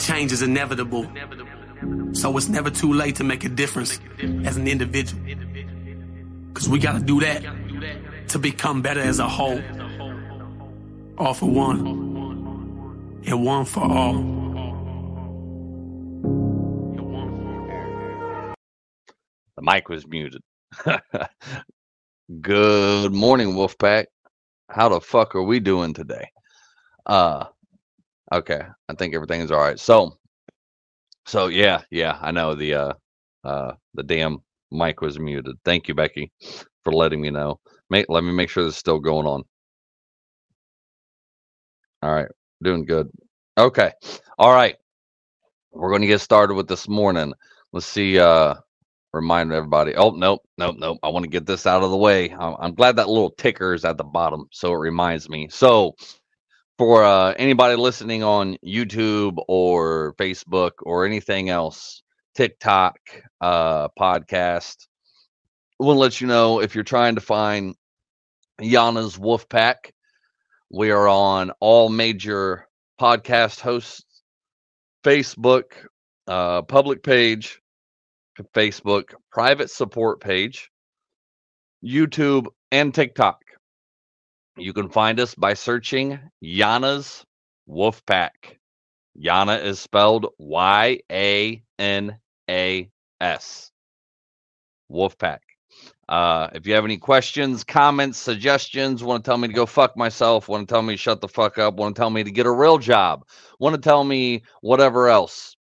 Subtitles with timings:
[0.00, 1.06] change is inevitable.
[2.12, 4.00] So it's never too late to make a difference
[4.44, 5.22] as an individual.
[6.54, 7.44] Cause we gotta do that
[8.28, 9.62] to become better as a whole.
[11.18, 11.86] All for one,
[13.26, 14.38] and one for all.
[19.56, 20.42] The mic was muted.
[22.40, 24.06] Good morning, Wolfpack.
[24.68, 26.30] How the fuck are we doing today?
[27.06, 27.46] Uh
[28.32, 28.62] okay.
[28.88, 29.78] I think everything is all right.
[29.78, 30.16] So
[31.26, 32.92] so yeah, yeah, I know the uh
[33.44, 34.38] uh the damn
[34.70, 35.56] mic was muted.
[35.64, 36.32] Thank you, Becky,
[36.84, 37.60] for letting me know.
[37.90, 39.42] Make, let me make sure this is still going on.
[42.02, 42.28] All right,
[42.62, 43.10] doing good.
[43.56, 43.92] Okay.
[44.38, 44.76] All right.
[45.72, 47.32] We're going to get started with this morning.
[47.72, 48.54] Let's see uh
[49.12, 49.94] remind everybody.
[49.96, 50.98] Oh, nope, nope, nope.
[51.02, 52.30] I want to get this out of the way.
[52.30, 55.48] I'm, I'm glad that little ticker is at the bottom, so it reminds me.
[55.50, 55.94] So,
[56.78, 62.02] for uh, anybody listening on YouTube or Facebook or anything else,
[62.36, 62.96] TikTok,
[63.40, 64.86] uh, podcast,
[65.80, 67.74] to let you know if you're trying to find
[68.60, 69.92] Yana's Wolf Pack,
[70.70, 72.68] we are on all major
[73.00, 74.04] podcast hosts,
[75.04, 75.64] Facebook,
[76.28, 77.60] uh, public page,
[78.54, 80.70] Facebook private support page,
[81.84, 83.47] YouTube, and TikTok.
[84.58, 87.24] You can find us by searching Yana's
[87.68, 88.58] Wolfpack.
[89.16, 92.18] Yana is spelled Y A N
[92.50, 93.70] A S.
[94.90, 95.38] Wolfpack.
[96.08, 99.96] Uh, if you have any questions, comments, suggestions, want to tell me to go fuck
[99.96, 102.30] myself, want to tell me to shut the fuck up, want to tell me to
[102.30, 103.24] get a real job,
[103.60, 105.56] want to tell me whatever else,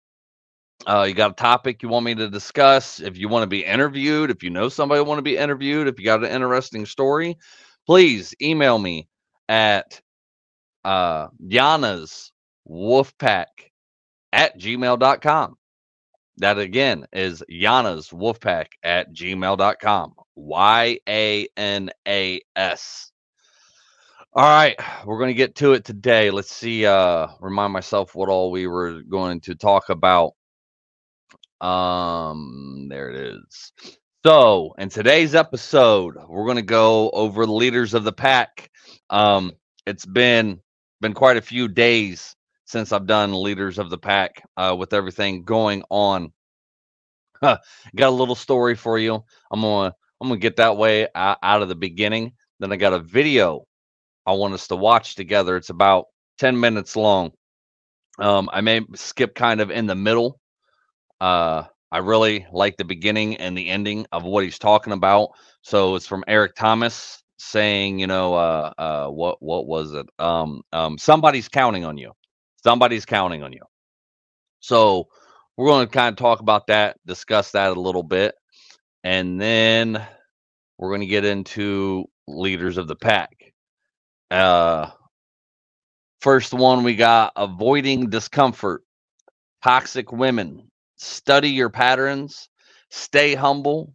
[0.86, 3.00] uh, you got a topic you want me to discuss?
[3.00, 5.98] If you want to be interviewed, if you know somebody want to be interviewed, if
[5.98, 7.36] you got an interesting story,
[7.86, 9.08] please email me
[9.48, 10.00] at
[10.84, 12.32] uh, Yana's
[12.68, 13.46] Wolfpack
[14.32, 15.56] at gmail.com.
[16.38, 20.14] That again is Yana's Wolfpack at gmail.com.
[20.34, 23.10] Y A N A S.
[24.34, 26.30] All right, we're going to get to it today.
[26.30, 30.32] Let's see, uh, remind myself what all we were going to talk about.
[31.62, 33.72] Um, there it is.
[34.26, 38.72] So, in today's episode, we're going to go over the leaders of the pack.
[39.08, 39.52] Um,
[39.86, 40.58] it's been
[41.00, 45.44] been quite a few days since I've done leaders of the pack uh, with everything
[45.44, 46.32] going on.
[47.40, 47.60] Got
[47.96, 49.22] a little story for you.
[49.52, 52.32] I'm gonna I'm gonna get that way out, out of the beginning.
[52.58, 53.64] Then I got a video
[54.26, 55.56] I want us to watch together.
[55.56, 56.06] It's about
[56.40, 57.30] 10 minutes long.
[58.18, 60.40] Um, I may skip kind of in the middle
[61.20, 61.62] uh,
[61.92, 65.30] I really like the beginning and the ending of what he's talking about.
[65.62, 70.06] So it's from Eric Thomas saying, you know, uh, uh, what what was it?
[70.18, 72.12] Um, um, somebody's counting on you.
[72.62, 73.62] Somebody's counting on you.
[74.60, 75.08] So
[75.56, 78.34] we're going to kind of talk about that, discuss that a little bit,
[79.04, 80.04] and then
[80.78, 83.52] we're going to get into leaders of the pack.
[84.30, 84.90] Uh,
[86.20, 88.82] first one we got avoiding discomfort,
[89.62, 92.48] toxic women, study your patterns,
[92.90, 93.94] stay humble.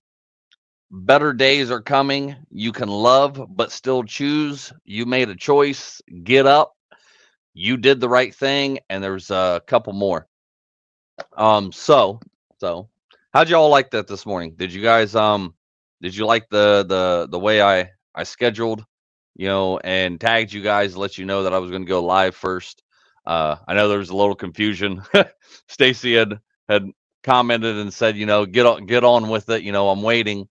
[0.91, 2.35] Better days are coming.
[2.50, 4.73] You can love, but still choose.
[4.84, 6.01] You made a choice.
[6.23, 6.75] Get up.
[7.53, 8.79] You did the right thing.
[8.90, 10.28] And there's a couple more.
[11.38, 12.19] Um, so,
[12.59, 12.90] so
[13.34, 14.56] how'd y'all like that this morning?
[14.57, 15.53] Did you guys, um,
[16.01, 18.84] did you like the, the, the way I, I scheduled,
[19.35, 22.03] you know, and tagged you guys, let you know that I was going to go
[22.03, 22.84] live first?
[23.25, 25.01] Uh, I know there was a little confusion.
[25.67, 26.40] Stacy had
[26.71, 26.89] had
[27.23, 29.63] commented and said, you know, get on get on with it.
[29.63, 30.47] You know, I'm waiting.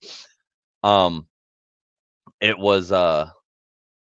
[0.83, 1.27] Um,
[2.41, 3.31] it was uh,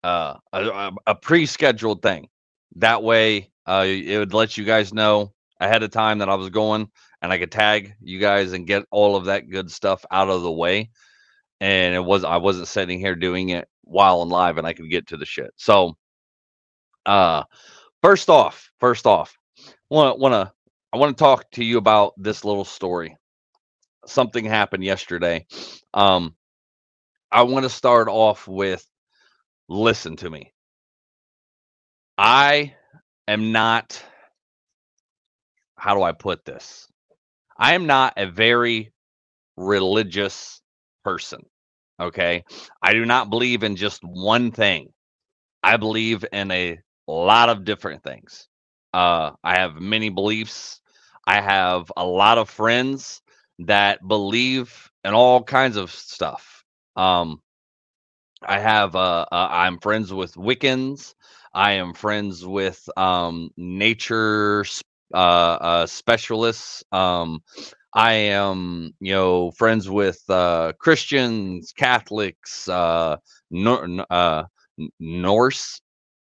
[0.03, 2.29] uh, a, a pre-scheduled thing.
[2.75, 6.49] That way, uh, it would let you guys know ahead of time that I was
[6.49, 6.89] going,
[7.21, 10.41] and I could tag you guys and get all of that good stuff out of
[10.41, 10.91] the way.
[11.59, 14.89] And it was I wasn't sitting here doing it while in live, and I could
[14.89, 15.51] get to the shit.
[15.57, 15.97] So,
[17.05, 17.43] uh,
[18.01, 19.37] first off, first off,
[19.89, 20.53] want want to
[20.93, 23.15] I want to talk to you about this little story.
[24.07, 25.45] Something happened yesterday.
[25.93, 26.35] Um,
[27.31, 28.85] I want to start off with
[29.69, 30.53] listen to me.
[32.17, 32.75] I
[33.27, 34.03] am not,
[35.77, 36.87] how do I put this?
[37.57, 38.93] I am not a very
[39.57, 40.61] religious
[41.05, 41.43] person.
[42.01, 42.43] Okay.
[42.83, 44.89] I do not believe in just one thing,
[45.63, 48.48] I believe in a lot of different things.
[48.93, 50.81] Uh, I have many beliefs.
[51.27, 53.21] I have a lot of friends
[53.59, 56.63] that believe in all kinds of stuff.
[56.95, 57.41] Um,
[58.43, 61.13] I have uh, uh, I'm friends with Wiccans.
[61.53, 64.65] I am friends with um, nature
[65.13, 66.83] uh, uh, specialists.
[66.91, 67.41] Um,
[67.93, 73.17] I am, you know, friends with uh, Christians, Catholics, uh,
[73.51, 74.43] Nor- uh,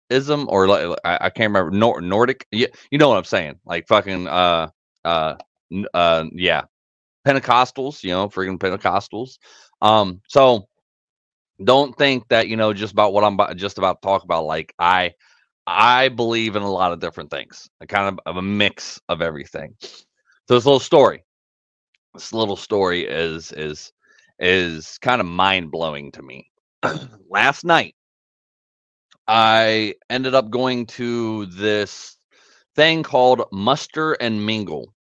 [0.09, 2.45] Norseism, or like, I, I can't remember Nor- Nordic.
[2.51, 3.59] Yeah, you know what I'm saying?
[3.65, 4.69] Like fucking, uh,
[5.05, 5.35] uh,
[5.93, 6.63] uh, yeah,
[7.27, 8.03] Pentecostals.
[8.03, 9.37] You know, freaking Pentecostals.
[9.81, 10.67] Um, so
[11.63, 14.45] don't think that you know just about what I'm about, just about to talk about.
[14.45, 15.13] Like I,
[15.67, 19.21] I believe in a lot of different things, a kind of, of a mix of
[19.21, 19.75] everything.
[19.81, 21.23] So this little story
[22.13, 23.91] this little story is is
[24.39, 26.51] is kind of mind blowing to me.
[27.29, 27.95] Last night,
[29.29, 32.17] I ended up going to this
[32.75, 34.93] thing called Muster and Mingle.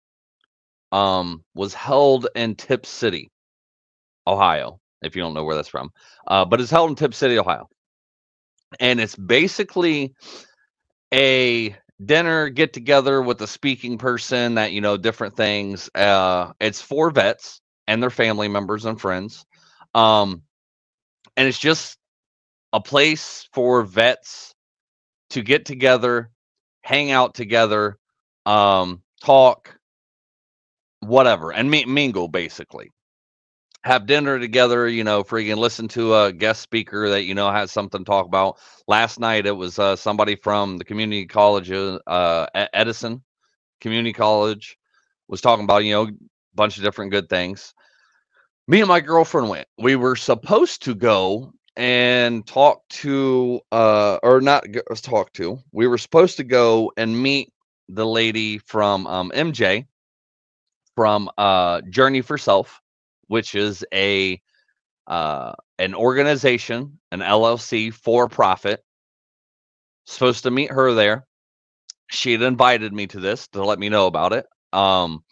[0.91, 3.31] Um, was held in Tipp City,
[4.27, 4.79] Ohio.
[5.01, 5.91] If you don't know where that's from,
[6.27, 7.69] uh, but it's held in Tipp City, Ohio,
[8.79, 10.13] and it's basically
[11.13, 16.81] a dinner get together with a speaking person that you know different things uh it's
[16.81, 19.45] for vets and their family members and friends
[19.95, 20.43] um
[21.37, 21.97] and it's just
[22.73, 24.53] a place for vets
[25.31, 26.31] to get together
[26.81, 27.97] hang out together
[28.45, 29.77] um talk
[31.01, 32.91] whatever and mingle basically
[33.87, 37.71] have dinner together, you know, freaking listen to a guest speaker that you know has
[37.71, 38.57] something to talk about.
[38.87, 43.23] Last night it was uh, somebody from the community college, uh, Edison
[43.81, 44.77] Community College,
[45.27, 46.11] was talking about you know a
[46.53, 47.73] bunch of different good things.
[48.67, 49.67] Me and my girlfriend went.
[49.77, 54.65] We were supposed to go and talk to, uh, or not
[55.01, 55.59] talk to.
[55.71, 57.53] We were supposed to go and meet
[57.87, 59.85] the lady from um, MJ
[60.95, 62.81] from uh, Journey for Self
[63.27, 64.41] which is a
[65.05, 68.83] uh, an organization, an LLC for profit.
[70.05, 71.25] Supposed to meet her there.
[72.09, 74.45] She had invited me to this to let me know about it.
[74.71, 75.23] Um,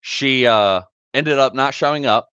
[0.00, 0.82] she uh,
[1.14, 2.28] ended up not showing up.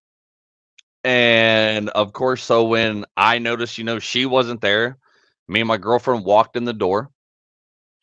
[1.04, 4.98] And of course, so when I noticed, you know, she wasn't there,
[5.48, 7.10] me and my girlfriend walked in the door.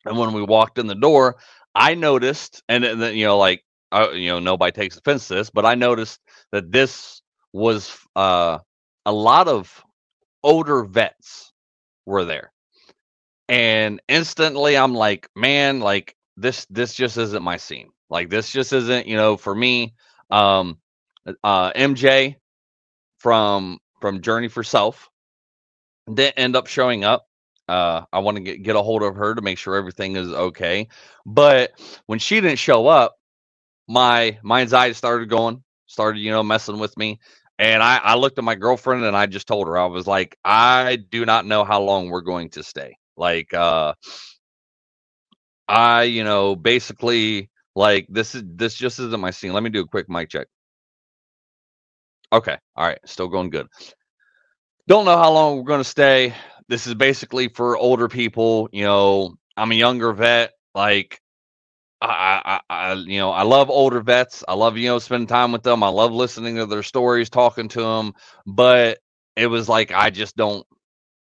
[0.04, 1.36] And when we walked in the door,
[1.74, 5.50] I noticed, and then, you know, like, uh, you know, nobody takes offense to this,
[5.50, 6.20] but I noticed
[6.52, 7.22] that this
[7.52, 8.58] was uh,
[9.04, 9.84] a lot of
[10.42, 11.52] older vets
[12.06, 12.52] were there.
[13.48, 17.90] And instantly I'm like, man, like this this just isn't my scene.
[18.10, 19.94] Like this just isn't, you know, for me.
[20.30, 20.78] Um
[21.44, 22.36] uh MJ
[23.26, 25.10] from from Journey for Self
[26.06, 27.26] didn't end up showing up.
[27.66, 30.28] Uh I want to get get a hold of her to make sure everything is
[30.28, 30.86] okay.
[31.24, 31.72] But
[32.06, 33.16] when she didn't show up,
[33.88, 37.18] my my anxiety started going started, you know, messing with me.
[37.58, 40.38] And I, I looked at my girlfriend and I just told her, I was like,
[40.44, 42.96] I do not know how long we're going to stay.
[43.16, 43.94] Like, uh,
[45.66, 49.52] I, you know, basically like this is this just isn't my scene.
[49.52, 50.46] Let me do a quick mic check.
[52.32, 52.56] Okay.
[52.76, 52.98] All right.
[53.06, 53.68] Still going good.
[54.88, 56.34] Don't know how long we're going to stay.
[56.68, 58.68] This is basically for older people.
[58.72, 60.52] You know, I'm a younger vet.
[60.74, 61.20] Like,
[62.00, 64.44] I, I, I, you know, I love older vets.
[64.46, 65.82] I love, you know, spending time with them.
[65.82, 68.12] I love listening to their stories, talking to them.
[68.46, 68.98] But
[69.36, 70.66] it was like I just don't.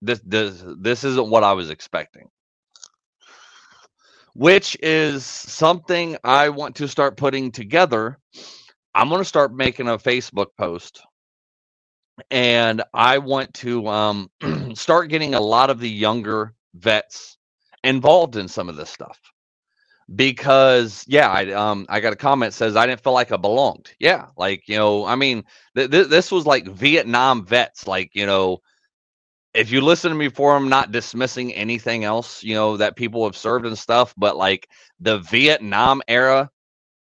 [0.00, 2.28] This, this, this isn't what I was expecting.
[4.34, 8.18] Which is something I want to start putting together.
[8.94, 11.02] I'm going to start making a Facebook post,
[12.30, 14.30] and I want to um,
[14.74, 17.38] start getting a lot of the younger vets
[17.84, 19.18] involved in some of this stuff.
[20.14, 23.92] Because yeah i um i got a comment says i didn't feel like i belonged.
[23.98, 25.44] Yeah like you know i mean
[25.76, 28.58] th- th- this was like vietnam vets like you know
[29.54, 33.24] if you listen to me before i'm not dismissing anything else you know that people
[33.24, 34.68] have served and stuff but like
[35.00, 36.50] the vietnam era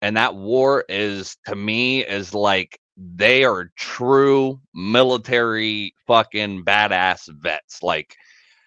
[0.03, 7.81] and that war is to me is like they are true military fucking badass vets.
[7.81, 8.15] Like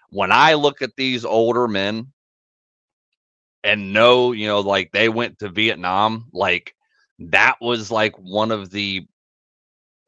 [0.08, 2.10] when i look at these older men
[3.62, 6.74] and know, you know, like they went to Vietnam, like
[7.18, 9.06] that was like one of the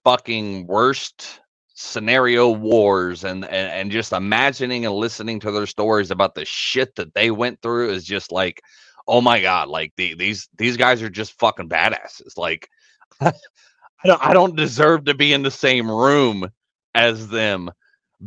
[0.04, 1.40] fucking worst
[1.75, 6.94] scenario wars and, and and just imagining and listening to their stories about the shit
[6.94, 8.62] that they went through is just like
[9.08, 12.68] oh my god like the, these these guys are just fucking badasses like
[13.20, 16.48] I don't I don't deserve to be in the same room
[16.94, 17.70] as them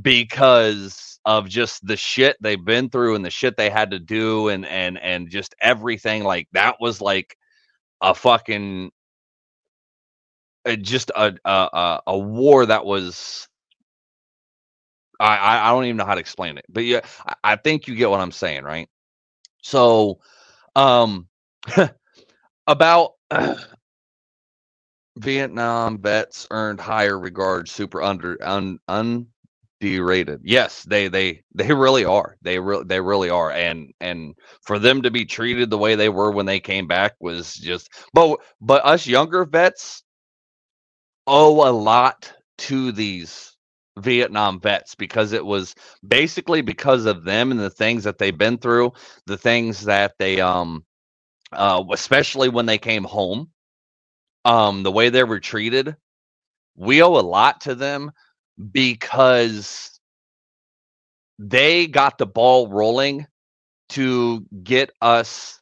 [0.01, 4.49] because of just the shit they've been through and the shit they had to do
[4.49, 7.37] and and and just everything like that was like
[8.01, 8.91] a fucking
[10.65, 13.47] uh, just a, a a war that was
[15.19, 17.95] I I don't even know how to explain it but yeah I, I think you
[17.95, 18.89] get what I'm saying right?
[19.61, 20.19] So
[20.75, 21.27] um
[22.67, 23.11] about
[25.17, 30.41] Vietnam vets earned higher regard, super under un underrated.
[30.43, 32.37] Yes, they they they really are.
[32.41, 33.51] They really they really are.
[33.51, 37.15] And and for them to be treated the way they were when they came back
[37.19, 37.89] was just.
[38.13, 40.03] But but us younger vets
[41.27, 43.50] owe a lot to these
[43.99, 45.75] Vietnam vets because it was
[46.07, 48.93] basically because of them and the things that they've been through,
[49.27, 50.85] the things that they um
[51.53, 53.49] uh especially when they came home
[54.45, 55.95] um the way they were treated
[56.75, 58.11] we owe a lot to them
[58.71, 59.99] because
[61.39, 63.25] they got the ball rolling
[63.89, 65.59] to get us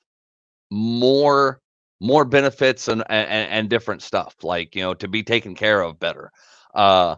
[0.72, 1.62] more
[2.02, 6.00] more benefits and, and and different stuff like you know to be taken care of
[6.00, 6.32] better.
[6.74, 7.16] Uh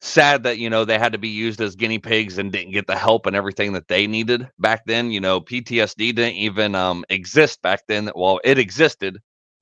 [0.00, 2.86] sad that you know they had to be used as guinea pigs and didn't get
[2.86, 7.04] the help and everything that they needed back then you know ptsd didn't even um
[7.10, 9.18] exist back then well it existed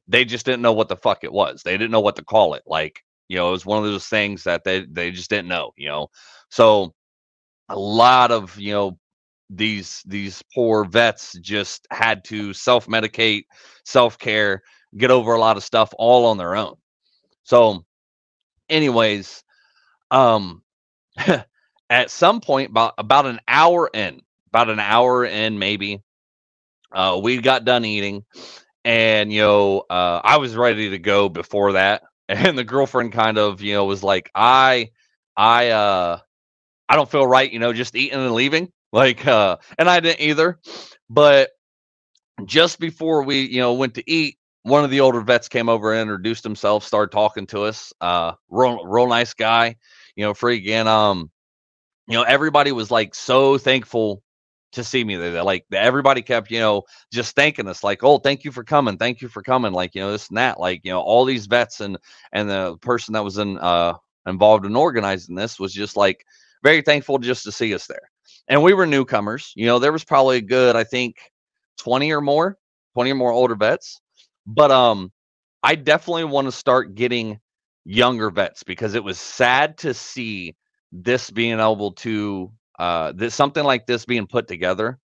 [0.08, 1.62] they just didn't know what the fuck it was.
[1.62, 2.62] They didn't know what to call it.
[2.66, 5.72] Like, you know, it was one of those things that they they just didn't know,
[5.76, 6.08] you know.
[6.50, 6.94] So
[7.68, 8.98] a lot of, you know,
[9.50, 13.44] these these poor vets just had to self-medicate,
[13.84, 14.62] self-care,
[14.96, 16.74] get over a lot of stuff all on their own.
[17.44, 17.84] So
[18.68, 19.44] anyways,
[20.10, 20.62] um
[21.90, 26.00] at some point about about an hour in, about an hour in maybe,
[26.92, 28.24] uh we got done eating
[28.84, 33.38] and you know uh, i was ready to go before that and the girlfriend kind
[33.38, 34.90] of you know was like i
[35.36, 36.18] i uh
[36.88, 40.20] i don't feel right you know just eating and leaving like uh and i didn't
[40.20, 40.58] either
[41.10, 41.50] but
[42.44, 45.92] just before we you know went to eat one of the older vets came over
[45.92, 49.76] and introduced himself started talking to us uh real real nice guy
[50.18, 51.30] you know freaking um
[52.08, 54.22] you know everybody was like so thankful
[54.72, 55.42] to see me there.
[55.42, 56.82] Like everybody kept, you know,
[57.12, 60.02] just thanking us, like, "Oh, thank you for coming, thank you for coming." Like, you
[60.02, 60.60] know, this and that.
[60.60, 61.96] Like, you know, all these vets and
[62.32, 63.94] and the person that was in uh
[64.26, 66.24] involved in organizing this was just like
[66.62, 68.10] very thankful just to see us there.
[68.48, 69.52] And we were newcomers.
[69.54, 71.16] You know, there was probably a good, I think,
[71.78, 72.58] twenty or more,
[72.94, 74.00] twenty or more older vets.
[74.46, 75.12] But um,
[75.62, 77.40] I definitely want to start getting
[77.88, 80.54] younger vets because it was sad to see
[80.92, 84.98] this being able to uh, this something like this being put together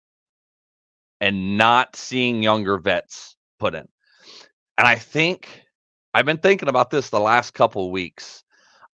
[1.21, 3.87] and not seeing younger vets put in.
[4.77, 5.63] And I think
[6.13, 8.43] I've been thinking about this the last couple weeks.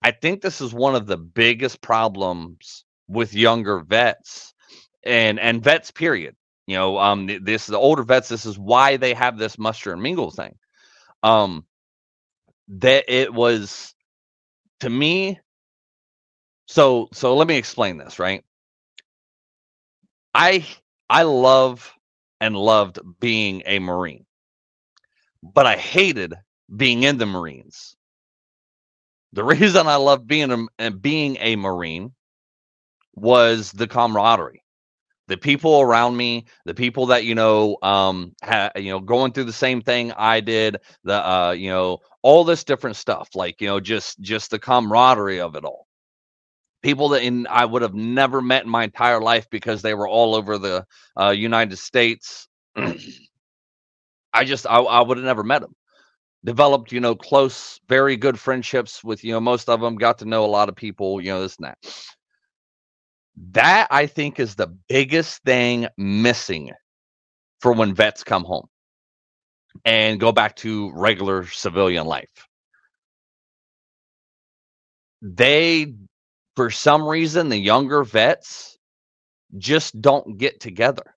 [0.03, 4.53] I think this is one of the biggest problems with younger vets
[5.03, 6.37] and and vets period.
[6.67, 10.03] You know, um this the older vets this is why they have this muster and
[10.03, 10.57] mingle thing.
[11.23, 11.65] Um
[12.69, 13.95] that it was
[14.81, 15.39] to me
[16.69, 18.45] so so let me explain this, right?
[20.35, 20.67] I
[21.11, 21.93] I love
[22.41, 24.27] and loved being a Marine,
[25.43, 26.35] but I hated
[26.75, 27.97] being in the Marines.
[29.33, 32.13] The reason I loved being a being a Marine
[33.15, 34.63] was the camaraderie,
[35.29, 39.45] the people around me, the people that you know, um, ha, you know, going through
[39.45, 41.99] the same thing I did, the uh, you know,
[42.29, 45.89] all this different stuff, like you know, just just the camaraderie of it all
[46.83, 50.09] people that in, I would have never met in my entire life because they were
[50.09, 50.85] all over the
[51.19, 52.49] uh, United States.
[52.77, 55.75] I just I, I would have never met them.
[56.45, 59.97] Developed, you know, close, very good friendships with you know most of them.
[59.97, 61.79] Got to know a lot of people, you know, this and that.
[63.53, 66.73] That I think is the biggest thing missing
[67.61, 68.69] for when vets come home
[69.85, 72.49] and go back to regular civilian life.
[75.23, 75.95] They
[76.59, 78.77] for some reason, the younger vets
[79.59, 81.15] just don't get together.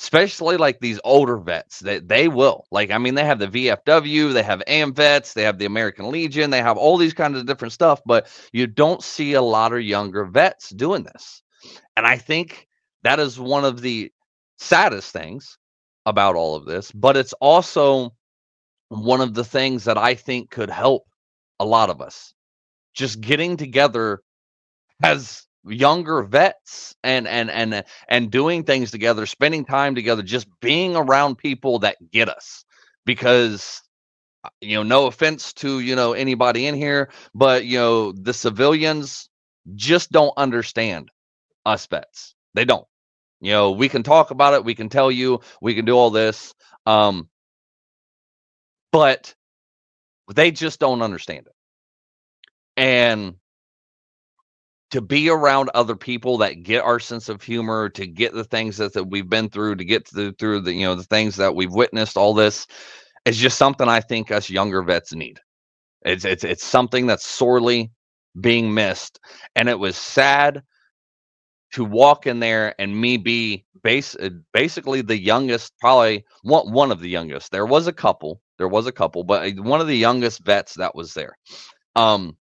[0.00, 2.64] Especially like these older vets that they, they will.
[2.70, 6.48] Like, I mean, they have the VFW, they have AMVETS, they have the American Legion,
[6.48, 9.82] they have all these kinds of different stuff, but you don't see a lot of
[9.82, 11.42] younger vets doing this.
[11.94, 12.66] And I think
[13.02, 14.10] that is one of the
[14.56, 15.58] saddest things
[16.06, 18.14] about all of this, but it's also
[18.88, 21.04] one of the things that I think could help
[21.60, 22.34] a lot of us.
[22.94, 24.20] Just getting together
[25.02, 30.96] as younger vets and and and and doing things together spending time together just being
[30.96, 32.64] around people that get us
[33.06, 33.82] because
[34.44, 38.34] uh, you know no offense to you know anybody in here but you know the
[38.34, 39.30] civilians
[39.74, 41.10] just don't understand
[41.66, 42.34] us vets.
[42.54, 42.86] They don't
[43.40, 46.10] you know we can talk about it we can tell you we can do all
[46.10, 46.54] this
[46.86, 47.28] um
[48.92, 49.34] but
[50.34, 51.54] they just don't understand it
[52.76, 53.34] and
[54.94, 58.76] to be around other people that get our sense of humor, to get the things
[58.76, 61.54] that, that we've been through, to get the, through the you know the things that
[61.54, 62.66] we've witnessed, all this
[63.24, 65.40] is just something I think us younger vets need.
[66.02, 67.90] It's it's it's something that's sorely
[68.40, 69.18] being missed,
[69.56, 70.62] and it was sad
[71.74, 76.92] to walk in there and me be base uh, basically the youngest, probably one one
[76.92, 77.52] of the youngest.
[77.52, 80.74] There was a couple, there was a couple, but uh, one of the youngest vets
[80.74, 81.36] that was there.
[81.96, 82.36] Um,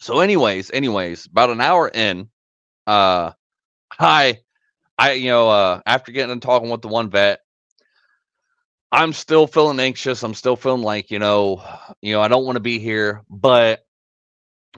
[0.00, 2.28] so anyways, anyways, about an hour in,
[2.86, 3.32] uh,
[3.98, 4.38] I,
[4.98, 7.40] I, you know, uh, after getting and talking with the one vet,
[8.90, 10.22] I'm still feeling anxious.
[10.22, 11.62] I'm still feeling like, you know,
[12.02, 13.84] you know, I don't want to be here, but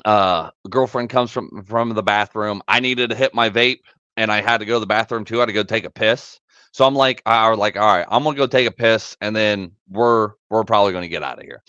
[0.05, 2.63] uh girlfriend comes from from the bathroom.
[2.69, 3.81] I needed to hit my vape
[4.17, 5.39] and I had to go to the bathroom too.
[5.39, 6.41] I had to go take a piss.
[6.73, 9.35] So I'm like, I was like, all right, I'm gonna go take a piss, and
[9.35, 11.63] then we're we're probably gonna get out of here.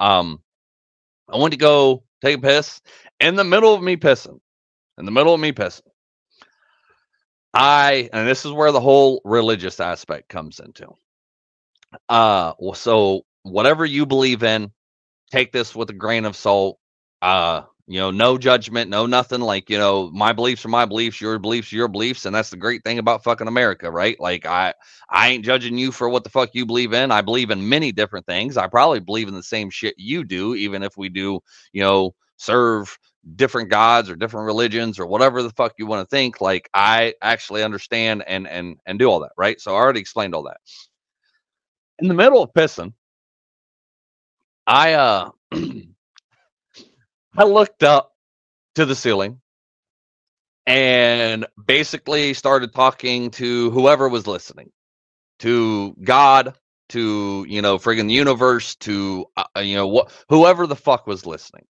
[0.00, 0.42] Um,
[1.32, 2.80] I went to go take a piss
[3.20, 4.40] in the middle of me pissing,
[4.98, 5.82] in the middle of me pissing.
[7.54, 10.88] I and this is where the whole religious aspect comes into.
[12.08, 14.72] Uh, so whatever you believe in,
[15.30, 16.78] take this with a grain of salt.
[17.22, 19.40] Uh, you know, no judgment, no nothing.
[19.40, 22.50] Like, you know, my beliefs are my beliefs, your beliefs are your beliefs, and that's
[22.50, 24.18] the great thing about fucking America, right?
[24.20, 24.74] Like, I
[25.10, 27.10] I ain't judging you for what the fuck you believe in.
[27.10, 28.58] I believe in many different things.
[28.58, 31.40] I probably believe in the same shit you do, even if we do,
[31.72, 32.98] you know, serve
[33.36, 36.40] different gods or different religions or whatever the fuck you want to think.
[36.42, 39.58] Like, I actually understand and and and do all that, right?
[39.60, 40.58] So I already explained all that.
[42.00, 42.92] In the middle of pissing,
[44.66, 45.30] I uh
[47.38, 48.14] I looked up
[48.74, 49.40] to the ceiling
[50.66, 54.72] and basically started talking to whoever was listening,
[55.38, 56.54] to God,
[56.88, 61.26] to you know, friggin' universe, to uh, uh you know what, whoever the fuck was
[61.26, 61.64] listening.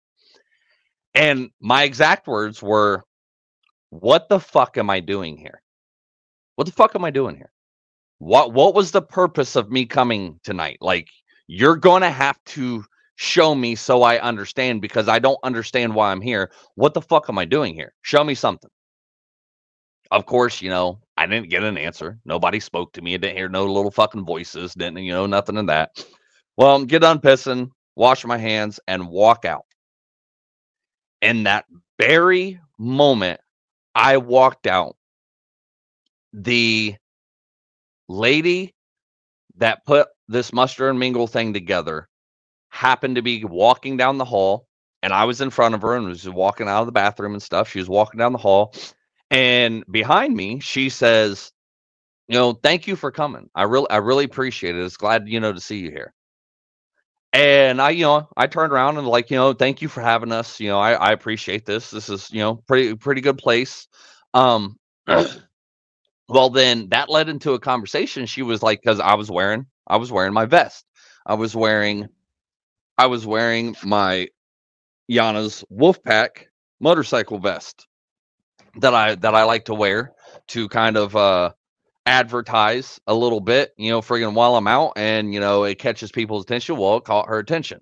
[1.14, 3.04] And my exact words were,
[3.90, 5.62] "What the fuck am I doing here?
[6.56, 7.52] What the fuck am I doing here?
[8.20, 10.78] What what was the purpose of me coming tonight?
[10.80, 11.10] Like,
[11.48, 12.86] you're gonna have to."
[13.18, 16.52] Show me so I understand because I don't understand why I'm here.
[16.76, 17.94] What the fuck am I doing here?
[18.04, 18.70] Show me something.
[20.12, 22.20] Of course, you know, I didn't get an answer.
[22.26, 23.16] Nobody spoke to me.
[23.16, 24.74] I didn't hear no little fucking voices.
[24.74, 26.06] Didn't, you know, nothing in that.
[26.56, 29.66] Well, get done pissing, wash my hands, and walk out.
[31.22, 31.66] In that
[32.00, 33.42] very moment,
[33.96, 34.96] I walked out.
[36.34, 36.96] The
[38.08, 38.76] lady
[39.56, 42.08] that put this muster and mingle thing together
[42.70, 44.68] happened to be walking down the hall
[45.04, 47.42] and I was in front of her and was walking out of the bathroom and
[47.42, 47.70] stuff.
[47.70, 48.74] She was walking down the hall
[49.32, 51.52] and behind me she says,
[52.28, 53.50] "You know, thank you for coming.
[53.56, 54.84] I really I really appreciate it.
[54.84, 56.14] It's glad you know to see you here."
[57.34, 60.32] And I, you know, I turned around and like, you know, thank you for having
[60.32, 60.60] us.
[60.60, 61.92] You know, I, I appreciate this.
[61.92, 63.88] This is, you know, pretty pretty good place.
[64.34, 64.78] Um
[66.30, 68.26] well then that led into a conversation.
[68.26, 70.86] She was like, because I was wearing I was wearing my vest.
[71.26, 72.08] I was wearing
[72.98, 74.30] I was wearing my
[75.12, 76.46] Yana's Wolfpack
[76.80, 77.88] motorcycle vest
[78.78, 80.14] that I that I like to wear
[80.50, 81.52] to kind of uh
[82.06, 86.12] advertise a little bit, you know, friggin' while I'm out and you know it catches
[86.12, 86.78] people's attention.
[86.78, 87.82] Well, it caught her attention.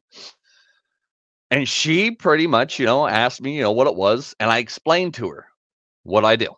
[1.51, 4.60] And she pretty much, you know, asked me, you know, what it was, and I
[4.60, 5.47] explained to her
[6.04, 6.49] what I do.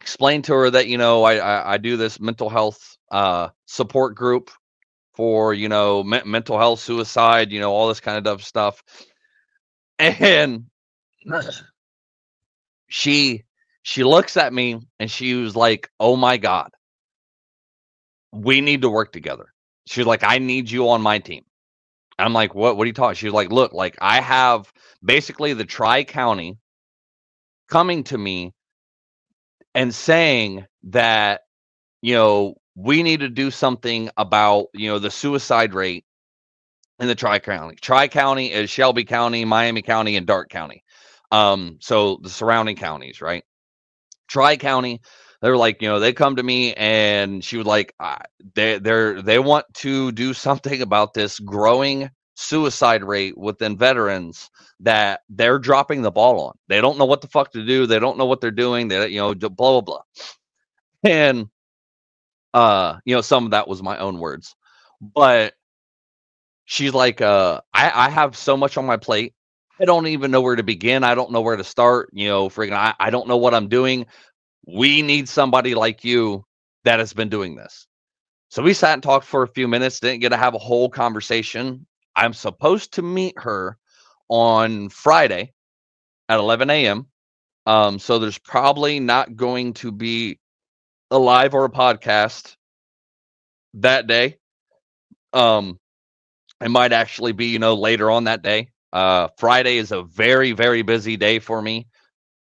[0.00, 4.14] Explained to her that, you know, I I, I do this mental health uh support
[4.14, 4.50] group
[5.18, 8.84] for you know me- mental health, suicide, you know all this kind of stuff.
[9.98, 10.66] And
[12.88, 13.44] she
[13.82, 16.70] she looks at me and she was like, "Oh my god,
[18.32, 19.52] we need to work together."
[19.88, 21.44] She's like, "I need you on my team."
[22.20, 22.76] I'm like, "What?
[22.76, 24.72] What are you talking?" She's like, "Look, like I have
[25.04, 26.58] basically the Tri County
[27.68, 28.54] coming to me
[29.74, 31.42] and saying that
[32.02, 36.04] you know we need to do something about you know the suicide rate
[37.00, 37.76] in the tri county.
[37.80, 40.84] Tri county is Shelby County, Miami County, and Darke County.
[41.32, 43.44] Um, so the surrounding counties, right?
[44.28, 45.00] Tri County,
[45.42, 47.94] they're like, you know, they come to me and she was like,
[48.54, 55.22] they they're they want to do something about this growing suicide rate within veterans that
[55.28, 56.52] they're dropping the ball on.
[56.68, 57.86] They don't know what the fuck to do.
[57.86, 58.86] They don't know what they're doing.
[58.86, 60.02] They, you know, blah blah blah.
[61.02, 61.48] And
[62.54, 64.54] uh, you know, some of that was my own words.
[65.00, 65.54] But
[66.64, 69.34] she's like, uh, I, I have so much on my plate.
[69.80, 71.04] I don't even know where to begin.
[71.04, 72.10] I don't know where to start.
[72.12, 74.06] You know, freaking, I, I don't know what I'm doing.
[74.66, 76.44] We need somebody like you
[76.84, 77.86] that has been doing this.
[78.50, 80.88] So we sat and talked for a few minutes, didn't get to have a whole
[80.88, 81.86] conversation.
[82.16, 83.78] I'm supposed to meet her
[84.28, 85.52] on Friday
[86.28, 87.06] at 11 a.m.
[87.66, 90.38] Um, so there's probably not going to be
[91.10, 92.56] a live or a podcast
[93.74, 94.36] that day.
[95.32, 95.78] Um,
[96.60, 98.70] it might actually be, you know, later on that day.
[98.92, 101.86] Uh, Friday is a very, very busy day for me.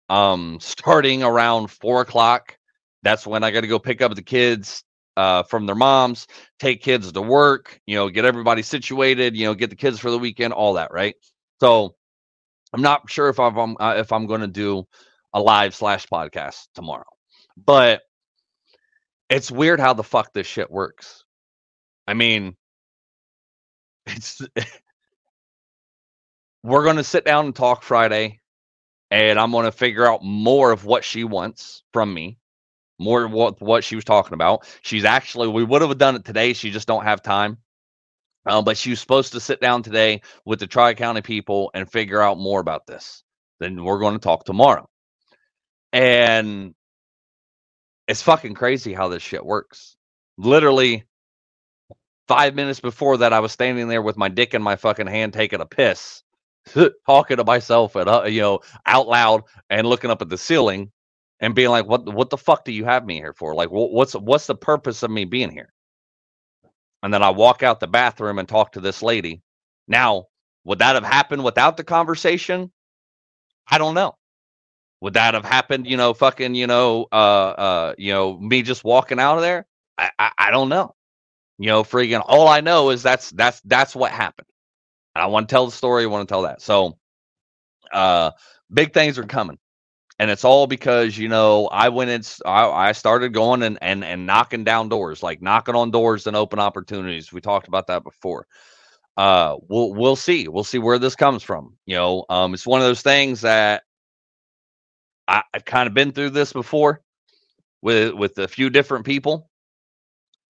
[0.10, 2.58] Um, starting around four o'clock,
[3.04, 4.84] that's when I got to go pick up the kids
[5.16, 6.28] uh, from their moms,
[6.60, 10.12] take kids to work, you know, get everybody situated, you know, get the kids for
[10.12, 11.16] the weekend, all that, right?
[11.60, 11.96] So
[12.74, 14.86] I'm not sure if I'm uh, if I'm going to do
[15.34, 17.06] a live slash podcast tomorrow,
[17.58, 18.02] but
[19.34, 21.24] it's weird how the fuck this shit works.
[22.08, 22.56] I mean,
[24.06, 24.41] it's
[26.63, 28.41] we're going to sit down and talk Friday,
[29.10, 32.38] and I'm going to figure out more of what she wants from me,
[33.00, 34.67] more what what she was talking about.
[34.84, 36.54] She's actually we would have done it today.
[36.54, 37.58] She just don't have time.
[38.46, 41.89] Um, but she was supposed to sit down today with the Tri County people and
[41.89, 43.24] figure out more about this.
[43.60, 44.89] Then we're going to talk tomorrow.
[45.93, 46.76] And
[48.08, 49.98] it's fucking crazy how this shit works.
[50.38, 51.06] Literally,
[52.28, 55.34] five minutes before that, I was standing there with my dick in my fucking hand
[55.34, 56.24] taking a piss,
[57.08, 60.92] talking to myself and uh, you know out loud and looking up at the ceiling
[61.42, 62.12] and being like, "What?
[62.13, 63.56] What the fuck do you have me here for?
[63.56, 65.70] Like, what's what's the purpose of me being here?"
[67.04, 69.42] and then I walk out the bathroom and talk to this lady.
[69.88, 70.26] Now,
[70.66, 72.72] would that have happened without the conversation?
[73.70, 74.16] I don't know.
[75.04, 78.86] Would that have happened, you know, fucking, you know, uh uh, you know, me just
[78.86, 79.68] walking out of there?
[79.98, 80.96] I I, I don't know.
[81.60, 84.48] You know, freaking all I know is that's that's that's what happened.
[85.16, 86.62] And I want to tell the story, I want to tell that.
[86.62, 86.98] So
[87.94, 88.32] uh
[88.74, 89.60] big things are coming
[90.20, 92.24] and it's all because you know I went in.
[92.46, 96.38] I, I started going and and and knocking down doors, like knocking on doors and
[96.38, 97.34] open opportunities.
[97.34, 98.48] We talked about that before.
[99.18, 100.48] Uh, we'll we'll see.
[100.48, 101.76] We'll see where this comes from.
[101.86, 103.84] You know, um, it's one of those things that
[105.28, 107.02] I, I've kind of been through this before
[107.82, 109.50] with with a few different people,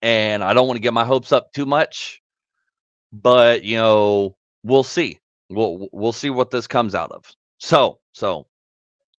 [0.03, 2.23] and I don't want to get my hopes up too much.
[3.13, 5.21] But you know, we'll see.
[5.51, 7.31] We'll we'll see what this comes out of.
[7.59, 8.47] So so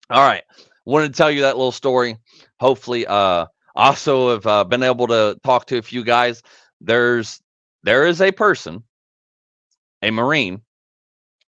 [0.09, 0.43] all right.
[0.85, 2.17] Wanted to tell you that little story.
[2.59, 6.43] Hopefully, uh, also have uh, been able to talk to a few guys.
[6.81, 7.41] There's
[7.83, 8.83] there is a person,
[10.01, 10.61] a Marine,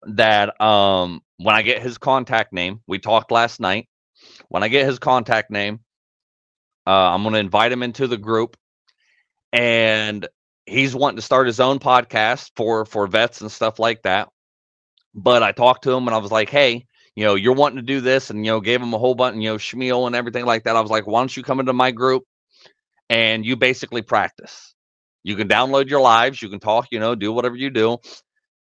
[0.06, 3.88] that um when I get his contact name, we talked last night.
[4.52, 5.80] When I get his contact name,
[6.86, 8.58] uh, I'm going to invite him into the group,
[9.50, 10.28] and
[10.66, 14.28] he's wanting to start his own podcast for for vets and stuff like that.
[15.14, 16.84] But I talked to him and I was like, hey,
[17.16, 19.36] you know, you're wanting to do this, and you know, gave him a whole bunch,
[19.36, 20.76] you know, schmeal and everything like that.
[20.76, 22.24] I was like, why don't you come into my group
[23.08, 24.74] and you basically practice?
[25.22, 27.96] You can download your lives, you can talk, you know, do whatever you do.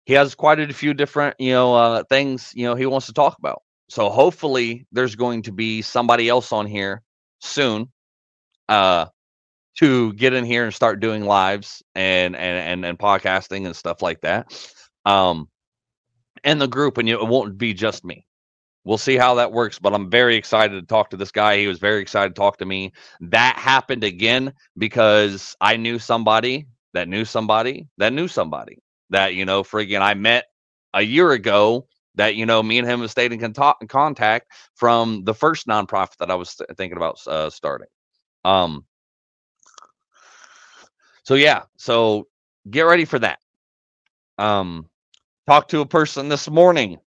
[0.04, 3.14] He has quite a few different, you know, uh, things, you know, he wants to
[3.14, 3.62] talk about.
[3.92, 7.02] So hopefully there's going to be somebody else on here
[7.42, 7.92] soon
[8.70, 9.04] uh
[9.76, 14.00] to get in here and start doing lives and and and, and podcasting and stuff
[14.00, 14.50] like that.
[15.04, 15.46] Um
[16.42, 18.24] and the group, and it won't be just me.
[18.84, 21.58] We'll see how that works, but I'm very excited to talk to this guy.
[21.58, 22.94] He was very excited to talk to me.
[23.20, 28.78] That happened again because I knew somebody that knew somebody that knew somebody
[29.10, 30.46] that, you know, friggin' I met
[30.94, 34.52] a year ago that, you know, me and him have stayed in, con- in contact
[34.74, 37.88] from the first nonprofit that I was th- thinking about uh, starting.
[38.44, 38.84] Um,
[41.24, 42.26] so yeah, so
[42.68, 43.38] get ready for that.
[44.38, 44.88] Um,
[45.46, 46.98] talked to a person this morning,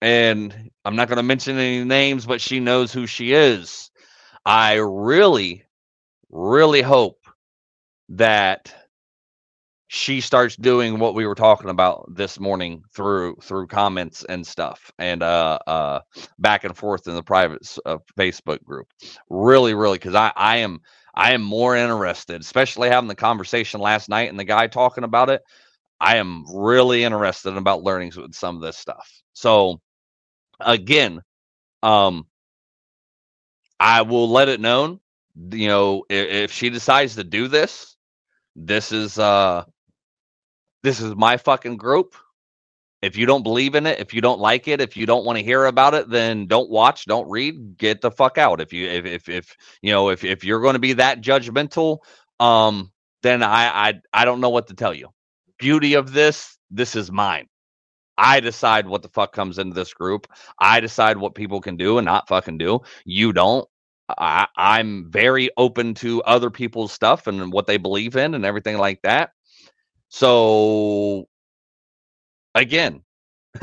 [0.00, 3.90] and I'm not going to mention any names, but she knows who she is.
[4.44, 5.64] I really,
[6.30, 7.18] really hope
[8.10, 8.74] that
[9.92, 14.92] she starts doing what we were talking about this morning through through comments and stuff
[15.00, 16.00] and uh uh
[16.38, 18.86] back and forth in the private uh, facebook group
[19.28, 20.80] really really because i i am
[21.14, 25.28] i am more interested especially having the conversation last night and the guy talking about
[25.28, 25.42] it
[26.00, 29.22] I am really interested about learning with some of this stuff.
[29.34, 29.80] So
[30.58, 31.20] again,
[31.82, 32.26] um,
[33.78, 35.00] I will let it known.
[35.50, 37.96] You know, if, if she decides to do this,
[38.56, 39.64] this is uh,
[40.82, 42.14] this is my fucking group.
[43.02, 45.38] If you don't believe in it, if you don't like it, if you don't want
[45.38, 48.60] to hear about it, then don't watch, don't read, get the fuck out.
[48.60, 51.98] If you if if, if you know if if you're going to be that judgmental,
[52.40, 55.08] um, then I I I don't know what to tell you
[55.60, 57.46] beauty of this, this is mine.
[58.18, 60.26] I decide what the fuck comes into this group.
[60.58, 62.80] I decide what people can do and not fucking do.
[63.04, 63.68] You don't.
[64.08, 68.76] I, I'm very open to other people's stuff and what they believe in and everything
[68.76, 69.30] like that.
[70.10, 71.28] So,
[72.54, 73.02] again,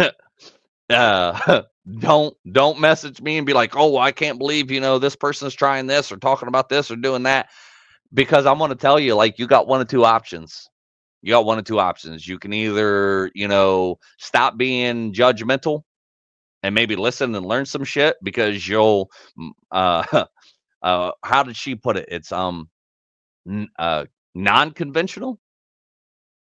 [0.90, 1.64] uh,
[2.00, 5.56] don't don't message me and be like, "Oh, I can't believe you know this person's
[5.56, 7.50] trying this or talking about this or doing that,"
[8.14, 10.70] because I'm going to tell you, like, you got one of two options.
[11.24, 12.28] You got one of two options.
[12.28, 15.84] You can either, you know, stop being judgmental
[16.64, 19.10] and maybe listen and learn some shit because you'll,
[19.72, 20.26] uh,
[20.84, 22.08] uh, how did she put it?
[22.10, 22.70] It's um,
[23.50, 24.06] n- uh,
[24.36, 25.40] non-conventional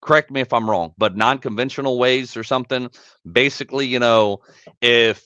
[0.01, 2.89] correct me if I'm wrong, but non-conventional ways or something.
[3.29, 4.41] Basically, you know,
[4.81, 5.23] if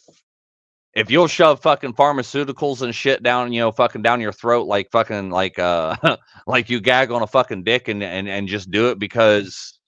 [0.94, 4.92] if you'll shove fucking pharmaceuticals and shit down, you know, fucking down your throat like
[4.92, 5.96] fucking like uh
[6.48, 9.80] like you gag on a fucking dick and and and just do it because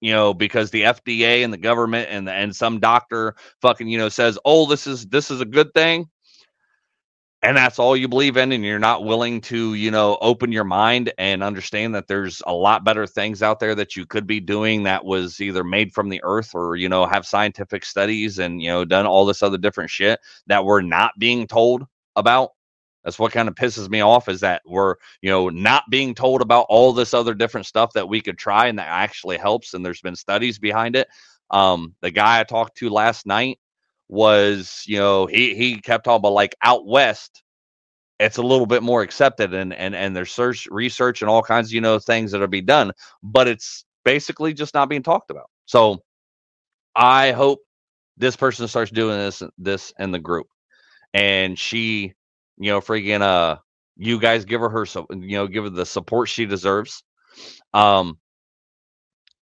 [0.00, 4.08] you know because the FDA and the government and and some doctor fucking you know
[4.08, 6.06] says, "Oh, this is this is a good thing."
[7.42, 10.64] And that's all you believe in and you're not willing to you know open your
[10.64, 14.40] mind and understand that there's a lot better things out there that you could be
[14.40, 18.62] doing that was either made from the earth or you know have scientific studies and
[18.62, 21.84] you know done all this other different shit that we're not being told
[22.16, 22.50] about.
[23.04, 26.42] That's what kind of pisses me off is that we're you know not being told
[26.42, 29.84] about all this other different stuff that we could try and that actually helps and
[29.86, 31.08] there's been studies behind it.
[31.50, 33.58] Um the guy i talked to last night
[34.08, 37.42] was, you know, he he kept talking about like out west,
[38.18, 41.68] it's a little bit more accepted and and and there's search research and all kinds
[41.68, 42.92] of you know things that'll be done,
[43.22, 45.50] but it's basically just not being talked about.
[45.66, 46.02] So
[46.96, 47.60] I hope
[48.16, 50.48] this person starts doing this this in the group,
[51.14, 52.14] and she,
[52.58, 53.58] you know, freaking uh,
[53.96, 57.02] you guys give her her you know give her the support she deserves.
[57.74, 58.18] Um,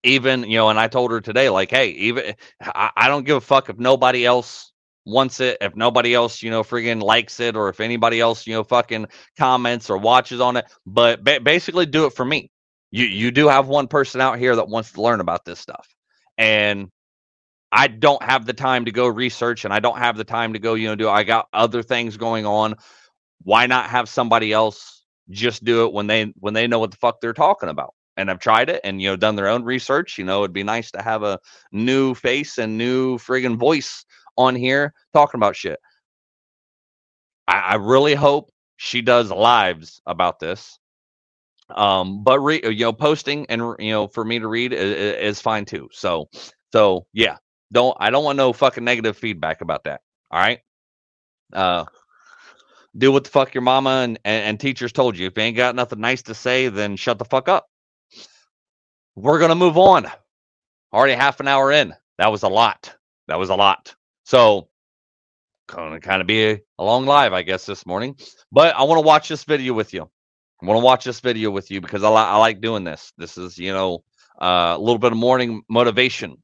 [0.04, 3.36] even you know and i told her today like hey even I, I, don't give
[3.36, 4.72] a fuck if nobody else
[5.06, 8.54] wants it if nobody else you know friggin likes it or if anybody else you
[8.54, 12.50] know fucking comments or watches on it but ba- basically do it for me.
[12.90, 15.88] You you do have one person out here that wants to learn about this stuff
[16.38, 16.88] and
[17.72, 20.58] i don't have the time to go research and i don't have the time to
[20.58, 22.76] go you know do i got other things going on.
[23.42, 26.96] Why not have somebody else just do it when they when they know what the
[26.96, 30.18] fuck they're talking about and have tried it and you know done their own research.
[30.18, 31.38] You know, it'd be nice to have a
[31.72, 34.04] new face and new friggin' voice
[34.36, 35.78] on here talking about shit.
[37.48, 40.78] I, I really hope she does lives about this.
[41.70, 45.40] Um, but re, you know, posting and you know, for me to read is, is
[45.40, 45.88] fine too.
[45.92, 46.28] So,
[46.72, 47.36] so yeah,
[47.72, 50.02] don't I don't want no fucking negative feedback about that.
[50.30, 50.60] All right.
[51.52, 51.84] Uh,
[52.96, 55.26] do what the fuck your mama and, and, and, teachers told you.
[55.26, 57.66] If you ain't got nothing nice to say, then shut the fuck up
[59.16, 60.06] we're going to move on.
[60.92, 61.94] Already half an hour in.
[62.18, 62.94] That was a lot.
[63.28, 63.94] That was a lot.
[64.24, 64.68] So,
[65.68, 68.16] going to kind of be a, a long live, I guess, this morning.
[68.52, 70.02] But I want to watch this video with you.
[70.62, 73.12] I want to watch this video with you because I, li- I like doing this.
[73.18, 74.04] This is, you know,
[74.40, 76.36] uh, a little bit of morning motivation.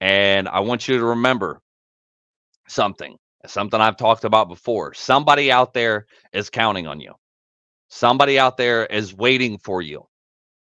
[0.00, 1.60] And I want you to remember
[2.68, 4.94] something, something I've talked about before.
[4.94, 7.14] Somebody out there is counting on you.
[7.88, 10.06] Somebody out there is waiting for you.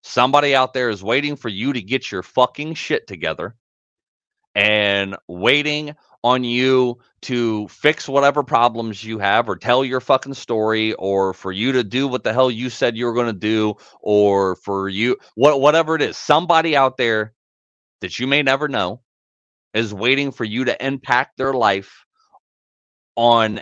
[0.08, 3.56] Somebody out there is waiting for you to get your fucking shit together
[4.56, 10.94] and waiting on you to fix whatever problems you have or tell your fucking story
[10.94, 13.76] or for you to do what the hell you said you were going to do
[14.00, 16.18] or for you what whatever it is.
[16.18, 17.34] Somebody out there
[18.00, 19.02] that you may never know
[19.74, 22.06] is waiting for you to impact their life
[23.18, 23.60] on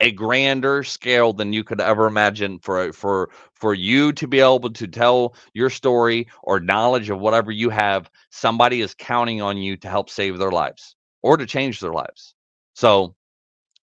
[0.00, 4.70] a grander scale than you could ever imagine for for for you to be able
[4.70, 9.76] to tell your story or knowledge of whatever you have somebody is counting on you
[9.78, 12.34] to help save their lives or to change their lives.
[12.74, 13.14] So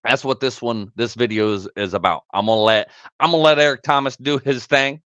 [0.03, 2.23] that's what this one this video is, is about.
[2.33, 5.01] I'm gonna let i'm gonna let eric thomas do his thing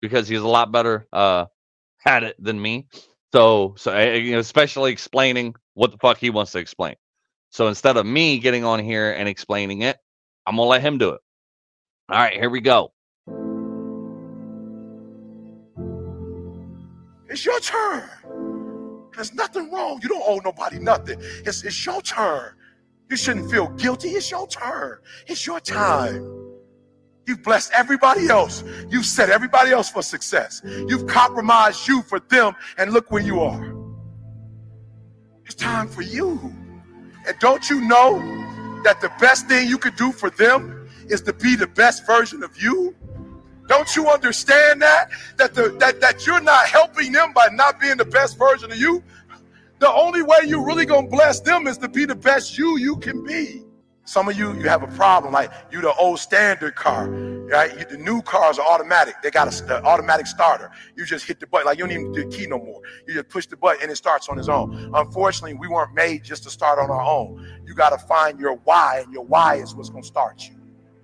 [0.00, 1.46] because he's a lot better uh
[2.04, 2.86] at it than me.
[3.32, 6.96] So so eh, know, especially explaining what the fuck he wants to explain.
[7.50, 9.98] So instead of me getting on here and explaining it
[10.46, 11.20] I'm gonna let him do it.
[12.08, 12.92] All right, here we go.
[17.28, 18.08] It's your turn.
[19.14, 20.00] There's nothing wrong.
[20.02, 21.18] You don't owe nobody nothing.
[21.46, 22.54] It's, it's your turn.
[23.10, 24.10] You shouldn't feel guilty.
[24.10, 24.98] It's your turn.
[25.26, 26.42] It's your time.
[27.26, 28.64] You've blessed everybody else.
[28.90, 30.60] You've set everybody else for success.
[30.64, 33.74] You've compromised you for them, and look where you are.
[35.44, 36.52] It's time for you.
[37.26, 38.18] And don't you know
[38.84, 42.42] that the best thing you could do for them is to be the best version
[42.42, 42.94] of you?
[43.68, 45.10] Don't you understand that?
[45.38, 48.78] That the that, that you're not helping them by not being the best version of
[48.78, 49.02] you?
[49.78, 52.96] The only way you're really gonna bless them is to be the best you you
[52.96, 53.64] can be.
[54.04, 55.32] Some of you, you have a problem.
[55.32, 57.72] Like you, the old standard car, right?
[57.78, 59.14] You, the new cars are automatic.
[59.22, 60.72] They got a automatic starter.
[60.96, 61.66] You just hit the button.
[61.66, 62.80] Like you don't even do the key no more.
[63.06, 64.90] You just push the button and it starts on its own.
[64.92, 67.61] Unfortunately, we weren't made just to start on our own.
[67.72, 70.54] You got to find your why, and your why is what's going to start you.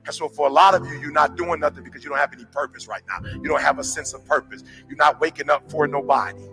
[0.04, 2.30] And so, for a lot of you, you're not doing nothing because you don't have
[2.34, 3.26] any purpose right now.
[3.30, 4.64] You don't have a sense of purpose.
[4.86, 6.44] You're not waking up for nobody.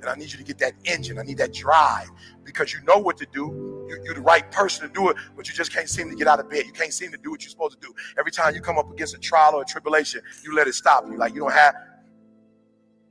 [0.00, 1.18] And I need you to get that engine.
[1.18, 2.08] I need that drive
[2.44, 3.88] because you know what to do.
[3.88, 6.28] You, are the right person to do it, but you just can't seem to get
[6.28, 6.64] out of bed.
[6.64, 7.92] You can't seem to do what you're supposed to do.
[8.20, 11.06] Every time you come up against a trial or a tribulation, you let it stop
[11.08, 11.18] you.
[11.18, 11.74] Like you don't have.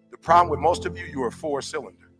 [0.09, 2.11] The problem with most of you, you are four cylinder.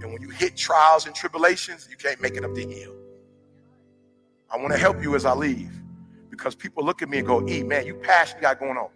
[0.00, 2.94] And when you hit trials and tribulations, you can't make it up the hill.
[4.50, 5.72] I want to help you as I leave
[6.30, 8.90] because people look at me and go, E, man, you passionate got going on.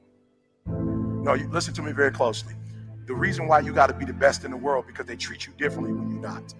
[1.25, 2.55] No, you listen to me very closely.
[3.07, 5.47] The reason why you got to be the best in the world because they treat
[5.47, 6.55] you differently when you're not.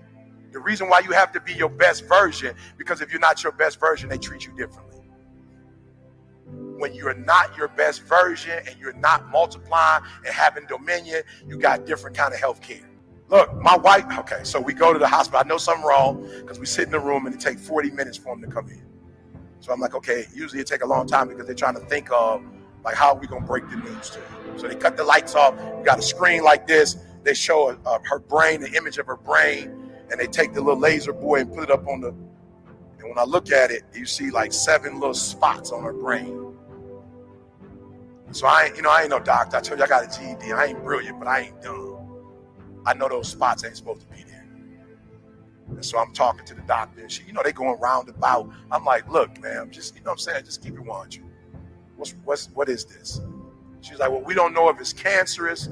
[0.53, 3.53] The reason why you have to be your best version because if you're not your
[3.53, 5.01] best version, they treat you differently.
[6.47, 11.87] When you're not your best version and you're not multiplying and having dominion, you got
[11.87, 12.89] different kind of health care.
[13.31, 15.41] Look, my wife, okay, so we go to the hospital.
[15.45, 18.19] I know something wrong because we sit in the room and it takes 40 minutes
[18.19, 18.83] for them to come in.
[19.61, 22.11] So I'm like, okay, usually it take a long time because they're trying to think
[22.13, 22.43] of
[22.85, 24.59] like how are we gonna break the news to her.
[24.59, 25.55] So they cut the lights off.
[25.79, 26.97] You got a screen like this.
[27.23, 30.81] They show uh, her brain, the image of her brain, and they take the little
[30.81, 32.09] laser boy and put it up on the.
[32.09, 36.57] And when I look at it, you see like seven little spots on her brain.
[38.33, 39.57] So I, you know, I ain't no doctor.
[39.59, 40.53] I told you I got a GED.
[40.53, 41.90] I ain't brilliant, but I ain't dumb.
[42.87, 44.47] I know those spots ain't supposed to be there.
[45.69, 48.51] And so I'm talking to the doctor, and she, you know, they going round about.
[48.71, 51.23] I'm like, look, man, just you know what I'm saying, just keep it 100.
[51.97, 53.21] What's what's what is this?
[53.81, 55.69] She's like, well, we don't know if it's cancerous,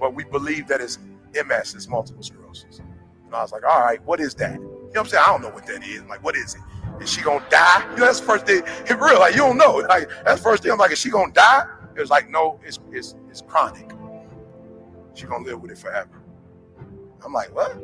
[0.00, 0.98] but we believe that it's
[1.34, 2.78] MS, it's multiple sclerosis.
[2.78, 4.54] And I was like, all right, what is that?
[4.54, 5.24] You know what I'm saying?
[5.26, 6.00] I don't know what that is.
[6.00, 6.60] I'm like, what is it?
[7.02, 7.84] Is she gonna die?
[7.92, 8.62] You know, that's the first thing.
[8.88, 9.78] In real, like you don't know.
[9.88, 10.72] Like that's the first thing.
[10.72, 11.66] I'm like, is she gonna die?
[11.94, 13.90] It was like, no, it's it's it's chronic.
[15.14, 16.21] She gonna live with it forever.
[17.24, 17.76] I'm like, what?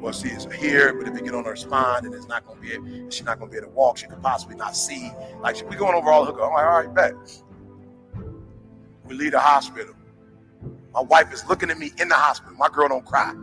[0.00, 2.60] Well, see, it's here, but if it get on her spine, then it's not gonna
[2.60, 2.72] be.
[2.72, 3.98] Able, she's not gonna be able to walk.
[3.98, 5.10] She could possibly not see.
[5.40, 6.40] Like we going over all the hook.
[6.42, 7.14] I'm like, all right, bet.
[9.04, 9.94] We leave the hospital.
[10.92, 12.54] My wife is looking at me in the hospital.
[12.56, 13.34] My girl don't cry.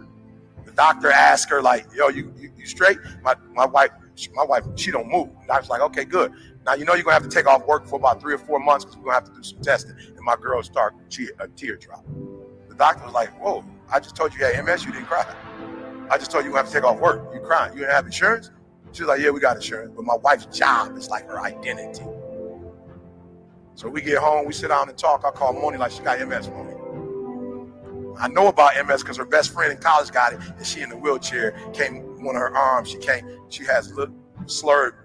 [0.64, 3.00] The doctor asks her, like, yo, you you, you straight?
[3.22, 5.30] My my wife, she, my wife, she don't move.
[5.42, 6.32] The doctor's like, okay, good.
[6.66, 8.60] Now you know you're gonna have to take off work for about three or four
[8.60, 9.96] months because we're gonna have to do some testing.
[10.16, 10.96] And my girl start
[11.40, 12.06] a tear drop.
[12.70, 15.26] The doctor was like, whoa, I just told you you had MS, you didn't cry.
[16.10, 17.34] I just told you you have to take off work.
[17.34, 17.74] You crying.
[17.74, 18.52] You didn't have insurance?
[18.92, 19.92] She's like, yeah, we got insurance.
[19.96, 22.04] But my wife's job is like her identity.
[23.76, 25.24] So we get home, we sit down and talk.
[25.26, 26.74] I call Moni like she got MS, Moni.
[28.18, 30.90] I know about MS because her best friend in college got it, and she in
[30.90, 31.52] the wheelchair.
[31.74, 32.90] Came one of her arms.
[32.90, 33.28] She came.
[33.50, 34.96] She has a little slurred.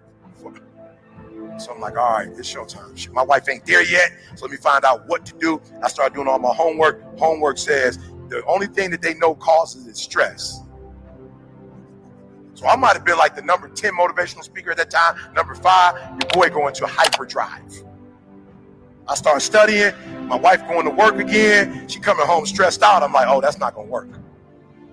[1.59, 2.97] So I'm like, all right, it's showtime.
[2.97, 5.61] She, my wife ain't there yet, so let me find out what to do.
[5.83, 7.03] I start doing all my homework.
[7.19, 7.99] Homework says
[8.31, 10.62] the only thing that they know causes is stress.
[12.55, 15.16] So I might have been like the number 10 motivational speaker at that time.
[15.35, 17.85] Number five, your boy going to hyperdrive.
[19.09, 19.93] I start studying.
[20.29, 21.88] My wife going to work again.
[21.88, 23.03] She coming home stressed out.
[23.03, 24.09] I'm like, oh, that's not gonna work.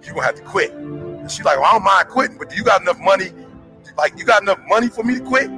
[0.04, 0.71] You're gonna have to quit.
[0.73, 3.32] And she's like, well, I don't mind quitting, but do you got enough money?
[3.95, 5.50] Like, you got enough money for me to quit?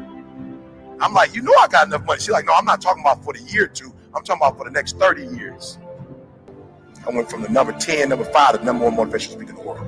[1.02, 2.20] I'm like, you know I got enough money.
[2.20, 3.94] She's like, no, I'm not talking about for the year or two.
[4.14, 5.78] I'm talking about for the next 30 years.
[7.08, 9.62] I went from the number 10, number five, to number one motivational speaker in the
[9.62, 9.88] world.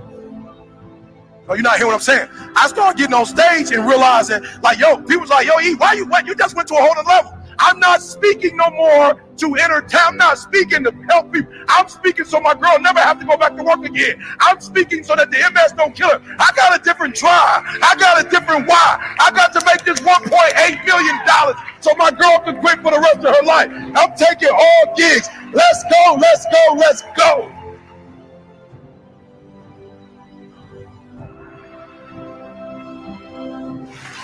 [1.49, 2.29] Oh, you're not hearing what I'm saying?
[2.55, 6.05] I started getting on stage and realizing, like, yo, people's like, yo, E, why you
[6.05, 6.25] what?
[6.25, 7.37] You just went to a whole other level.
[7.61, 10.01] I'm not speaking no more to entertain.
[10.03, 11.53] I'm not speaking to help people.
[11.69, 14.21] I'm speaking so my girl never have to go back to work again.
[14.39, 16.21] I'm speaking so that the MS don't kill her.
[16.39, 17.63] I got a different drive.
[17.83, 19.15] I got a different why.
[19.19, 22.99] I got to make this 1.8 million dollars so my girl can quit for the
[22.99, 23.69] rest of her life.
[23.71, 25.29] I'm taking all gigs.
[25.53, 26.17] Let's go.
[26.19, 26.73] Let's go.
[26.75, 27.60] Let's go.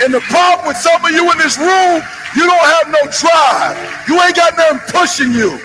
[0.03, 2.01] And the problem with some of you in this room,
[2.35, 4.07] you don't have no drive.
[4.07, 5.59] You ain't got nothing pushing you.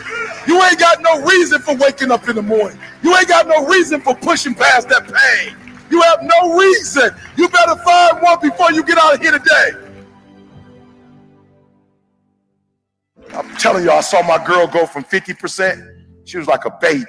[0.47, 2.79] You ain't got no reason for waking up in the morning.
[3.03, 5.57] You ain't got no reason for pushing past that pain.
[5.91, 7.11] You have no reason.
[7.37, 9.71] You better find one before you get out of here today.
[13.35, 16.05] I'm telling you, I saw my girl go from 50%.
[16.25, 17.05] She was like a baby.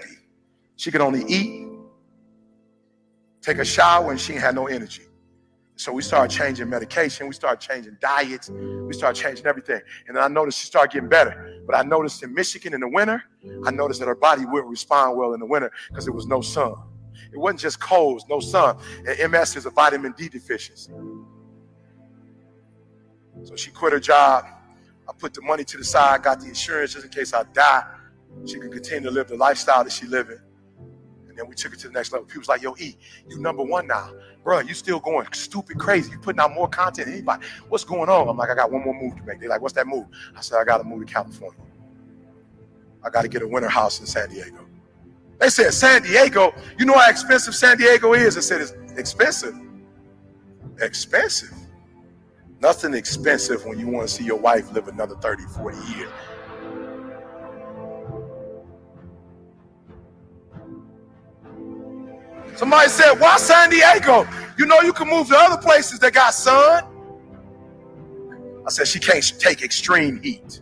[0.76, 1.68] She could only eat,
[3.42, 5.04] take a shower, and she had no energy.
[5.76, 9.82] So we started changing medication, we started changing diets, we started changing everything.
[10.08, 11.62] And then I noticed she started getting better.
[11.66, 13.24] But I noticed in Michigan in the winter,
[13.66, 16.42] I noticed that her body wouldn't respond well in the winter because there was no
[16.42, 16.76] sun.
[17.32, 18.78] It wasn't just colds, no sun.
[19.08, 20.92] And MS is a vitamin D deficiency.
[23.44, 24.46] So she quit her job.
[25.10, 27.84] I put the money to the side, got the insurance just in case I die.
[28.46, 30.40] She could continue to live the lifestyle that she living.
[31.34, 32.28] And then we took it to the next level.
[32.28, 32.96] People was like, yo, E,
[33.28, 34.12] you number one now.
[34.44, 36.12] Bro, you still going stupid crazy.
[36.12, 37.44] You putting out more content than anybody.
[37.70, 38.30] What's going on?
[38.30, 39.40] I'm like, I got one more move to make.
[39.40, 40.06] They're like, what's that move?
[40.38, 41.60] I said, I got to move to California.
[43.04, 44.64] I got to get a winter house in San Diego.
[45.40, 48.38] They said, San Diego, you know how expensive San Diego is?
[48.38, 49.60] I said, it's expensive.
[50.82, 51.58] Expensive.
[52.62, 56.12] Nothing expensive when you want to see your wife live another 30, 40 years.
[62.56, 64.28] Somebody said, Why San Diego?
[64.58, 66.84] You know, you can move to other places that got sun.
[68.66, 70.62] I said, She can't take extreme heat.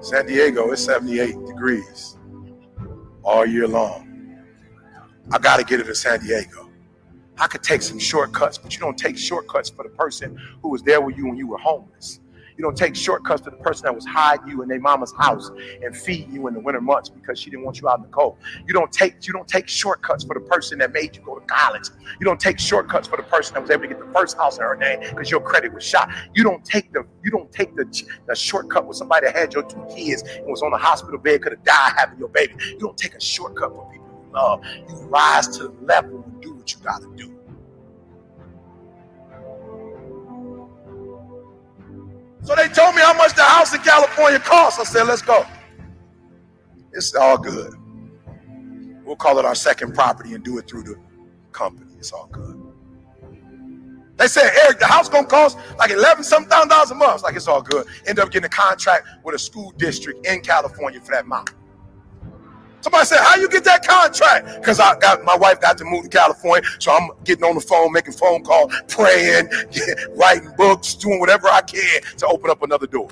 [0.00, 2.16] San Diego is 78 degrees
[3.22, 4.08] all year long.
[5.30, 6.70] I got to get her to San Diego.
[7.38, 10.82] I could take some shortcuts, but you don't take shortcuts for the person who was
[10.82, 12.20] there with you when you were homeless.
[12.62, 15.50] You don't take shortcuts to the person that was hiding you in their mama's house
[15.82, 18.08] and feeding you in the winter months because she didn't want you out in the
[18.10, 18.36] cold.
[18.68, 21.44] You don't take you don't take shortcuts for the person that made you go to
[21.46, 21.88] college.
[22.20, 24.58] You don't take shortcuts for the person that was able to get the first house
[24.58, 26.08] in her name because your credit was shot.
[26.34, 27.84] You don't take the you don't take the,
[28.28, 31.42] the shortcut with somebody that had your two kids and was on a hospital bed
[31.42, 32.54] could have died having your baby.
[32.68, 34.64] You don't take a shortcut for people you love.
[34.88, 37.41] You rise to the level and do what you got to do.
[42.42, 44.80] So they told me how much the house in California costs.
[44.80, 45.46] I said, let's go.
[46.92, 47.74] It's all good.
[49.04, 50.96] We'll call it our second property and do it through the
[51.52, 51.92] company.
[51.98, 52.60] It's all good.
[54.16, 57.22] They said, Eric, the house gonna cost like eleven some thousand dollars a month.
[57.22, 57.86] Like it's all good.
[58.06, 61.50] End up getting a contract with a school district in California for that amount.
[62.82, 66.04] Somebody said, "How you get that contract?" Because I got my wife got to move
[66.04, 69.50] to California, so I'm getting on the phone, making phone calls, praying,
[70.16, 73.08] writing books, doing whatever I can to open up another door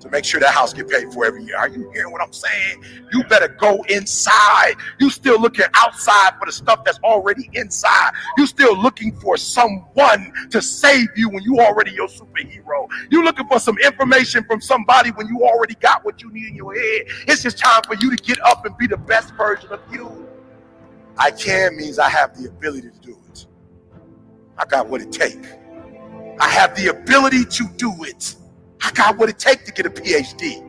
[0.00, 1.56] to make sure that house get paid for every year.
[1.56, 2.82] Are you hearing what I'm saying?
[3.12, 4.74] You better go inside.
[4.98, 8.12] You still looking outside for the stuff that's already inside.
[8.38, 12.88] You still looking for someone to save you when you already your superhero.
[13.10, 16.56] You looking for some information from somebody when you already got what you need in
[16.56, 17.02] your head.
[17.28, 20.28] It's just time for you to get up and be the best version of you.
[21.18, 23.46] I can means I have the ability to do it.
[24.56, 25.44] I got what it take.
[26.40, 28.36] I have the ability to do it.
[28.82, 30.62] I got what it takes to get a PhD.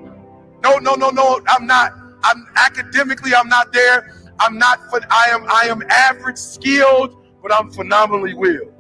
[0.64, 1.42] No, no, no, no.
[1.48, 1.94] I'm not.
[2.24, 3.34] I'm academically.
[3.36, 4.14] I'm not there.
[4.40, 4.80] I'm not.
[5.10, 5.46] I am.
[5.50, 8.74] I am average skilled, but I'm phenomenally willed.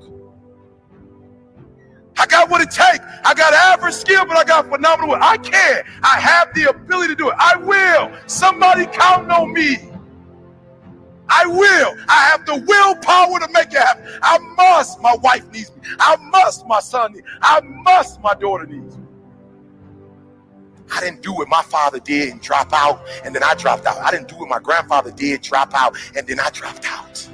[2.18, 3.06] I got what it takes.
[3.26, 5.16] I got average skill, but I got phenomenal.
[5.22, 5.84] I can.
[6.04, 7.36] I have the ability to do it.
[7.40, 8.12] I will.
[8.28, 9.78] Somebody count on me.
[11.30, 11.96] I will.
[12.10, 14.06] I have the willpower to make it happen.
[14.22, 15.02] I must.
[15.02, 15.82] My wife needs me.
[16.00, 16.68] I must.
[16.68, 17.28] My son needs.
[17.42, 18.22] I must.
[18.22, 18.91] My daughter needs.
[20.92, 23.98] I didn't do what my father did and drop out, and then I dropped out.
[24.00, 27.28] I didn't do what my grandfather did, drop out, and then I dropped out.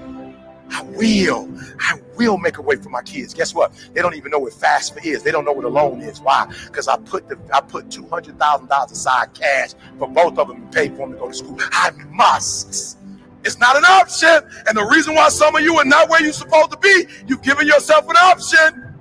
[0.70, 1.50] I will.
[1.80, 3.34] I will make a way for my kids.
[3.34, 3.72] Guess what?
[3.94, 5.24] They don't even know what FAFSA is.
[5.24, 6.20] They don't know what a loan is.
[6.22, 6.46] Why?
[6.66, 10.50] Because I put the I put two hundred thousand dollars aside cash for both of
[10.50, 11.58] them to pay for them to go to school.
[11.60, 12.98] I must.
[13.44, 14.42] It's not an option.
[14.68, 17.42] And the reason why some of you are not where you're supposed to be, you've
[17.44, 18.94] given yourself an option.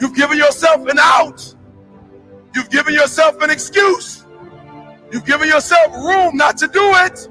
[0.00, 1.54] You've given yourself an out.
[2.54, 4.24] You've given yourself an excuse.
[5.12, 7.28] You've given yourself room not to do it.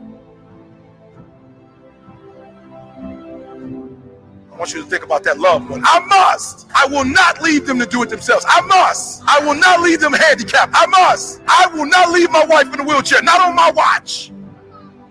[4.54, 5.84] I want you to think about that loved one.
[5.86, 6.68] I must.
[6.76, 8.46] I will not leave them to do it themselves.
[8.48, 9.24] I must.
[9.28, 10.74] I will not leave them handicapped.
[10.76, 11.42] I must.
[11.48, 13.22] I will not leave my wife in a wheelchair.
[13.24, 14.32] Not on my watch.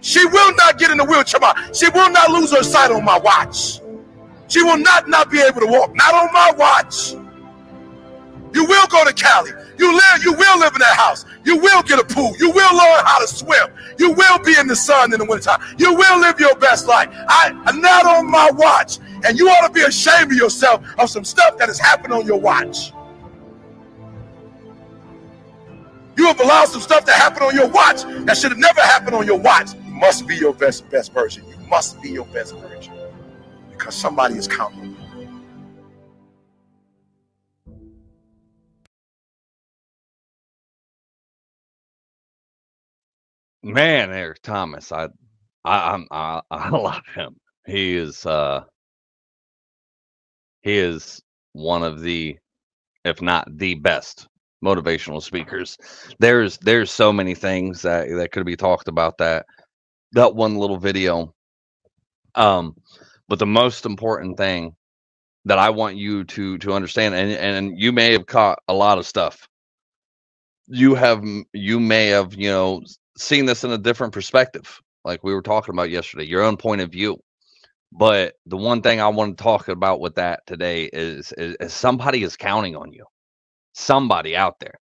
[0.01, 1.41] She will not get in a wheelchair.
[1.75, 3.81] She will not lose her sight on my watch.
[4.49, 5.95] She will not not be able to walk.
[5.97, 7.15] Not on my watch.
[8.55, 9.53] You will go to Cali.
[9.79, 11.25] You live, you will live in that house.
[11.45, 12.35] You will get a pool.
[12.39, 13.69] You will learn how to swim.
[13.99, 15.63] You will be in the sun in the wintertime.
[15.79, 17.09] You will live your best life.
[17.29, 18.99] I am not on my watch.
[19.25, 22.27] And you ought to be ashamed of yourself of some stuff that has happened on
[22.27, 22.93] your watch.
[26.17, 29.17] You have allowed some stuff to happen on your watch that should have never happened
[29.17, 29.75] on your watch.
[29.75, 31.45] You must be your best best version.
[31.49, 32.95] You must be your best version.
[33.71, 34.96] Because somebody is counting
[43.67, 45.09] Man, Eric Thomas, I,
[45.65, 47.37] I, I, I love him.
[47.67, 48.63] He is, uh,
[50.63, 51.21] he is
[51.53, 52.37] one of the,
[53.05, 54.29] if not the best
[54.65, 55.77] motivational speakers.
[56.21, 59.47] There's, there's so many things that that could be talked about that,
[60.13, 61.35] that one little video.
[62.37, 62.77] Um,
[63.29, 64.77] but the most important thing
[65.45, 68.99] that I want you to to understand, and and you may have caught a lot
[68.99, 69.49] of stuff.
[70.69, 72.83] You have, you may have, you know,
[73.17, 76.81] seeing this in a different perspective like we were talking about yesterday, your own point
[76.81, 77.19] of view.
[77.93, 81.73] But the one thing I want to talk about with that today is, is, is
[81.73, 83.05] somebody is counting on you.
[83.73, 84.75] Somebody out there.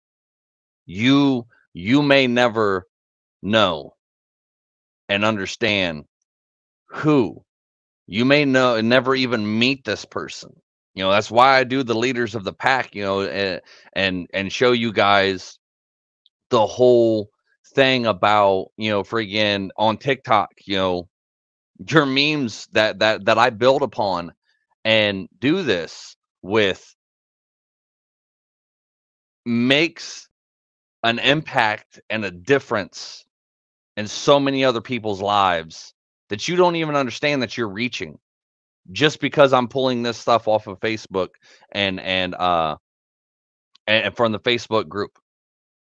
[0.86, 2.86] You you may never
[3.42, 3.94] know
[5.08, 6.04] and understand
[6.86, 7.44] who
[8.06, 10.50] you may know and never even meet this person
[10.94, 13.60] you know that's why i do the leaders of the pack you know and
[13.94, 15.58] and, and show you guys
[16.50, 17.28] the whole
[17.74, 21.08] thing about you know friggin on tiktok you know
[21.90, 24.32] your memes that that that i build upon
[24.84, 26.94] and do this with
[29.44, 30.28] makes
[31.02, 33.24] an impact and a difference
[33.96, 35.94] in so many other people's lives
[36.30, 38.18] that you don't even understand that you're reaching
[38.92, 41.30] just because I'm pulling this stuff off of Facebook
[41.72, 42.76] and and uh
[43.86, 45.18] and from the Facebook group.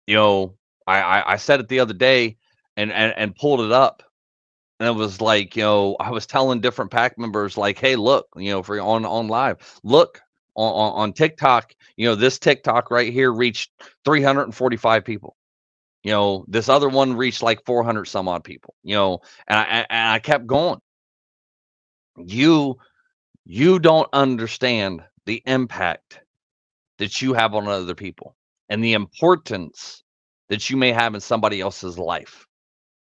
[0.08, 0.59] You know,
[0.90, 2.38] I, I I said it the other day
[2.76, 4.04] and and and pulled it up.
[4.80, 8.28] And it was like you know i was telling different pack members like hey look
[8.38, 10.22] you know for on on live look
[10.56, 13.72] on, on, tiktok you know this tiktok right here reached
[14.06, 15.36] 345 people.
[16.04, 19.86] You know this other one reached like 400 some odd people you know and i
[19.90, 20.80] and i kept going.
[22.18, 22.78] You
[23.46, 26.22] you don't understand the impact
[27.00, 28.36] that you have on other people
[28.70, 30.04] and the importance
[30.50, 32.48] that you may have in somebody else's life.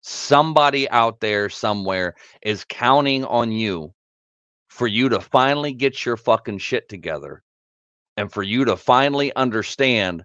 [0.01, 3.93] Somebody out there somewhere is counting on you
[4.67, 7.41] for you to finally get your fucking shit together
[8.17, 10.23] and for you to finally understand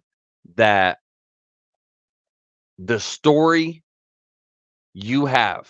[0.56, 0.98] that
[2.78, 3.82] the story
[4.94, 5.68] you have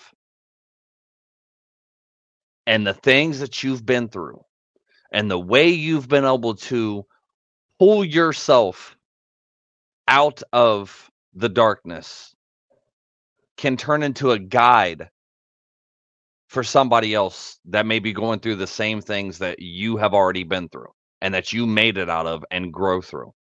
[2.66, 4.40] and the things that you've been through
[5.12, 7.04] and the way you've been able to
[7.78, 8.96] pull yourself
[10.06, 12.34] out of the darkness
[13.56, 15.08] can turn into a guide
[16.48, 20.44] for somebody else that may be going through the same things that you have already
[20.44, 23.32] been through and that you made it out of and grow through.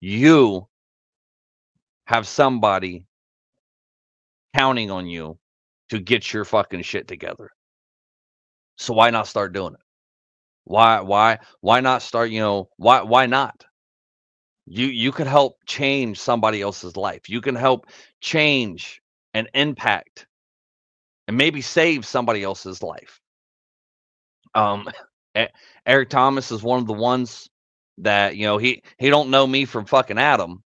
[0.00, 0.68] You
[2.06, 3.06] have somebody
[4.56, 5.38] counting on you
[5.90, 7.50] to get your fucking shit together.
[8.76, 9.80] So why not start doing it?
[10.64, 13.64] Why why why not start, you know, why why not?
[14.66, 17.28] You you could help change somebody else's life.
[17.28, 17.86] You can help
[18.20, 19.02] change
[19.34, 20.26] and impact
[21.28, 23.20] and maybe save somebody else's life.
[24.54, 24.88] Um
[25.86, 27.48] Eric Thomas is one of the ones
[27.98, 30.62] that, you know, he he don't know me from fucking Adam,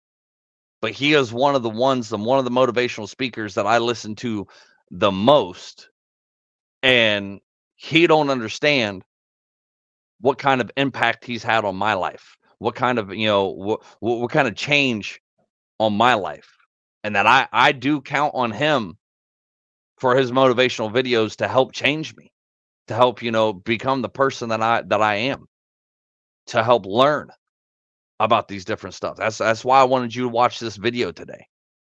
[0.82, 3.78] but he is one of the ones and one of the motivational speakers that I
[3.78, 4.48] listen to
[4.92, 5.90] the most.
[6.84, 7.40] And
[7.76, 9.04] he don't understand
[10.22, 13.84] what kind of impact he's had on my life, what kind of, you know, what,
[14.00, 15.22] what kind of change
[15.78, 16.52] on my life.
[17.04, 18.98] And that I, I do count on him
[20.00, 22.32] for his motivational videos to help change me,
[22.88, 25.46] to help, you know, become the person that I that I am,
[26.48, 27.30] to help learn
[28.20, 29.16] about these different stuff.
[29.16, 31.46] That's that's why I wanted you to watch this video today.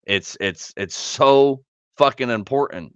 [0.03, 1.63] It's it's it's so
[1.97, 2.93] fucking important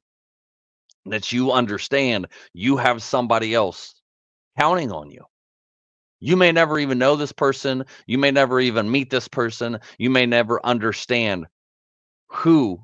[1.06, 3.94] that you understand you have somebody else
[4.58, 5.24] counting on you.
[6.20, 10.10] You may never even know this person, you may never even meet this person, you
[10.10, 11.46] may never understand
[12.28, 12.80] who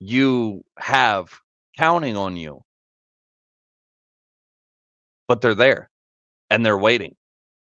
[0.00, 1.30] you have
[1.78, 2.62] counting on you.
[5.28, 5.90] But they're there
[6.50, 7.16] and they're waiting.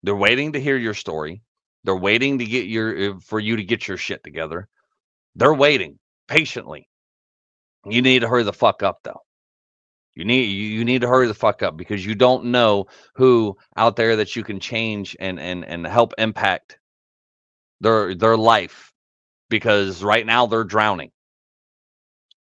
[0.03, 1.41] They're waiting to hear your story.
[1.83, 4.67] They're waiting to get your eh, for you to get your shit together.
[5.35, 6.87] They're waiting patiently.
[7.85, 9.21] You need to hurry the fuck up though.
[10.19, 13.95] You need you need to hurry the fuck up because you don't know who out
[13.95, 16.77] there that you can change and and and help impact
[17.79, 18.91] their their life
[19.47, 21.11] because right now they're drowning.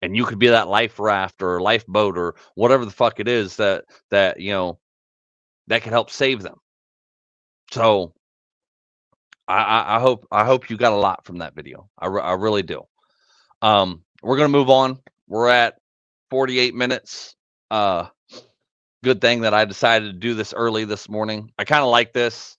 [0.01, 3.55] And you could be that life raft or lifeboat or whatever the fuck it is
[3.55, 4.77] that that you know
[5.67, 6.57] that can help save them.
[7.71, 8.13] So
[9.47, 11.89] I, I hope I hope you got a lot from that video.
[11.97, 12.81] I, re- I really do.
[13.61, 14.99] Um, we're gonna move on.
[15.29, 15.75] We're at
[16.29, 17.37] 48 minutes.
[17.71, 18.07] Uh,
[19.03, 21.51] good thing that I decided to do this early this morning.
[21.59, 22.57] I kind of like this.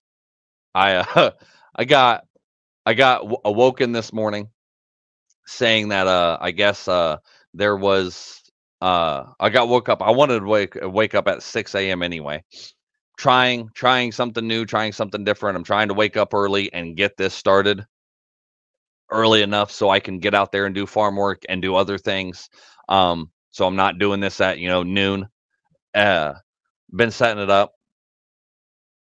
[0.75, 1.31] I uh,
[1.75, 2.25] I got
[2.85, 4.49] I got w- awoken this morning
[5.47, 7.17] saying that uh I guess uh
[7.53, 8.41] there was
[8.81, 10.01] uh I got woke up.
[10.01, 12.03] I wanted to wake wake up at 6 a.m.
[12.03, 12.43] anyway
[13.17, 15.57] trying trying something new, trying something different.
[15.57, 17.85] I'm trying to wake up early and get this started
[19.11, 21.97] early enough so I can get out there and do farm work and do other
[21.97, 22.49] things.
[22.89, 25.27] Um, so I'm not doing this at you know noon.
[25.93, 26.33] Uh,
[26.93, 27.73] been setting it up,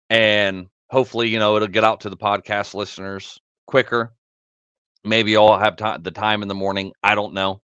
[0.09, 4.13] and hopefully you know it'll get out to the podcast listeners quicker.
[5.03, 6.93] Maybe I'll have time the time in the morning.
[7.03, 7.61] I don't know.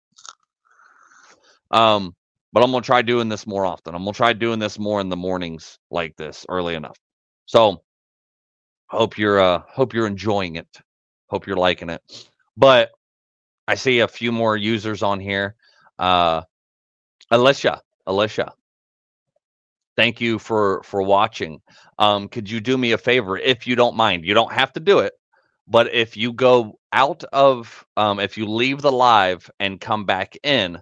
[1.70, 2.14] Um,
[2.52, 3.94] but I'm gonna try doing this more often.
[3.94, 6.98] I'm gonna try doing this more in the mornings like this early enough.
[7.46, 7.82] So
[8.86, 10.68] hope you're uh hope you're enjoying it.
[11.28, 12.02] Hope you're liking it.
[12.56, 12.90] But
[13.66, 15.56] I see a few more users on here.
[15.98, 16.42] Uh
[17.32, 18.52] Alicia, Alicia.
[19.96, 21.60] Thank you for for watching.
[21.98, 24.24] Um could you do me a favor if you don't mind?
[24.24, 25.14] You don't have to do it,
[25.68, 30.36] but if you go out of um if you leave the live and come back
[30.44, 30.80] in,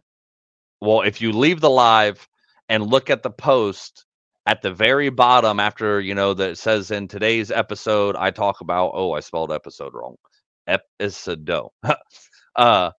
[0.81, 2.29] well, if you leave the live
[2.69, 4.07] and look at the post
[4.47, 8.93] at the very bottom after you know that says in today's episode i talk about
[8.95, 10.17] oh i spelled episode wrong
[10.67, 11.49] episode
[12.57, 12.91] uh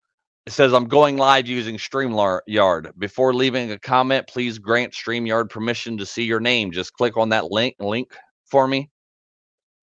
[0.45, 5.97] it says i'm going live using streamyard before leaving a comment please grant streamyard permission
[5.97, 8.11] to see your name just click on that link link
[8.45, 8.89] for me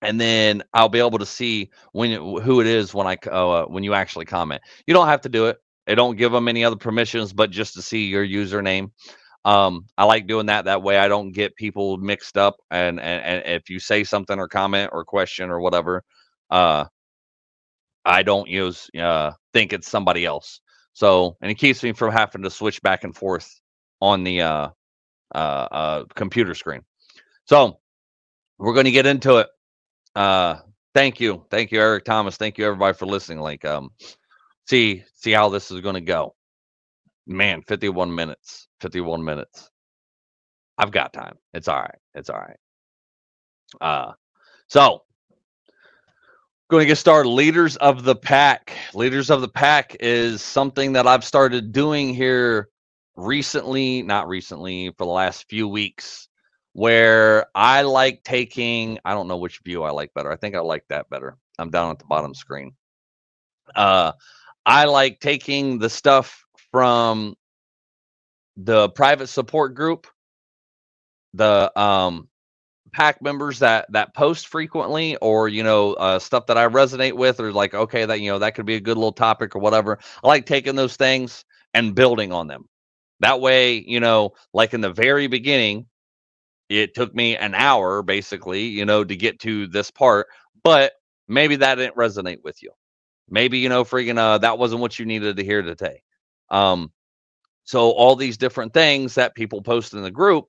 [0.02, 3.84] and then i'll be able to see when who it is when i uh, when
[3.84, 6.76] you actually comment you don't have to do it they don't give them any other
[6.76, 8.90] permissions, but just to see your username.
[9.46, 10.66] Um, I like doing that.
[10.66, 12.56] That way, I don't get people mixed up.
[12.70, 16.04] And, and and if you say something or comment or question or whatever,
[16.50, 16.84] uh,
[18.04, 20.61] I don't use uh think it's somebody else.
[20.94, 23.61] So and it keeps me from having to switch back and forth
[24.00, 24.68] on the uh
[25.34, 26.82] uh, uh computer screen.
[27.46, 27.80] So
[28.59, 29.48] we're going to get into it.
[30.16, 30.56] Uh,
[30.94, 32.36] thank you, thank you, Eric Thomas.
[32.36, 33.40] Thank you, everybody, for listening.
[33.40, 33.90] Like, um,
[34.68, 36.34] see see how this is going to go.
[37.26, 38.68] Man, 51 minutes.
[38.80, 39.70] 51 minutes.
[40.78, 41.36] I've got time.
[41.54, 41.98] It's all right.
[42.14, 42.56] It's all right.
[43.80, 44.12] Uh
[44.68, 45.02] so
[46.69, 47.31] going to get started.
[47.31, 48.77] Leaders of the pack.
[48.95, 52.69] Leaders of the pack is something that I've started doing here
[53.16, 56.29] recently, not recently, for the last few weeks,
[56.75, 60.31] where I like taking, I don't know which view I like better.
[60.31, 61.37] I think I like that better.
[61.59, 62.73] I'm down at the bottom screen.
[63.75, 64.12] Uh,
[64.66, 67.35] I like taking the stuff from
[68.59, 70.07] the private support group,
[71.33, 72.28] the um
[72.93, 77.41] pack members that that post frequently or you know uh, stuff that i resonate with
[77.41, 79.99] or like okay that you know that could be a good little topic or whatever.
[80.24, 82.66] I like taking those things and building on them.
[83.20, 85.86] That way you know like in the very beginning
[86.68, 90.28] it took me an hour basically you know to get to this part
[90.62, 90.93] but
[91.28, 92.70] maybe that didn't resonate with you.
[93.30, 96.03] Maybe you know, freaking uh, that wasn't what you needed to hear today.
[96.51, 96.93] Um,
[97.64, 100.47] so all these different things that people post in the group,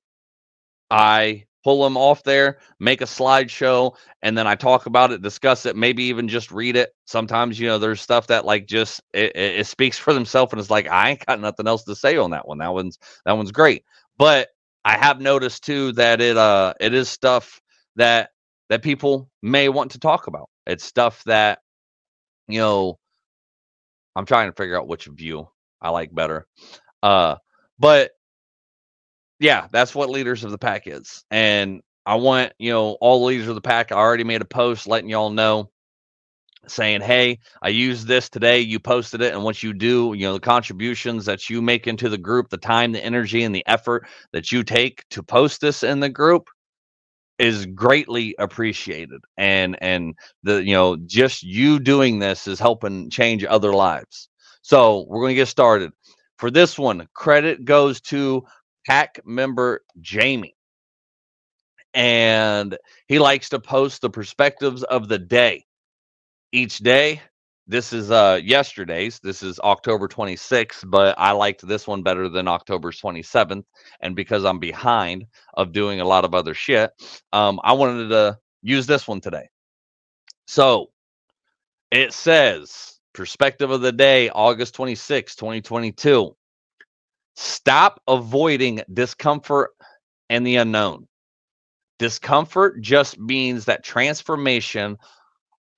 [0.90, 5.66] I pull them off there, make a slideshow, and then I talk about it, discuss
[5.66, 6.94] it, maybe even just read it.
[7.06, 10.70] Sometimes, you know, there's stuff that like just it, it, speaks for themselves, and it's
[10.70, 12.58] like I ain't got nothing else to say on that one.
[12.58, 13.84] That one's that one's great.
[14.18, 14.48] But
[14.84, 17.60] I have noticed too that it uh it is stuff
[17.96, 18.30] that
[18.68, 20.48] that people may want to talk about.
[20.66, 21.60] It's stuff that
[22.48, 22.98] you know,
[24.16, 25.48] I'm trying to figure out which view
[25.80, 26.46] I like better.
[27.02, 27.36] Uh,
[27.78, 28.10] but
[29.40, 31.24] yeah, that's what leaders of the pack is.
[31.30, 33.92] And I want, you know, all leaders of the pack.
[33.92, 35.70] I already made a post letting y'all know
[36.68, 38.60] saying, Hey, I used this today.
[38.60, 39.34] You posted it.
[39.34, 42.58] And what you do, you know, the contributions that you make into the group, the
[42.58, 46.48] time, the energy, and the effort that you take to post this in the group,
[47.38, 50.14] is greatly appreciated and and
[50.44, 54.30] the you know just you doing this is helping change other lives
[54.62, 55.92] so we're going to get started
[56.38, 58.42] for this one credit goes to
[58.86, 60.56] pack member jamie
[61.94, 62.78] and
[63.08, 65.64] he likes to post the perspectives of the day
[66.52, 67.20] each day
[67.66, 69.20] this is uh yesterday's.
[69.20, 73.62] This is October 26th, but I liked this one better than October 27th.
[74.00, 76.90] And because I'm behind of doing a lot of other shit,
[77.32, 79.50] um, I wanted to use this one today.
[80.46, 80.90] So
[81.90, 86.36] it says perspective of the day, August 26, 2022.
[87.36, 89.70] Stop avoiding discomfort
[90.28, 91.06] and the unknown.
[91.98, 94.96] Discomfort just means that transformation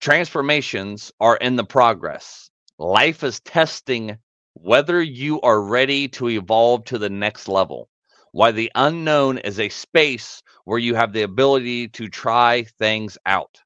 [0.00, 2.50] transformations are in the progress.
[2.78, 4.18] Life is testing
[4.54, 7.88] whether you are ready to evolve to the next level.
[8.32, 13.60] Why the unknown is a space where you have the ability to try things out.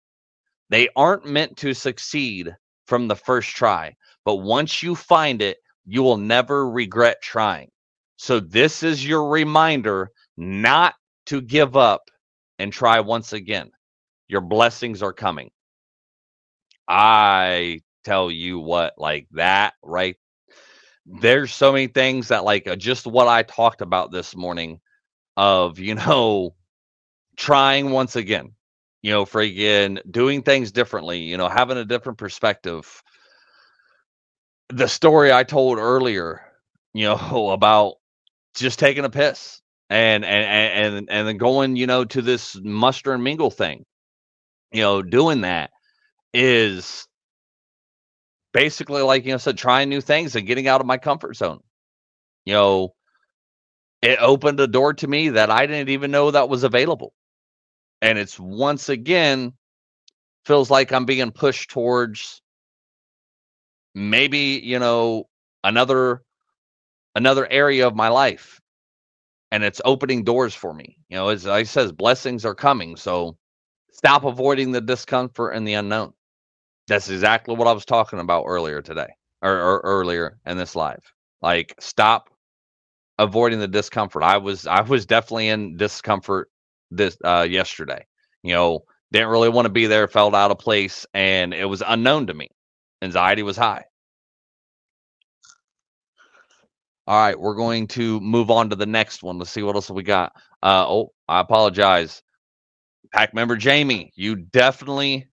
[0.68, 2.54] They aren't meant to succeed
[2.86, 7.70] from the first try, but once you find it, you will never regret trying.
[8.16, 10.94] So, this is your reminder not
[11.26, 12.10] to give up
[12.58, 13.70] and try once again.
[14.28, 15.50] Your blessings are coming.
[16.88, 20.16] I tell you what, like that, right?
[21.06, 24.80] There's so many things that, like, uh, just what I talked about this morning
[25.36, 26.56] of, you know,
[27.36, 28.52] trying once again,
[29.02, 33.02] you know, freaking doing things differently, you know, having a different perspective.
[34.68, 36.40] The story I told earlier,
[36.94, 37.96] you know, about
[38.60, 43.12] just taking a piss and and and and then going, you know, to this muster
[43.12, 43.84] and mingle thing.
[44.72, 45.70] You know, doing that
[46.34, 47.06] is
[48.52, 51.60] basically like you know said trying new things and getting out of my comfort zone.
[52.44, 52.94] You know,
[54.02, 57.12] it opened a door to me that I didn't even know that was available.
[58.02, 59.52] And it's once again
[60.44, 62.40] feels like I'm being pushed towards
[63.94, 65.24] maybe, you know,
[65.64, 66.22] another
[67.16, 68.60] another area of my life
[69.50, 70.98] and it's opening doors for me.
[71.08, 72.96] You know, as I says, blessings are coming.
[72.96, 73.38] So
[73.90, 76.12] stop avoiding the discomfort and the unknown.
[76.88, 79.08] That's exactly what I was talking about earlier today
[79.42, 81.02] or, or earlier in this live.
[81.40, 82.28] Like stop
[83.18, 84.22] avoiding the discomfort.
[84.22, 86.50] I was I was definitely in discomfort
[86.90, 88.04] this uh yesterday.
[88.42, 91.82] You know, didn't really want to be there, felt out of place, and it was
[91.86, 92.50] unknown to me.
[93.02, 93.84] Anxiety was high.
[97.08, 99.38] All right, we're going to move on to the next one.
[99.38, 100.32] Let's see what else we got.
[100.60, 102.20] Uh, oh, I apologize.
[103.12, 105.28] Pack member Jamie, you definitely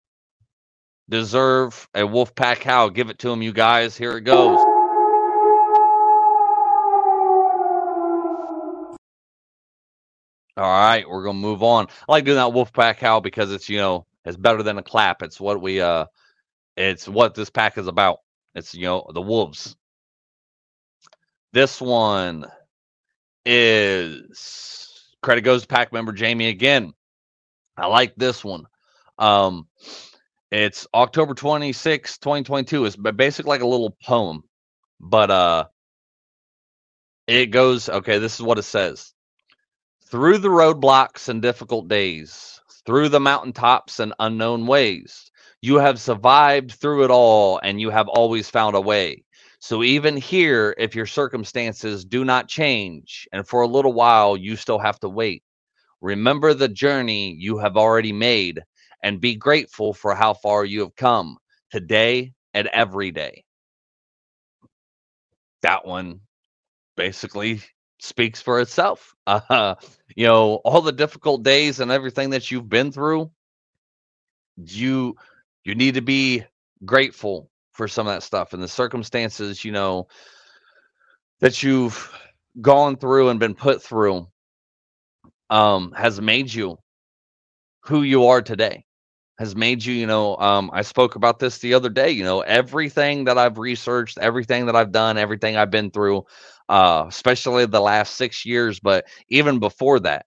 [1.10, 2.90] deserve a wolf pack cow.
[2.90, 3.98] Give it to him, you guys.
[3.98, 4.60] Here it goes.
[10.56, 11.88] All right, we're gonna move on.
[12.08, 14.84] I like doing that wolf pack cow because it's you know it's better than a
[14.84, 15.24] clap.
[15.24, 16.06] It's what we uh,
[16.78, 18.20] it's what this pack is about.
[18.54, 19.76] It's you know the wolves.
[21.54, 22.46] This one
[23.46, 26.94] is credit goes to pack member Jamie again.
[27.78, 28.66] I like this one.
[29.20, 29.68] Um,
[30.52, 32.86] it's October 26, 2022.
[32.86, 34.44] It's basically like a little poem,
[35.00, 35.66] but uh,
[37.28, 38.20] it goes okay.
[38.20, 39.14] This is what it says
[40.10, 45.32] through the roadblocks and difficult days, through the mountaintops and unknown ways.
[45.62, 49.24] You have survived through it all and you have always found a way.
[49.64, 54.58] So even here, if your circumstances do not change, and for a little while you
[54.58, 55.42] still have to wait,
[56.02, 58.62] remember the journey you have already made
[59.04, 61.38] and be grateful for how far you have come
[61.72, 63.46] today and every day.
[65.62, 66.20] That one
[66.98, 67.62] basically
[68.00, 69.16] speaks for itself.
[69.26, 69.76] Uh,
[70.18, 73.32] you know, all the difficult days and everything that you've been through,
[74.58, 75.16] you
[75.64, 76.44] you need to be
[76.84, 80.08] grateful for some of that stuff and the circumstances, you know,
[81.42, 82.12] that you've
[82.62, 84.28] gone through and been put through
[85.50, 86.78] um has made you
[87.86, 88.86] who you are today
[89.40, 92.42] has made you you know um i spoke about this the other day you know
[92.42, 96.24] everything that i've researched everything that i've done everything i've been through
[96.70, 100.26] uh especially the last 6 years but even before that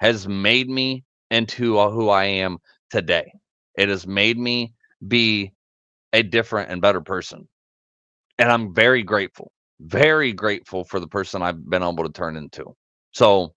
[0.00, 2.58] has made me into who i am
[2.90, 3.32] today.
[3.76, 4.74] It has made me
[5.08, 5.52] be
[6.12, 7.48] a different and better person.
[8.38, 12.74] And I'm very grateful, very grateful for the person I've been able to turn into.
[13.12, 13.54] So,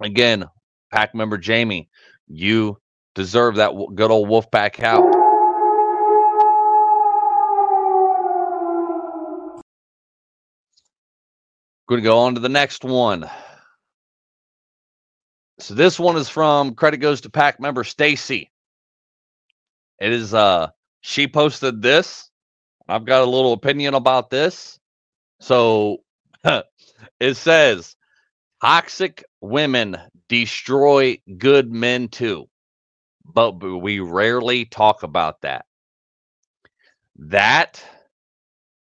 [0.00, 0.46] again,
[0.92, 1.88] pack member Jamie,
[2.28, 2.78] you
[3.14, 5.00] deserve that good old Wolfpack cow.
[11.88, 13.28] Going to go on to the next one.
[15.60, 18.50] So this one is from credit goes to pack member Stacy.
[20.00, 20.68] It is uh
[21.08, 22.30] she posted this.
[22.86, 24.78] I've got a little opinion about this.
[25.40, 26.02] So
[27.18, 27.96] it says
[28.60, 29.96] toxic women
[30.28, 32.44] destroy good men too.
[33.24, 35.64] But we rarely talk about that.
[37.16, 37.82] That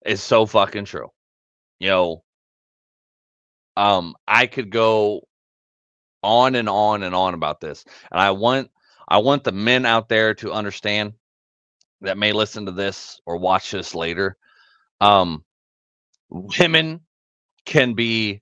[0.05, 1.07] is so fucking true.
[1.79, 2.23] You know,
[3.77, 5.21] um, I could go
[6.21, 7.85] on and on and on about this.
[8.11, 8.71] And I want
[9.07, 11.13] I want the men out there to understand
[12.01, 14.37] that may listen to this or watch this later,
[15.01, 15.43] um,
[16.29, 17.01] women
[17.65, 18.41] can be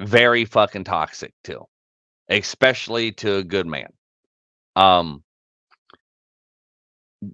[0.00, 1.64] very fucking toxic too,
[2.28, 3.88] especially to a good man.
[4.76, 5.24] Um,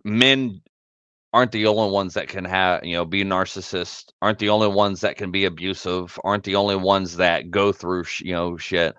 [0.05, 0.61] men
[1.35, 5.03] aren't the only ones that can have you know be narcissists aren't the only ones
[5.03, 8.97] that can be abusive aren't the only ones that go through you know shit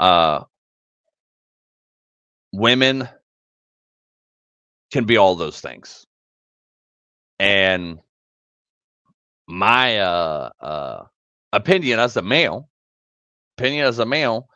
[0.00, 0.42] uh
[2.52, 3.08] women
[4.96, 6.06] can be all those things
[7.38, 7.98] and
[9.46, 11.04] my uh, uh,
[11.52, 12.68] opinion as a male,
[13.58, 14.48] opinion as a male,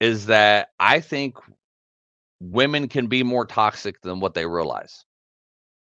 [0.00, 1.36] is that I think
[2.40, 5.04] women can be more toxic than what they realize.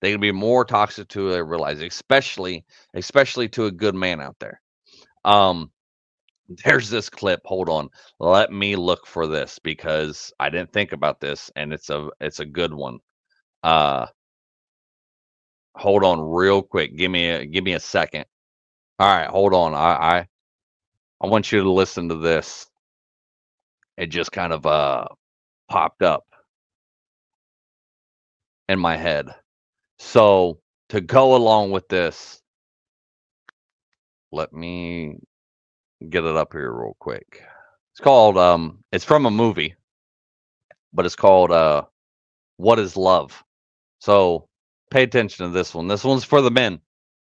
[0.01, 4.35] They can be more toxic to they realize, especially especially to a good man out
[4.39, 4.61] there.
[5.23, 5.71] Um,
[6.65, 7.39] there's this clip.
[7.45, 7.89] Hold on,
[8.19, 12.41] let me look for this because I didn't think about this, and it's a it's
[12.41, 12.99] a good one.
[13.63, 14.07] Uh,
[15.75, 16.95] hold on real quick.
[16.97, 18.25] Give me a give me a second.
[18.99, 19.73] All right, hold on.
[19.75, 19.79] I
[20.19, 20.27] I
[21.21, 22.67] I want you to listen to this.
[23.97, 25.07] It just kind of uh
[25.69, 26.25] popped up
[28.69, 29.29] in my head.
[29.99, 30.59] So
[30.89, 32.41] to go along with this,
[34.31, 35.17] let me
[36.09, 37.43] get it up here real quick.
[37.93, 39.75] It's called um it's from a movie,
[40.93, 41.83] but it's called uh
[42.57, 43.43] What is Love?
[44.03, 44.49] So
[44.89, 45.87] pay attention to this one.
[45.87, 46.81] This one's for the men.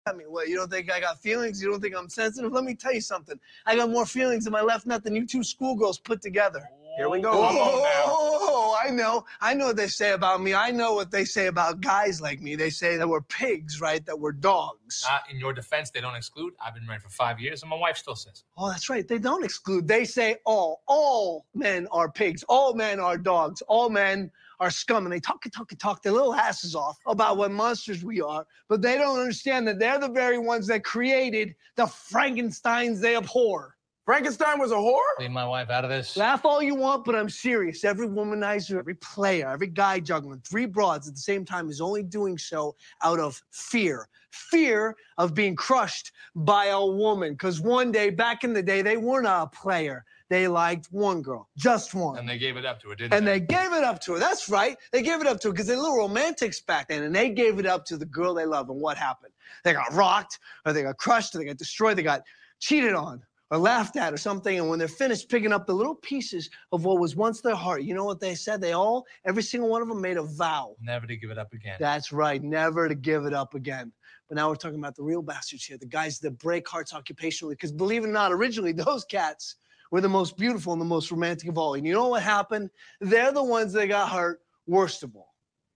[0.08, 1.62] I mean, What, you don't think I got feelings?
[1.62, 2.52] You don't think I'm sensitive?
[2.52, 3.40] Let me tell you something.
[3.68, 6.68] I got more feelings in my left nut than you two schoolgirls put together.
[6.98, 7.30] Here we go.
[7.32, 9.24] Oh, I know.
[9.40, 10.56] I know what they say about me.
[10.56, 12.56] I know what they say about guys like me.
[12.56, 14.04] They say that we're pigs, right?
[14.08, 15.06] That we're dogs.
[15.08, 16.54] Uh, in your defense, they don't exclude.
[16.64, 18.46] I've been married for five years, and my wife still says.
[18.58, 19.08] Oh, that's right.
[19.08, 19.88] They don't exclude.
[19.88, 20.82] They say all.
[20.88, 22.44] All men are pigs.
[22.50, 23.62] All men are dogs.
[23.68, 24.32] All men
[24.64, 25.06] are scum.
[25.06, 28.22] And they talk and talk and talk their little asses off about what monsters we
[28.22, 28.46] are.
[28.70, 33.76] But they don't understand that they're the very ones that created the Frankensteins they abhor.
[34.06, 35.00] Frankenstein was a whore?
[35.18, 36.18] Leave my wife out of this.
[36.18, 37.86] Laugh all you want, but I'm serious.
[37.86, 42.04] Every womanizer, every player, every guy juggling three broads at the same time is only
[42.04, 44.10] doing so out of fear.
[44.32, 47.32] Fear of being crushed by a woman.
[47.34, 50.04] Because one day, back in the day, they weren't a player.
[50.30, 52.18] They liked one girl, just one.
[52.18, 53.34] And they gave it up to her, didn't And they?
[53.34, 54.20] And they gave it up to her.
[54.20, 54.78] That's right.
[54.92, 57.04] They gave it up to her because they're little romantics back then.
[57.04, 58.70] And they gave it up to the girl they love.
[58.70, 59.34] And what happened?
[59.64, 62.24] They got rocked, or they got crushed, or they got destroyed, they got
[62.60, 63.22] cheated on,
[63.52, 64.58] or laughed at, or something.
[64.58, 67.84] And when they're finished picking up the little pieces of what was once their heart,
[67.84, 68.62] you know what they said?
[68.62, 70.76] They all, every single one of them made a vow.
[70.82, 71.78] Never to give it up again.
[71.80, 73.92] That's right, never to give it up again.
[74.30, 77.52] But now we're talking about the real bastards here, the guys that break hearts occupationally.
[77.52, 79.56] Because believe it or not, originally those cats
[79.94, 81.76] were the most beautiful and the most romantic of all.
[81.76, 82.72] And you know what happened?
[83.00, 85.36] They're the ones that got hurt worst of all.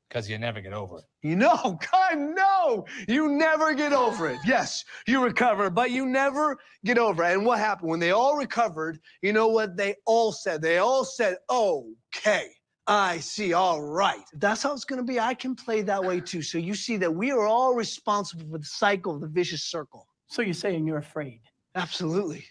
[0.10, 1.04] Because you never get over it.
[1.22, 4.40] You know, God, no, you never get over it.
[4.44, 7.34] Yes, you recover, but you never get over it.
[7.34, 7.92] And what happened?
[7.92, 10.64] When they all recovered, you know what they all said?
[10.64, 12.48] They all said, okay.
[12.88, 13.54] I see.
[13.54, 14.24] All right.
[14.34, 16.42] That's how it's going to be, I can play that way too.
[16.42, 20.08] So you see that we are all responsible for the cycle of the vicious circle.
[20.28, 21.42] So you're saying you're afraid?
[21.76, 22.46] Absolutely.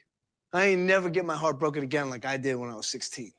[0.52, 3.32] I ain't never get my heart broken again like I did when I was 16.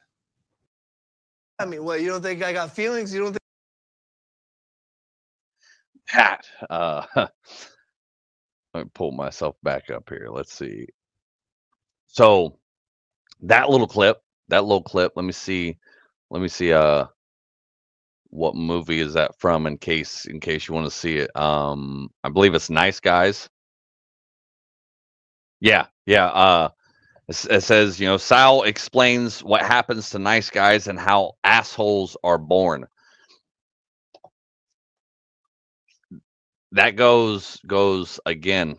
[1.59, 3.13] I mean, what, you don't think I got feelings?
[3.13, 3.39] You don't think
[6.07, 6.47] Pat.
[6.69, 7.31] uh let
[8.85, 10.29] me pull myself back up here.
[10.31, 10.87] Let's see.
[12.07, 12.59] So
[13.41, 15.77] that little clip, that little clip, let me see.
[16.31, 17.05] Let me see uh
[18.29, 21.35] what movie is that from in case in case you want to see it.
[21.35, 23.49] Um I believe it's Nice Guys.
[25.61, 26.69] Yeah, yeah, uh
[27.29, 32.37] it, says, you know, Sal explains what happens to nice guys and how assholes are
[32.39, 32.85] born.
[36.73, 38.77] that goes goes again.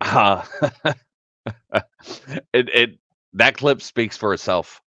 [0.00, 0.44] Uh,
[2.54, 2.98] it it
[3.34, 4.82] that clip speaks for itself.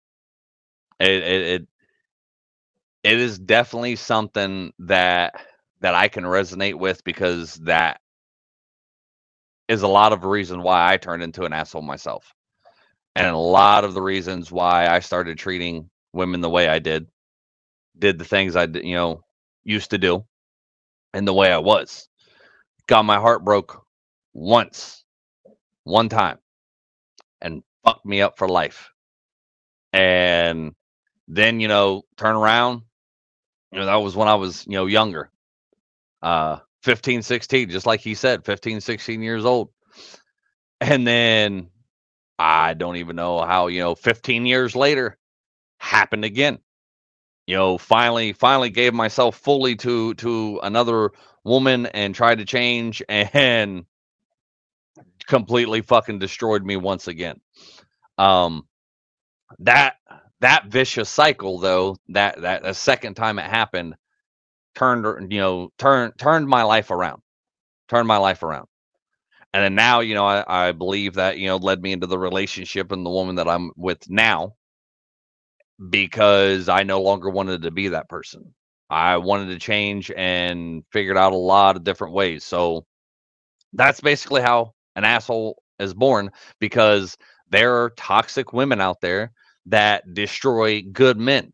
[0.99, 1.67] It it it,
[3.03, 5.35] it is definitely something that
[5.81, 8.01] that I can resonate with because that
[9.69, 12.33] is a lot of reason why I turned into an asshole myself.
[13.17, 17.07] And a lot of the reasons why I started treating women the way I did,
[17.97, 19.23] did the things I, you know
[19.63, 20.25] used to do
[21.13, 22.07] and the way I was.
[22.87, 23.83] Got my heart broke
[24.33, 25.03] once,
[25.83, 26.37] one time,
[27.41, 28.91] and fucked me up for life.
[29.91, 30.73] And
[31.27, 32.83] then, you know, turn around.
[33.71, 35.31] You know, that was when I was, you know, younger.
[36.21, 39.69] Uh 15, 16, just like he said, 15, 16 years old.
[40.79, 41.69] And then
[42.39, 45.17] I don't even know how, you know, 15 years later
[45.79, 46.59] happened again.
[47.47, 51.11] You know finally finally gave myself fully to to another
[51.45, 53.85] woman and tried to change and
[55.27, 57.39] completely fucking destroyed me once again.
[58.17, 58.67] Um
[59.59, 59.95] that
[60.41, 63.95] that vicious cycle though that that the second time it happened
[64.75, 67.21] turned you know turned turned my life around.
[67.89, 68.67] Turned my life around
[69.53, 72.19] and then now you know I, I believe that you know led me into the
[72.19, 74.55] relationship and the woman that i'm with now
[75.89, 78.53] because I no longer wanted to be that person.
[78.89, 82.43] I wanted to change and figured out a lot of different ways.
[82.43, 82.85] So
[83.73, 87.17] that's basically how an asshole is born because
[87.49, 89.33] there are toxic women out there
[89.67, 91.53] that destroy good men.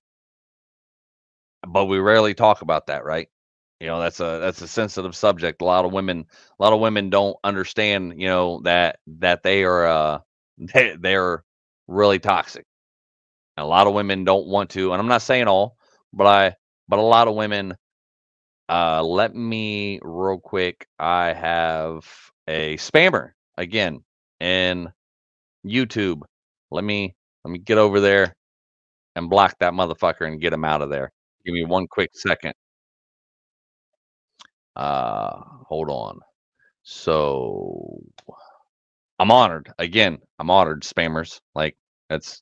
[1.67, 3.27] But we rarely talk about that, right?
[3.83, 5.61] You know, that's a that's a sensitive subject.
[5.61, 6.25] A lot of women
[6.57, 10.19] a lot of women don't understand, you know, that that they are uh
[10.57, 11.43] they, they're
[11.89, 12.65] really toxic.
[13.57, 15.75] And a lot of women don't want to, and I'm not saying all,
[16.13, 16.55] but I
[16.87, 17.75] but a lot of women
[18.69, 20.87] uh let me real quick.
[20.97, 22.07] I have
[22.47, 24.01] a spammer again
[24.39, 24.93] in
[25.67, 26.21] YouTube.
[26.71, 28.33] Let me let me get over there
[29.17, 31.11] and block that motherfucker and get him out of there.
[31.45, 32.53] Give me one quick second.
[34.75, 36.19] Uh, hold on.
[36.83, 38.01] So
[39.19, 39.71] I'm honored.
[39.79, 41.39] Again, I'm honored, spammers.
[41.55, 41.77] Like
[42.09, 42.41] that's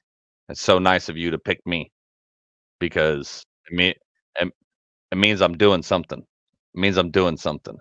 [0.50, 1.92] it's so nice of you to pick me
[2.80, 3.96] because it mean
[4.40, 4.54] it,
[5.12, 6.20] it means I'm doing something.
[6.22, 7.78] It means I'm doing something.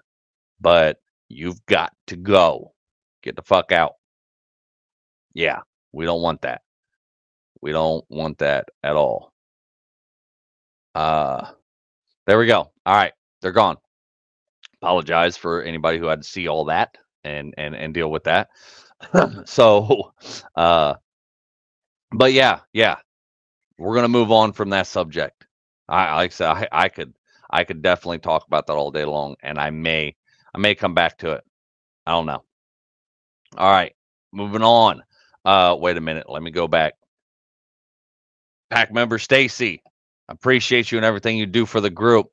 [0.61, 0.99] But
[1.29, 2.73] you've got to go.
[3.23, 3.95] Get the fuck out.
[5.35, 5.61] Yeah,
[5.93, 6.63] we don't want that.
[7.63, 9.33] We don't want that at all.
[10.95, 11.49] Uh
[12.27, 12.71] there we go.
[12.87, 13.77] All right, they're gone.
[14.83, 18.51] Apologize for anybody who had to see all that and and and deal with that.
[19.47, 20.13] so
[20.57, 20.95] uh
[22.13, 22.97] but yeah, yeah.
[23.79, 25.47] We're gonna move on from that subject.
[25.89, 27.15] I like I said I, I could
[27.51, 30.17] I could definitely talk about that all day long and I may
[30.55, 31.45] I may come back to it.
[32.07, 32.45] I don't know.
[33.59, 33.95] All right,
[34.33, 35.03] moving on.
[35.45, 36.95] Uh wait a minute, let me go back.
[38.71, 39.83] Pack member Stacy,
[40.29, 42.31] I appreciate you and everything you do for the group.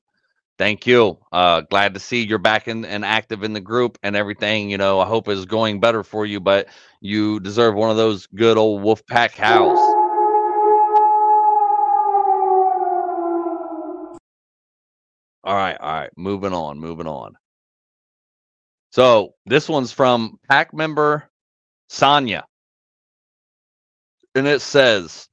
[0.58, 1.20] Thank you.
[1.32, 4.72] Uh, glad to see you're back in, and active in the group and everything.
[4.72, 6.68] You know, I hope is going better for you, but
[7.00, 9.80] you deserve one of those good old Wolfpack howls.
[15.44, 16.10] All right, all right.
[16.18, 17.38] Moving on, moving on.
[18.92, 21.30] So this one's from pack member
[21.88, 22.46] Sonia.
[24.36, 25.30] And it says,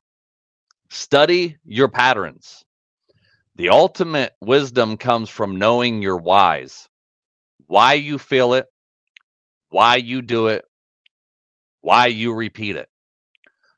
[0.90, 2.62] study your patterns.
[3.56, 6.88] The ultimate wisdom comes from knowing your whys,
[7.66, 8.66] why you feel it,
[9.68, 10.64] why you do it,
[11.82, 12.88] why you repeat it.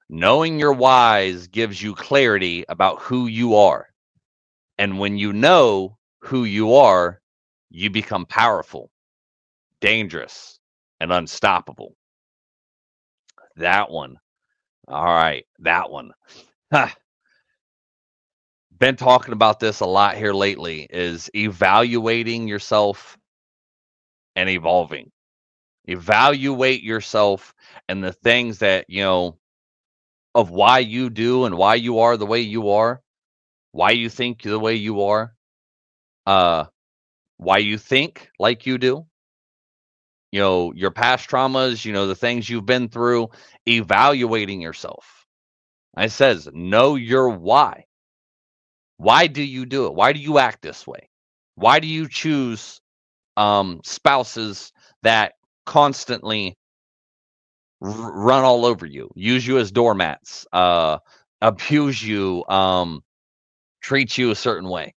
[0.09, 3.89] Knowing your whys gives you clarity about who you are.
[4.79, 7.21] And when you know who you are,
[7.71, 8.91] you become powerful,
[9.81, 10.59] dangerous,
[11.01, 11.97] and unstoppable.
[13.57, 14.17] That one.
[14.89, 16.13] All right, that one.
[18.79, 23.19] been talking about this a lot here lately is evaluating yourself
[24.37, 25.11] and evolving.
[25.87, 27.55] Evaluate yourself
[27.89, 29.39] and the things that you know
[30.35, 33.01] of why you do and why you are the way you are
[33.73, 35.35] why you think the way you are
[36.27, 36.65] uh
[37.39, 39.07] why you think like you do.
[40.33, 43.31] You know your past traumas you know the things you've been through
[43.67, 45.27] evaluating yourself.
[45.97, 47.86] It says know your why
[48.99, 49.95] why do you do it?
[49.95, 51.09] Why do you act this way?
[51.57, 52.81] Why do you choose
[53.37, 54.73] um, spouses
[55.03, 55.35] that
[55.67, 56.57] constantly
[57.83, 60.99] r- run all over you, use you as doormats, uh,
[61.41, 63.03] abuse you, um,
[63.83, 64.95] treat you a certain way?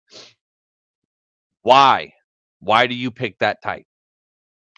[1.63, 2.13] Why?
[2.59, 3.85] Why do you pick that type?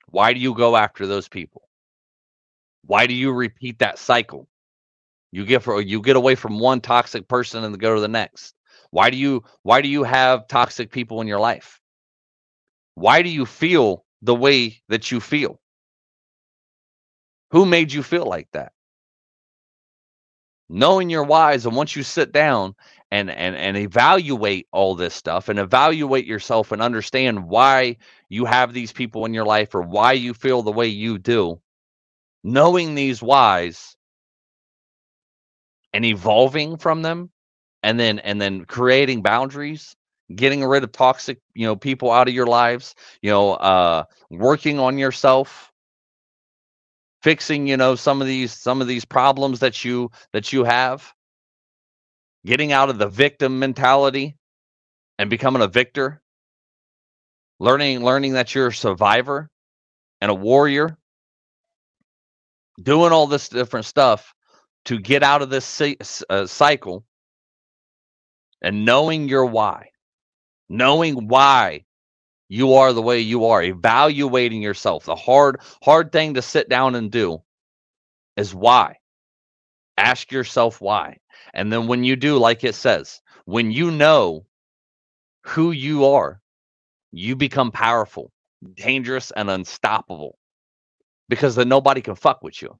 [0.07, 1.63] Why do you go after those people?
[2.85, 4.47] Why do you repeat that cycle?
[5.31, 8.55] You get for you get away from one toxic person and go to the next.
[8.91, 11.79] Why do you why do you have toxic people in your life?
[12.95, 15.59] Why do you feel the way that you feel?
[17.51, 18.73] Who made you feel like that?
[20.69, 22.75] Knowing your whys and once you sit down
[23.11, 28.73] and and and evaluate all this stuff and evaluate yourself and understand why you have
[28.73, 31.59] these people in your life or why you feel the way you do,
[32.43, 33.95] knowing these whys
[35.93, 37.31] and evolving from them
[37.83, 39.95] and then and then creating boundaries
[40.35, 44.79] getting rid of toxic you know people out of your lives you know uh working
[44.79, 45.71] on yourself.
[47.21, 51.13] Fixing you know some of these some of these problems that you that you have.
[52.45, 54.37] Getting out of the victim mentality
[55.17, 56.21] and becoming a victor.
[57.59, 59.49] Learning learning that you're a survivor
[60.21, 60.97] and a warrior.
[62.81, 64.33] Doing all this different stuff
[64.85, 65.81] to get out of this
[66.29, 67.03] uh, cycle
[68.61, 69.89] and knowing your why,
[70.69, 71.85] knowing why
[72.49, 75.05] you are the way you are, evaluating yourself.
[75.05, 77.41] The hard, hard thing to sit down and do
[78.35, 78.97] is why.
[79.97, 81.17] Ask yourself why.
[81.53, 84.45] And then when you do, like it says, when you know
[85.43, 86.41] who you are,
[87.11, 88.31] you become powerful,
[88.75, 90.37] dangerous, and unstoppable
[91.27, 92.77] because then nobody can fuck with you.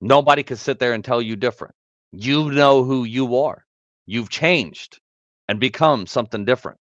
[0.00, 1.74] Nobody can sit there and tell you different.
[2.12, 3.64] You know who you are.
[4.06, 5.00] You've changed
[5.48, 6.78] and become something different.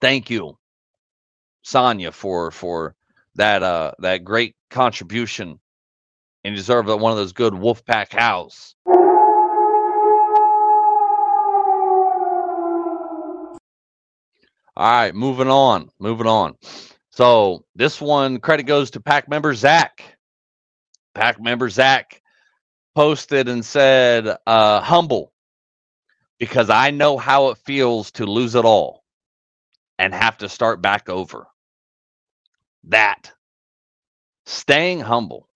[0.00, 0.56] Thank you,
[1.62, 2.94] Sonia, for for
[3.34, 5.60] that uh that great contribution
[6.44, 8.74] and you deserve one of those good Wolfpack howls.
[14.76, 16.54] All right, moving on, moving on.
[17.10, 20.16] So this one credit goes to pack member Zach.
[21.14, 22.19] Pack member Zach
[22.94, 25.32] posted and said, uh, humble
[26.40, 29.04] because I know how it feels to lose it all
[29.98, 31.48] and have to start back over.
[32.84, 33.32] That
[34.46, 35.48] staying humble,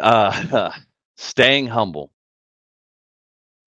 [0.00, 0.72] uh,
[1.16, 2.12] staying humble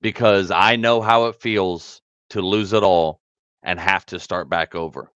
[0.01, 2.01] because I know how it feels
[2.31, 3.21] to lose it all
[3.63, 5.11] and have to start back over.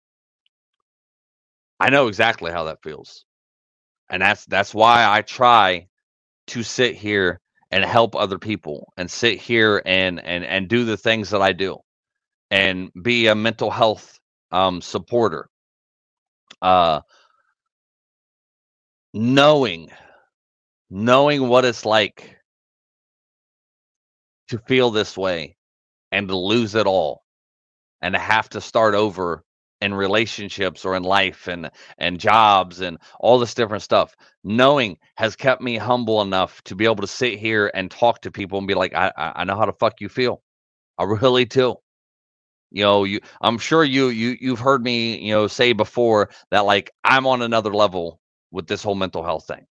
[1.80, 3.26] I know exactly how that feels.
[4.10, 5.88] And that's that's why I try
[6.48, 7.40] to sit here
[7.72, 11.54] and help other people and sit here and and and do the things that I
[11.54, 11.80] do
[12.52, 14.20] and be a mental health
[14.52, 15.50] um supporter.
[16.62, 17.02] Uh
[19.14, 19.90] knowing
[20.90, 22.38] knowing what it's like
[24.50, 25.56] to feel this way
[26.12, 27.24] and to lose it all
[28.02, 29.44] and to have to start over
[29.84, 34.16] in relationships or in life and and jobs and all this different stuff.
[34.46, 38.32] Knowing has kept me humble enough to be able to sit here and talk to
[38.32, 40.44] people and be like i i know how the fuck you feel.
[41.00, 41.78] I really do.
[42.72, 46.62] You know you i'm sure you you you've heard me you know say before that
[46.62, 48.20] like i'm on another level
[48.52, 49.68] with this whole mental health thing.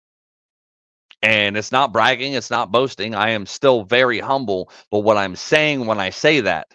[1.23, 5.37] And it's not bragging it's not boasting i am still very humble but what i'm
[5.37, 6.69] saying when i say that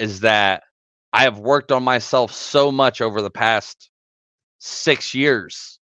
[0.00, 0.64] is that
[1.12, 3.90] I have worked on myself so much over the past
[4.58, 5.78] six years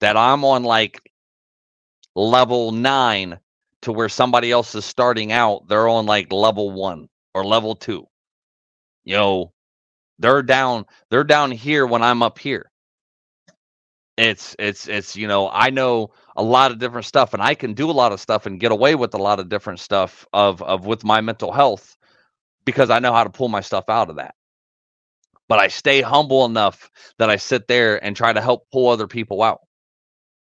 [0.00, 1.10] that I'm on like
[2.14, 3.38] level nine
[3.82, 5.68] to where somebody else is starting out.
[5.68, 8.06] They're on like level one or level two.
[9.04, 9.52] You know,
[10.18, 12.70] they're down, they're down here when I'm up here.
[14.16, 17.74] It's, it's, it's, you know, I know a lot of different stuff and I can
[17.74, 20.62] do a lot of stuff and get away with a lot of different stuff of,
[20.62, 21.95] of with my mental health
[22.66, 24.34] because I know how to pull my stuff out of that.
[25.48, 29.06] But I stay humble enough that I sit there and try to help pull other
[29.06, 29.60] people out.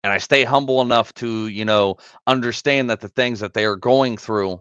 [0.03, 1.97] And I stay humble enough to, you know,
[2.27, 4.61] understand that the things that they are going through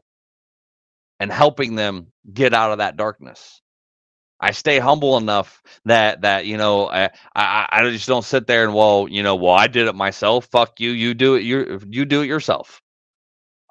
[1.20, 3.62] and helping them get out of that darkness.
[4.40, 8.66] I stay humble enough that that you know I, I I just don't sit there
[8.66, 10.46] and well you know well I did it myself.
[10.52, 10.92] Fuck you.
[10.92, 11.44] You do it.
[11.44, 12.82] You you do it yourself.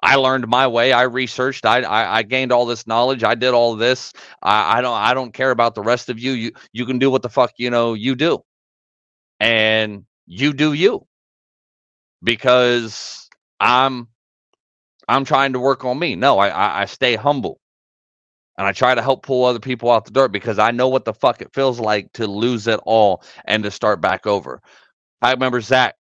[0.07, 0.93] I learned my way.
[0.93, 1.65] I researched.
[1.65, 3.25] I, I, I gained all this knowledge.
[3.25, 4.13] I did all this.
[4.41, 6.31] I, I don't I don't care about the rest of you.
[6.31, 8.39] You you can do what the fuck you know you do,
[9.41, 11.05] and you do you,
[12.23, 13.29] because
[13.59, 14.07] I'm
[15.09, 16.15] I'm trying to work on me.
[16.15, 17.59] No, I I, I stay humble,
[18.57, 21.05] and I try to help pull other people out the dirt because I know what
[21.05, 24.61] the fuck it feels like to lose it all and to start back over.
[25.21, 25.95] I remember Zach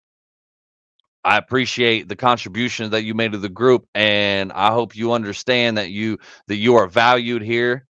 [1.26, 5.80] I appreciate the contribution that you made to the group, and I hope you understand
[5.80, 7.88] that you that you are valued here,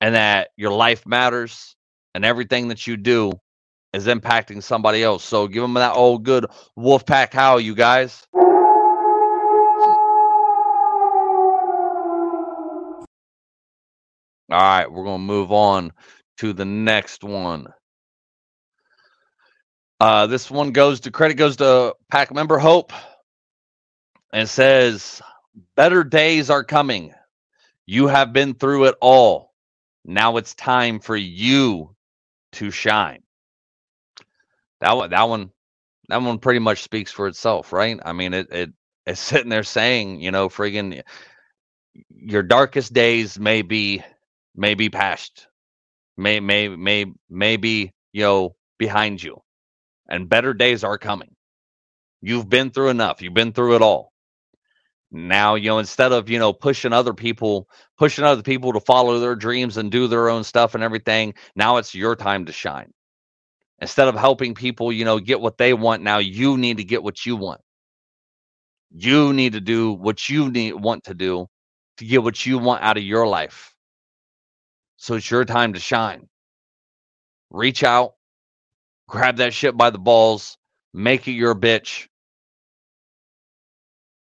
[0.00, 1.76] and that your life matters,
[2.12, 3.32] and everything that you do
[3.92, 5.22] is impacting somebody else.
[5.22, 6.46] So give them that old good
[6.76, 8.26] Wolfpack howl, you guys.
[14.50, 15.92] All right, we're gonna move on
[16.38, 17.68] to the next one.
[20.02, 22.92] Uh, this one goes to credit goes to pack member Hope
[24.32, 25.22] and says,
[25.76, 27.14] Better days are coming.
[27.86, 29.52] You have been through it all.
[30.04, 31.94] Now it's time for you
[32.54, 33.22] to shine.
[34.80, 35.52] That one, that one,
[36.08, 38.00] that one pretty much speaks for itself, right?
[38.04, 38.70] I mean, it, it
[39.06, 41.00] it's sitting there saying, you know, friggin'
[42.10, 44.02] your darkest days may be
[44.56, 45.46] may be past,
[46.16, 49.40] may may may may be you know behind you
[50.12, 51.34] and better days are coming.
[52.20, 53.22] You've been through enough.
[53.22, 54.12] You've been through it all.
[55.10, 57.66] Now, you know, instead of, you know, pushing other people,
[57.98, 61.78] pushing other people to follow their dreams and do their own stuff and everything, now
[61.78, 62.92] it's your time to shine.
[63.80, 67.02] Instead of helping people, you know, get what they want, now you need to get
[67.02, 67.60] what you want.
[68.94, 71.46] You need to do what you need want to do
[71.96, 73.74] to get what you want out of your life.
[74.98, 76.28] So it's your time to shine.
[77.50, 78.12] Reach out,
[79.12, 80.56] grab that shit by the balls,
[80.94, 82.08] make it your bitch,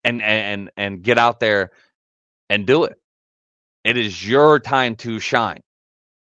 [0.02, 1.70] and and and get out there
[2.48, 2.96] and do it.
[3.84, 5.60] It is your time to shine.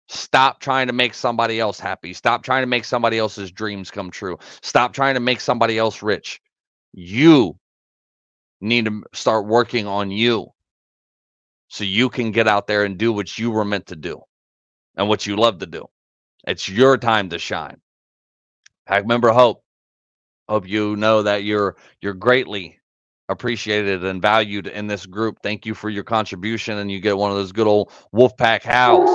[0.10, 2.14] Stop trying to make somebody else happy.
[2.14, 4.40] Stop trying to make somebody else's dreams come true.
[4.62, 6.40] Stop trying to make somebody else rich.
[6.94, 7.58] You
[8.60, 10.48] need to start working on you
[11.68, 14.22] so you can get out there and do what you were meant to do
[14.96, 15.86] and what you love to do.
[16.48, 17.78] It's your time to shine.
[18.88, 19.64] Pack member Hope.
[20.50, 22.80] Hope you know that you're you're greatly
[23.30, 25.40] appreciated and valued in this group.
[25.44, 29.10] Thank you for your contribution, and you get one of those good old Wolfpack howls.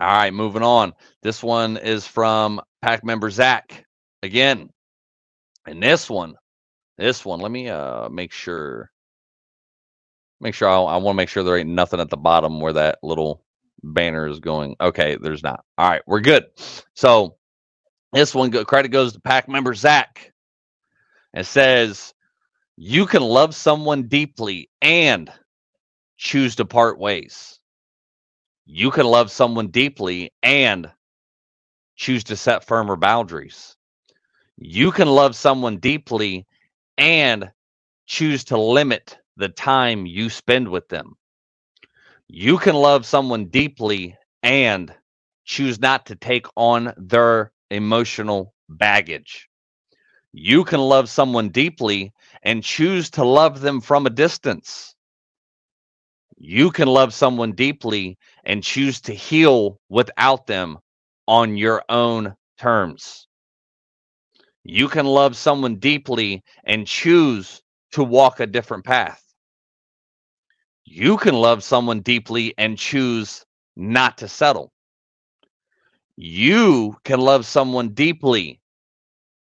[0.00, 0.92] All right, moving on.
[1.22, 3.84] This one is from pack member Zach
[4.22, 4.70] again.
[5.66, 6.36] And this one,
[6.96, 8.90] this one, let me uh make sure.
[10.40, 12.74] Make sure I, I want to make sure there ain't nothing at the bottom where
[12.74, 13.42] that little
[13.82, 14.76] banner is going.
[14.80, 15.64] Okay, there's not.
[15.78, 16.46] All right, we're good.
[16.94, 17.36] So
[18.12, 20.32] this one go, credit goes to pack member Zach.
[21.34, 22.14] It says
[22.76, 25.30] you can love someone deeply and
[26.16, 27.60] choose to part ways.
[28.66, 30.90] You can love someone deeply and
[31.96, 33.76] choose to set firmer boundaries.
[34.56, 36.46] You can love someone deeply
[36.98, 37.50] and
[38.06, 41.17] choose to limit the time you spend with them.
[42.28, 44.94] You can love someone deeply and
[45.46, 49.48] choose not to take on their emotional baggage.
[50.32, 54.94] You can love someone deeply and choose to love them from a distance.
[56.36, 60.78] You can love someone deeply and choose to heal without them
[61.26, 63.26] on your own terms.
[64.64, 69.22] You can love someone deeply and choose to walk a different path.
[70.90, 73.44] You can love someone deeply and choose
[73.76, 74.72] not to settle.
[76.16, 78.60] You can love someone deeply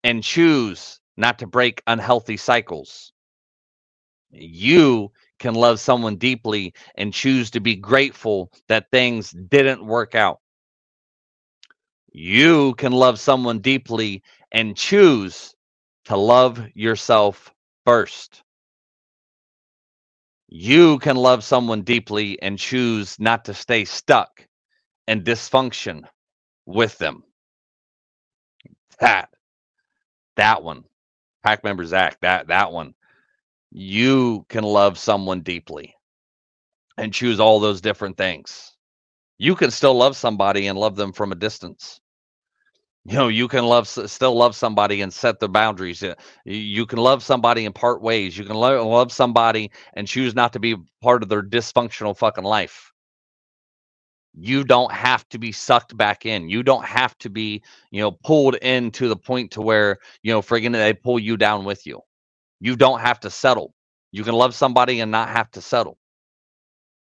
[0.04, 3.12] and choose not to break unhealthy cycles.
[4.30, 10.40] You can love someone deeply and choose to be grateful that things didn't work out.
[12.12, 15.54] You can love someone deeply and choose
[16.06, 17.52] to love yourself
[17.84, 18.42] first.
[20.48, 24.46] You can love someone deeply and choose not to stay stuck
[25.08, 26.04] in dysfunction
[26.66, 27.24] with them.
[29.00, 29.30] That,
[30.36, 30.84] that one,
[31.44, 32.94] pack member Zach, that that one.
[33.72, 35.94] You can love someone deeply
[36.98, 38.74] and choose all those different things.
[39.38, 42.00] You can still love somebody and love them from a distance
[43.08, 46.14] you know you can love still love somebody and set the boundaries uh,
[46.46, 48.38] you can love somebody in part ways.
[48.38, 52.44] You can lo- love somebody and choose not to be part of their dysfunctional fucking
[52.44, 52.92] life.
[54.38, 56.48] You don't have to be sucked back in.
[56.50, 57.62] You don't have to be
[57.92, 61.36] you know pulled in to the point to where you know friggin they pull you
[61.38, 62.00] down with you.
[62.60, 63.74] You don't have to settle.
[64.12, 65.98] You can love somebody and not have to settle.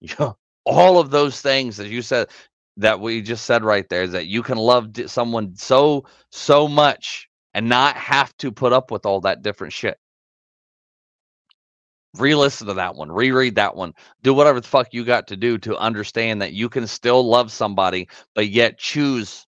[0.66, 2.30] All of those things as you said
[2.78, 7.28] that we just said right there is that you can love someone so so much
[7.54, 9.98] and not have to put up with all that different shit.
[12.16, 13.94] Re-listen to that one reread that one.
[14.24, 17.52] Do whatever the fuck you got to do to understand that you can still love
[17.52, 19.46] somebody but yet choose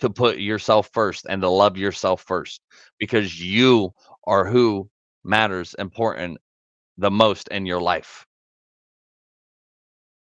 [0.00, 2.60] to put yourself first and to love yourself first
[2.98, 3.92] because you
[4.26, 4.88] are who
[5.24, 6.38] matters important
[6.98, 8.26] the most in your life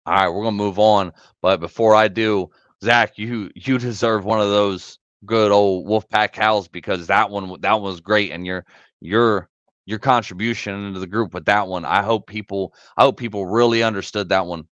[0.09, 1.13] all right, we're gonna move on.
[1.39, 2.49] But before I do,
[2.83, 7.73] Zach, you you deserve one of those good old Wolfpack cows because that one that
[7.73, 8.65] one was great, and your
[9.01, 9.49] your
[9.85, 11.85] your contribution into the group with that one.
[11.85, 14.67] I hope people I hope people really understood that one.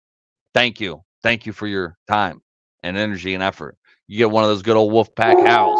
[0.53, 2.43] Thank you, thank you for your time
[2.83, 3.75] and energy and effort.
[4.07, 5.79] You get one of those good old Wolfpack howls.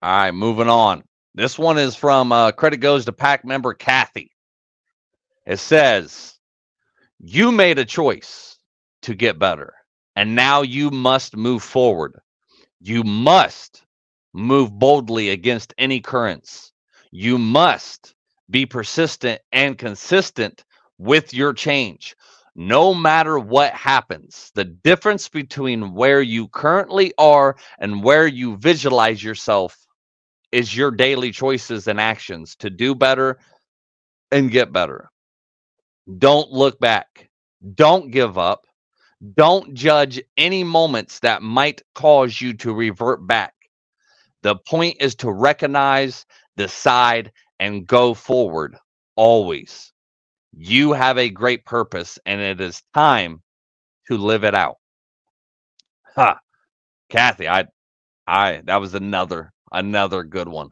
[0.00, 1.02] All right, moving on.
[1.36, 4.32] This one is from uh, credit goes to pack member Kathy.
[5.44, 6.32] It says,
[7.18, 8.58] You made a choice
[9.02, 9.74] to get better,
[10.16, 12.18] and now you must move forward.
[12.80, 13.84] You must
[14.32, 16.72] move boldly against any currents.
[17.10, 18.14] You must
[18.48, 20.64] be persistent and consistent
[20.96, 22.16] with your change.
[22.54, 29.22] No matter what happens, the difference between where you currently are and where you visualize
[29.22, 29.85] yourself
[30.52, 33.38] is your daily choices and actions to do better
[34.30, 35.10] and get better.
[36.18, 37.28] Don't look back.
[37.74, 38.66] Don't give up.
[39.34, 43.54] Don't judge any moments that might cause you to revert back.
[44.42, 48.76] The point is to recognize, decide, and go forward
[49.16, 49.92] always.
[50.56, 53.42] You have a great purpose, and it is time
[54.08, 54.76] to live it out.
[56.14, 56.38] Ha.
[57.08, 57.66] Kathy, I,
[58.26, 60.70] I, that was another another good one.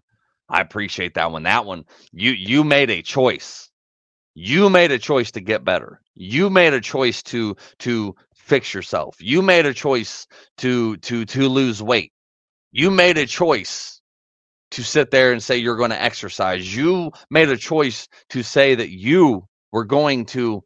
[0.48, 1.44] I appreciate that one.
[1.44, 3.70] That one, you you made a choice.
[4.34, 6.00] You made a choice to get better.
[6.14, 9.16] You made a choice to to fix yourself.
[9.20, 10.26] You made a choice
[10.58, 12.12] to to to lose weight.
[12.72, 14.00] You made a choice
[14.72, 16.74] to sit there and say you're going to exercise.
[16.76, 20.62] You made a choice to say that you were going to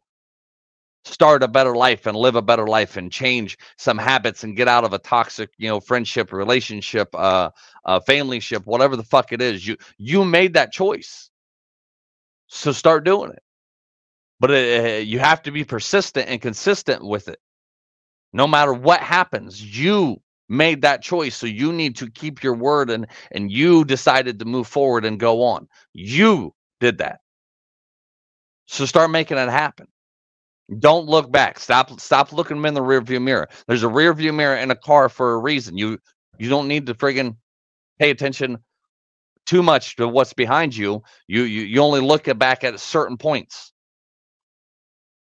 [1.09, 4.67] start a better life and live a better life and change some habits and get
[4.67, 7.49] out of a toxic you know friendship relationship uh,
[7.85, 11.29] uh family ship whatever the fuck it is you you made that choice
[12.47, 13.43] so start doing it
[14.39, 17.39] but uh, you have to be persistent and consistent with it.
[18.31, 22.89] No matter what happens, you made that choice, so you need to keep your word
[22.89, 25.67] and and you decided to move forward and go on.
[25.93, 27.19] You did that.
[28.67, 29.87] So start making it happen.
[30.77, 31.59] Don't look back.
[31.59, 33.47] Stop stop looking in the rearview mirror.
[33.67, 35.77] There's a rearview mirror in a car for a reason.
[35.77, 35.99] You
[36.37, 37.37] you don't need to friggin'
[37.99, 38.59] pay attention
[39.45, 41.03] too much to what's behind you.
[41.27, 43.73] You you, you only look at back at certain points.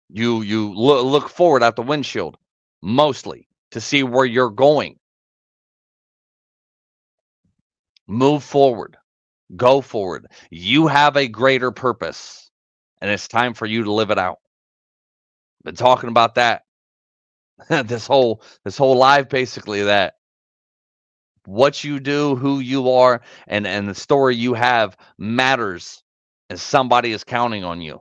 [0.09, 2.37] You you lo- look forward out the windshield
[2.81, 4.97] mostly to see where you're going.
[8.07, 8.97] Move forward.
[9.55, 10.27] Go forward.
[10.51, 12.51] You have a greater purpose
[13.01, 14.39] and it's time for you to live it out.
[15.65, 16.61] Been talking about that
[17.69, 20.13] this whole this whole live basically that
[21.45, 26.03] what you do, who you are, and and the story you have matters,
[26.49, 27.99] and somebody is counting on you.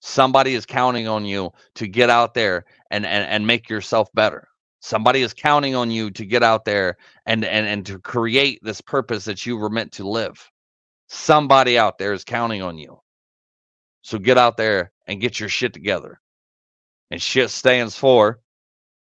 [0.00, 4.48] Somebody is counting on you to get out there and and, and make yourself better.
[4.80, 8.80] Somebody is counting on you to get out there and, and and to create this
[8.80, 10.50] purpose that you were meant to live.
[11.08, 13.00] Somebody out there is counting on you.
[14.02, 16.20] So get out there and get your shit together.
[17.10, 18.40] And shit stands for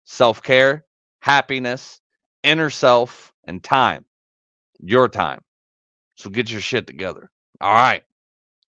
[0.04, 0.84] self care,
[1.20, 2.00] happiness,
[2.44, 4.04] inner self, and time.
[4.78, 5.40] Your time.
[6.16, 7.30] So get your shit together.
[7.60, 8.02] All right.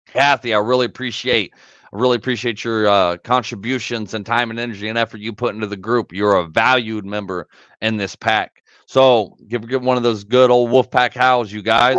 [0.07, 1.53] Kathy, I really appreciate
[1.93, 5.67] I really appreciate your uh, contributions and time and energy and effort you put into
[5.67, 6.13] the group.
[6.13, 7.49] You're a valued member
[7.81, 8.63] in this pack.
[8.87, 11.97] So give give one of those good old Wolfpack howls, you guys.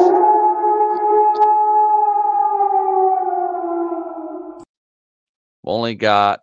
[5.63, 6.41] Only got,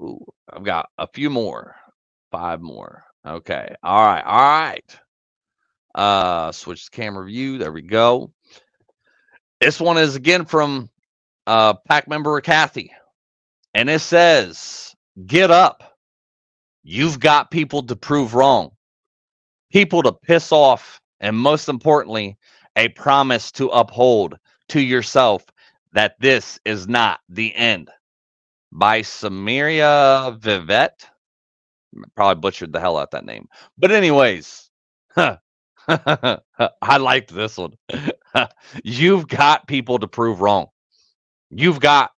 [0.00, 1.76] ooh, I've got a few more,
[2.30, 3.04] five more.
[3.26, 5.00] Okay, all right, all right.
[5.94, 7.58] Uh, switch the camera view.
[7.58, 8.32] There we go.
[9.60, 10.88] This one is again from
[11.46, 12.92] uh, pack member Kathy,
[13.74, 14.94] and it says,
[15.26, 15.82] "Get up.
[16.84, 18.70] You've got people to prove wrong,
[19.72, 22.38] people to piss off, and most importantly,
[22.76, 24.38] a promise to uphold
[24.68, 25.44] to yourself
[25.98, 27.90] that this is not the end."
[28.72, 31.06] By Samaria Vivette.
[32.16, 33.48] Probably butchered the hell out that name,
[33.78, 34.70] but anyways.
[35.88, 37.74] I liked this one.
[38.84, 40.66] You've got people to prove wrong.
[41.50, 42.10] You've got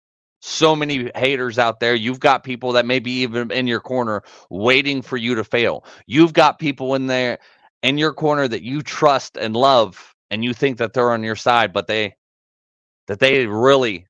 [0.42, 1.96] so many haters out there.
[1.96, 5.86] You've got people that may be even in your corner waiting for you to fail.
[6.08, 7.40] You've got people in there
[7.84, 11.36] in your corner that you trust and love and you think that they're on your
[11.36, 12.16] side, but they
[13.10, 14.08] that they really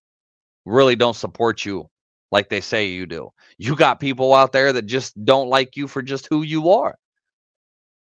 [0.66, 1.90] really don't support you
[2.32, 3.32] like they say you do.
[3.58, 6.96] You got people out there that just don't like you for just who you are.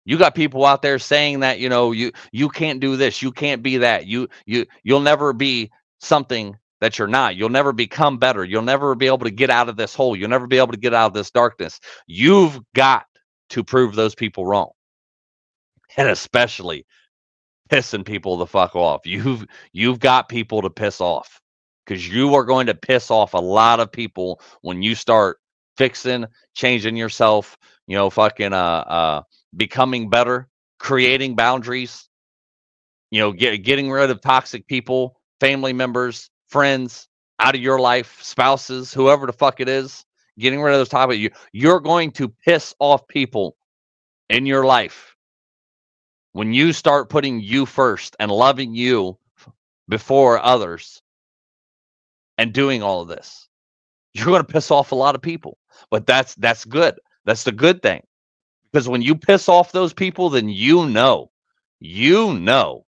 [0.05, 3.31] You got people out there saying that, you know, you you can't do this, you
[3.31, 4.07] can't be that.
[4.07, 7.35] You you you'll never be something that you're not.
[7.35, 8.43] You'll never become better.
[8.43, 10.15] You'll never be able to get out of this hole.
[10.15, 11.79] You'll never be able to get out of this darkness.
[12.07, 13.05] You've got
[13.51, 14.71] to prove those people wrong.
[15.97, 16.85] And especially
[17.71, 19.01] pissing people the fuck off.
[19.05, 21.41] You've you've got people to piss off
[21.85, 25.37] because you are going to piss off a lot of people when you start
[25.77, 27.57] fixing, changing yourself,
[27.87, 29.21] you know, fucking uh uh
[29.55, 30.49] becoming better,
[30.79, 32.09] creating boundaries,
[33.09, 37.07] you know, get, getting rid of toxic people, family members, friends
[37.39, 40.05] out of your life, spouses, whoever the fuck it is,
[40.37, 41.19] getting rid of those topics.
[41.19, 43.55] You, you're going to piss off people
[44.29, 45.10] in your life
[46.33, 49.17] when you start putting you first and loving you
[49.87, 51.01] before others
[52.37, 53.47] and doing all of this.
[54.13, 55.57] You're going to piss off a lot of people,
[55.89, 56.99] but that's that's good.
[57.25, 58.01] That's the good thing.
[58.71, 61.31] Because when you piss off those people, then you know,
[61.79, 62.85] you know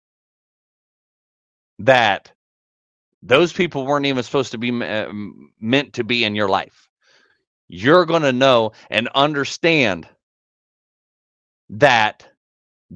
[1.80, 2.32] that
[3.22, 5.12] those people weren't even supposed to be uh,
[5.60, 6.90] meant to be in your life.
[7.68, 10.08] You're going to know and understand
[11.70, 12.28] that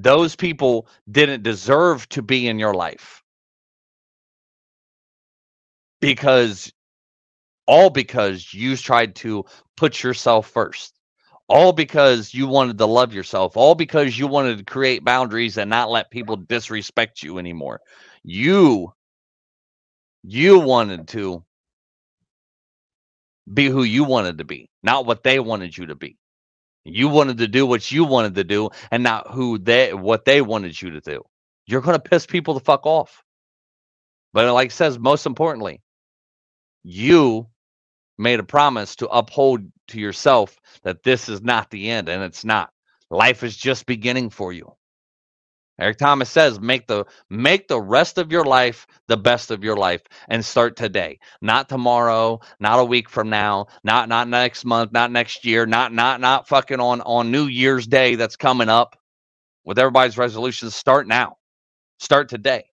[0.03, 3.23] those people didn't deserve to be in your life
[6.01, 6.71] because
[7.67, 9.45] all because you tried to
[9.75, 10.97] put yourself first
[11.49, 15.69] all because you wanted to love yourself, all because you wanted to create boundaries and
[15.69, 17.79] not let people disrespect you anymore.
[18.23, 18.93] You
[20.23, 21.43] you wanted to
[23.53, 26.17] be who you wanted to be, not what they wanted you to be.
[26.87, 30.41] You wanted to do what you wanted to do and not who they what they
[30.41, 31.23] wanted you to do.
[31.67, 33.23] You're going to piss people the fuck off.
[34.33, 35.81] But like it says most importantly,
[36.83, 37.47] you
[38.17, 42.45] made a promise to uphold to yourself that this is not the end and it's
[42.45, 42.71] not.
[43.11, 44.76] Life is just beginning for you.
[45.79, 49.75] Eric Thomas says, make the make the rest of your life the best of your
[49.77, 51.19] life and start today.
[51.41, 55.93] Not tomorrow, not a week from now, not not next month, not next year, not
[55.93, 58.97] not not fucking on on New Year's Day that's coming up
[59.65, 60.75] with everybody's resolutions.
[60.75, 61.37] Start now.
[61.99, 62.65] Start today.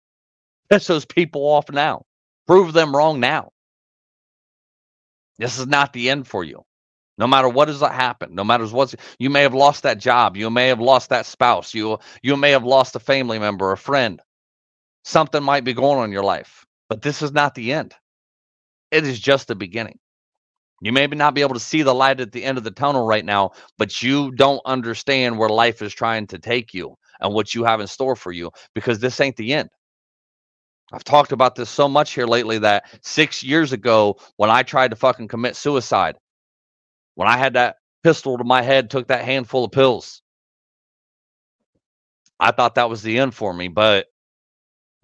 [0.71, 2.05] Piss those people off now.
[2.47, 3.53] Prove them wrong now.
[5.39, 6.65] This is not the end for you.
[7.19, 10.51] No matter what has happened, no matter what you may have lost that job, you
[10.51, 14.21] may have lost that spouse, you you may have lost a family member, a friend.
[15.05, 17.95] Something might be going on in your life, but this is not the end.
[18.91, 19.99] It is just the beginning.
[20.81, 23.07] You may not be able to see the light at the end of the tunnel
[23.07, 27.55] right now, but you don't understand where life is trying to take you and what
[27.55, 29.71] you have in store for you because this ain't the end.
[30.93, 34.91] I've talked about this so much here lately that six years ago, when I tried
[34.91, 36.17] to fucking commit suicide,
[37.15, 40.23] when I had that pistol to my head, took that handful of pills.
[42.41, 44.07] I thought that was the end for me, but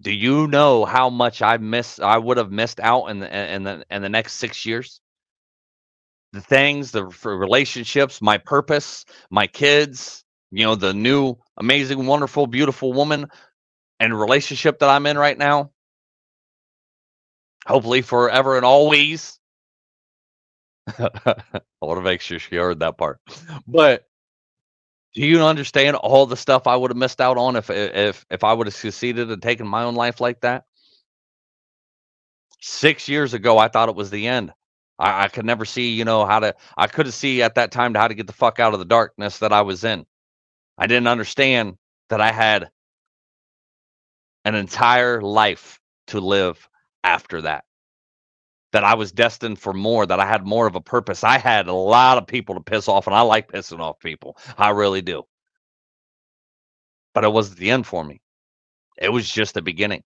[0.01, 3.63] do you know how much I miss I would have missed out in the in
[3.63, 5.01] the in the next 6 years?
[6.33, 12.93] The things, the relationships, my purpose, my kids, you know, the new amazing wonderful beautiful
[12.93, 13.27] woman
[13.99, 15.71] and relationship that I'm in right now.
[17.65, 19.39] Hopefully forever and always.
[20.99, 23.19] I want to make sure she heard that part.
[23.67, 24.05] But
[25.13, 28.43] do you understand all the stuff I would have missed out on if if if
[28.43, 30.65] I would have succeeded and taken my own life like that?
[32.61, 34.51] Six years ago, I thought it was the end.
[34.99, 36.55] I, I could never see, you know, how to.
[36.77, 39.39] I couldn't see at that time how to get the fuck out of the darkness
[39.39, 40.05] that I was in.
[40.77, 41.77] I didn't understand
[42.09, 42.69] that I had
[44.45, 46.69] an entire life to live
[47.03, 47.65] after that
[48.71, 51.23] that I was destined for more, that I had more of a purpose.
[51.23, 54.37] I had a lot of people to piss off, and I like pissing off people.
[54.57, 55.23] I really do.
[57.13, 58.21] But it wasn't the end for me,
[58.97, 60.03] it was just the beginning.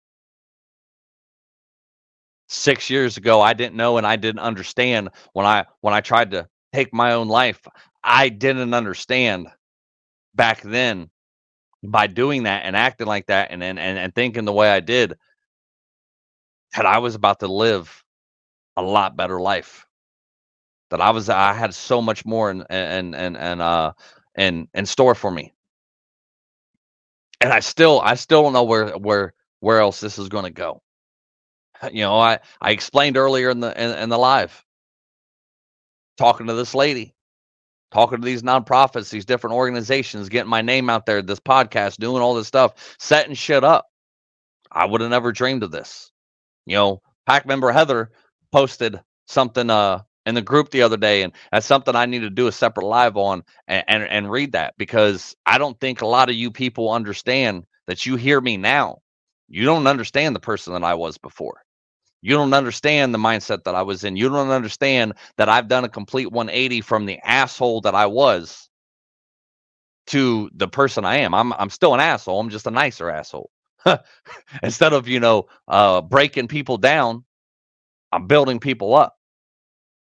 [2.48, 6.32] Six years ago, I didn't know and I didn't understand when I when I tried
[6.32, 7.68] to take my own life.
[8.04, 9.48] I didn't understand
[10.36, 11.10] back then
[11.84, 15.16] by doing that and acting like that and and, and thinking the way I did
[16.76, 18.03] that I was about to live
[18.78, 19.86] a lot better life.
[20.90, 23.94] That I was I had so much more and and and and uh
[24.36, 25.54] and in store for me.
[27.42, 30.52] And I still I still don't know where where where else this is going to
[30.52, 30.82] go.
[31.92, 34.64] You know, I I explained earlier in the in, in the live
[36.18, 37.14] talking to this lady,
[37.92, 42.22] talking to these nonprofits, these different organizations, getting my name out there, this podcast, doing
[42.22, 43.88] all this stuff, setting shit up.
[44.72, 46.12] I would have never dreamed of this.
[46.66, 48.12] You know, pack member Heather
[48.54, 52.32] posted something uh in the group the other day, and that's something I need to
[52.32, 56.08] do a separate live on and, and, and read that because I don't think a
[56.08, 59.00] lot of you people understand that you hear me now.
[59.50, 61.64] You don't understand the person that I was before.
[62.22, 64.18] You don't understand the mindset that I was in.
[64.18, 68.70] You don't understand that I've done a complete 180 from the asshole that I was
[70.08, 71.34] to the person I am.
[71.34, 72.40] I'm I'm still an asshole.
[72.40, 73.52] I'm just a nicer asshole.
[74.64, 77.26] Instead of, you know, uh breaking people down,
[78.14, 79.16] I'm building people up.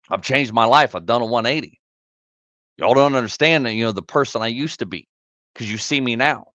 [0.09, 0.93] I've changed my life.
[0.93, 1.79] I've done a 180.
[2.77, 5.07] Y'all don't understand you know, the person I used to be
[5.53, 6.47] because you see me now.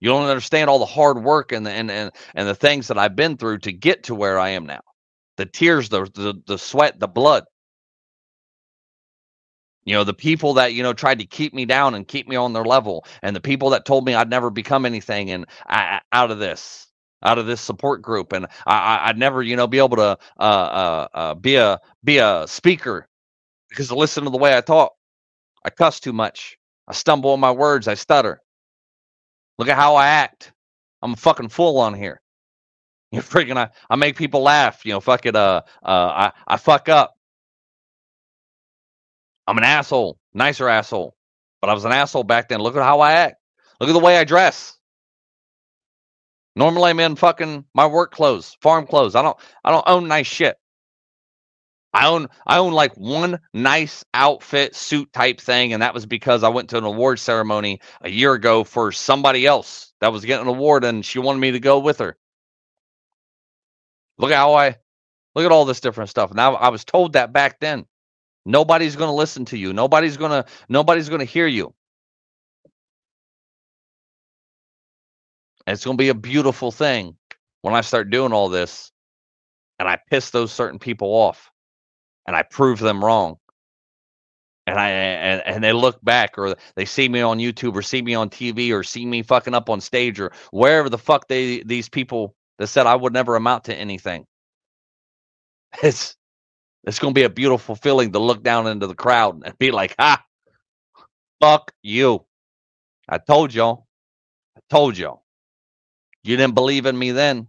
[0.00, 2.98] You don't understand all the hard work and the and, and and the things that
[2.98, 4.80] I've been through to get to where I am now.
[5.36, 7.44] The tears, the the, the sweat, the blood.
[9.84, 12.36] You know, the people that, you know, tried to keep me down and keep me
[12.36, 16.00] on their level, and the people that told me I'd never become anything and I,
[16.12, 16.88] out of this
[17.22, 20.42] out of this support group, and I, would never, you know, be able to uh,
[20.42, 23.08] uh, uh, be a be a speaker
[23.68, 24.92] because to listen to the way I talk,
[25.64, 26.58] I cuss too much.
[26.88, 27.88] I stumble on my words.
[27.88, 28.40] I stutter.
[29.58, 30.52] Look at how I act.
[31.02, 32.20] I'm a fucking fool on here.
[33.12, 34.86] You know, freaking, I, I make people laugh.
[34.86, 35.36] You know, fuck it.
[35.36, 37.14] Uh, uh, I, I fuck up.
[39.46, 41.14] I'm an asshole, nicer asshole,
[41.60, 42.60] but I was an asshole back then.
[42.60, 43.36] Look at how I act.
[43.80, 44.78] Look at the way I dress.
[46.54, 49.14] Normally I'm in fucking my work clothes, farm clothes.
[49.14, 50.58] I don't I don't own nice shit.
[51.94, 56.42] I own I own like one nice outfit suit type thing, and that was because
[56.42, 60.48] I went to an award ceremony a year ago for somebody else that was getting
[60.48, 62.16] an award, and she wanted me to go with her.
[64.18, 64.76] Look at how I
[65.34, 66.34] look at all this different stuff.
[66.34, 67.86] Now I was told that back then.
[68.44, 69.72] Nobody's gonna listen to you.
[69.72, 71.74] Nobody's gonna nobody's gonna hear you.
[75.66, 77.16] And it's going to be a beautiful thing
[77.62, 78.92] when I start doing all this
[79.78, 81.50] and I piss those certain people off
[82.26, 83.36] and I prove them wrong.
[84.66, 88.02] and I and, and they look back or they see me on YouTube or see
[88.02, 91.62] me on TV or see me fucking up on stage or wherever the fuck they
[91.64, 94.26] these people that said I would never amount to anything.
[95.82, 96.16] It's
[96.84, 99.94] it's gonna be a beautiful feeling to look down into the crowd and be like,
[100.00, 100.22] ha,
[101.40, 102.26] fuck you.
[103.08, 103.86] I told y'all.
[104.56, 105.21] I told y'all.
[106.24, 107.48] You didn't believe in me then.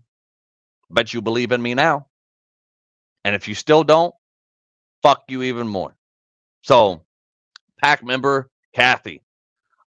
[0.91, 2.07] but you believe in me now.
[3.25, 4.15] And if you still don't,
[5.03, 5.95] fuck you even more.
[6.63, 7.03] So,
[7.81, 9.21] pack member Kathy,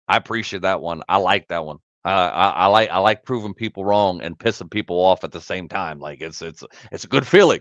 [0.08, 1.02] I appreciate that one.
[1.08, 1.78] I like that one.
[2.04, 5.40] Uh, I, I like I like proving people wrong and pissing people off at the
[5.40, 6.00] same time.
[6.00, 7.60] Like it's it's it's a good feeling.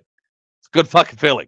[0.60, 1.47] It's a good fucking feeling.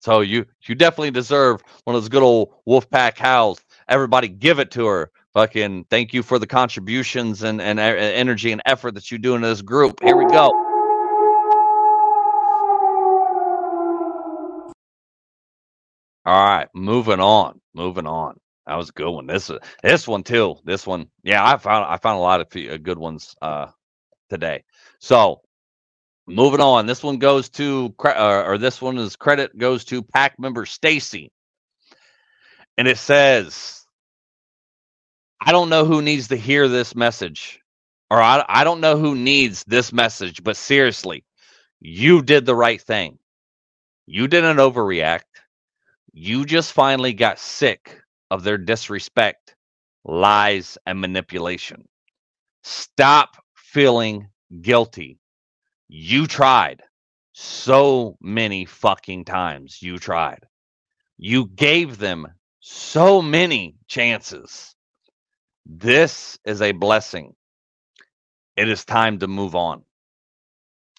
[0.00, 3.60] So you you definitely deserve one of those good old Wolfpack howls.
[3.88, 5.10] Everybody give it to her.
[5.34, 9.42] Fucking thank you for the contributions and, and energy and effort that you do in
[9.42, 10.00] this group.
[10.02, 10.50] Here we go.
[16.24, 18.38] All right, moving on, moving on.
[18.66, 19.26] That was a good one.
[19.26, 19.50] This
[19.82, 20.56] this one too.
[20.62, 23.68] This one, yeah, I found I found a lot of uh, good ones uh,
[24.28, 24.64] today.
[24.98, 25.40] So
[26.26, 26.84] moving on.
[26.84, 31.32] This one goes to uh, or this one is credit goes to pack member Stacy,
[32.76, 33.86] and it says,
[35.48, 37.62] "I don't know who needs to hear this message,
[38.10, 41.24] or I I don't know who needs this message, but seriously,
[41.80, 43.18] you did the right thing.
[44.04, 45.22] You didn't overreact."
[46.12, 47.98] You just finally got sick
[48.30, 49.56] of their disrespect,
[50.04, 51.88] lies, and manipulation.
[52.62, 54.28] Stop feeling
[54.60, 55.18] guilty.
[55.88, 56.82] You tried
[57.32, 59.80] so many fucking times.
[59.80, 60.46] You tried.
[61.16, 62.26] You gave them
[62.60, 64.74] so many chances.
[65.68, 67.34] This is a blessing.
[68.56, 69.84] It is time to move on.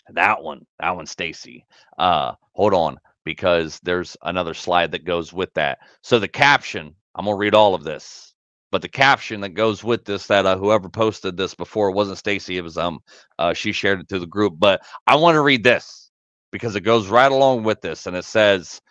[0.10, 1.66] That one, that one, Stacy.
[1.98, 5.80] Uh, hold on because there's another slide that goes with that.
[6.04, 8.34] So the caption, I'm gonna read all of this,
[8.72, 12.20] but the caption that goes with this that uh, whoever posted this before it wasn't
[12.20, 13.00] Stacy, it was um
[13.40, 14.56] uh, she shared it to the group.
[14.60, 16.12] But I want to read this
[16.52, 18.82] because it goes right along with this, and it says,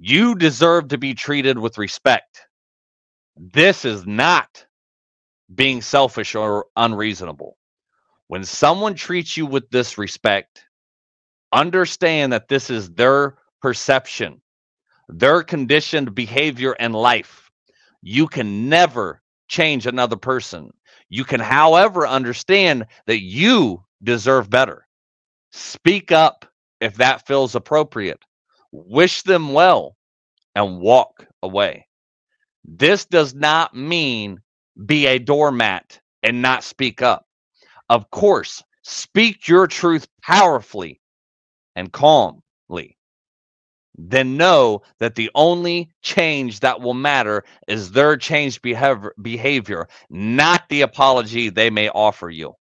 [0.00, 2.42] "You deserve to be treated with respect.
[3.36, 4.66] This is not
[5.54, 7.56] being selfish or unreasonable."
[8.28, 10.64] When someone treats you with disrespect,
[11.52, 14.40] understand that this is their perception,
[15.08, 17.50] their conditioned behavior and life.
[18.02, 20.72] You can never change another person.
[21.08, 24.86] You can, however, understand that you deserve better.
[25.50, 26.46] Speak up
[26.80, 28.22] if that feels appropriate.
[28.70, 29.96] Wish them well
[30.54, 31.88] and walk away.
[32.64, 34.40] This does not mean
[34.86, 37.26] be a doormat and not speak up.
[37.88, 41.00] Of course, speak your truth powerfully
[41.76, 42.96] and calmly
[44.08, 50.82] then know that the only change that will matter is their changed behavior, not the
[50.82, 52.54] apology they may offer you.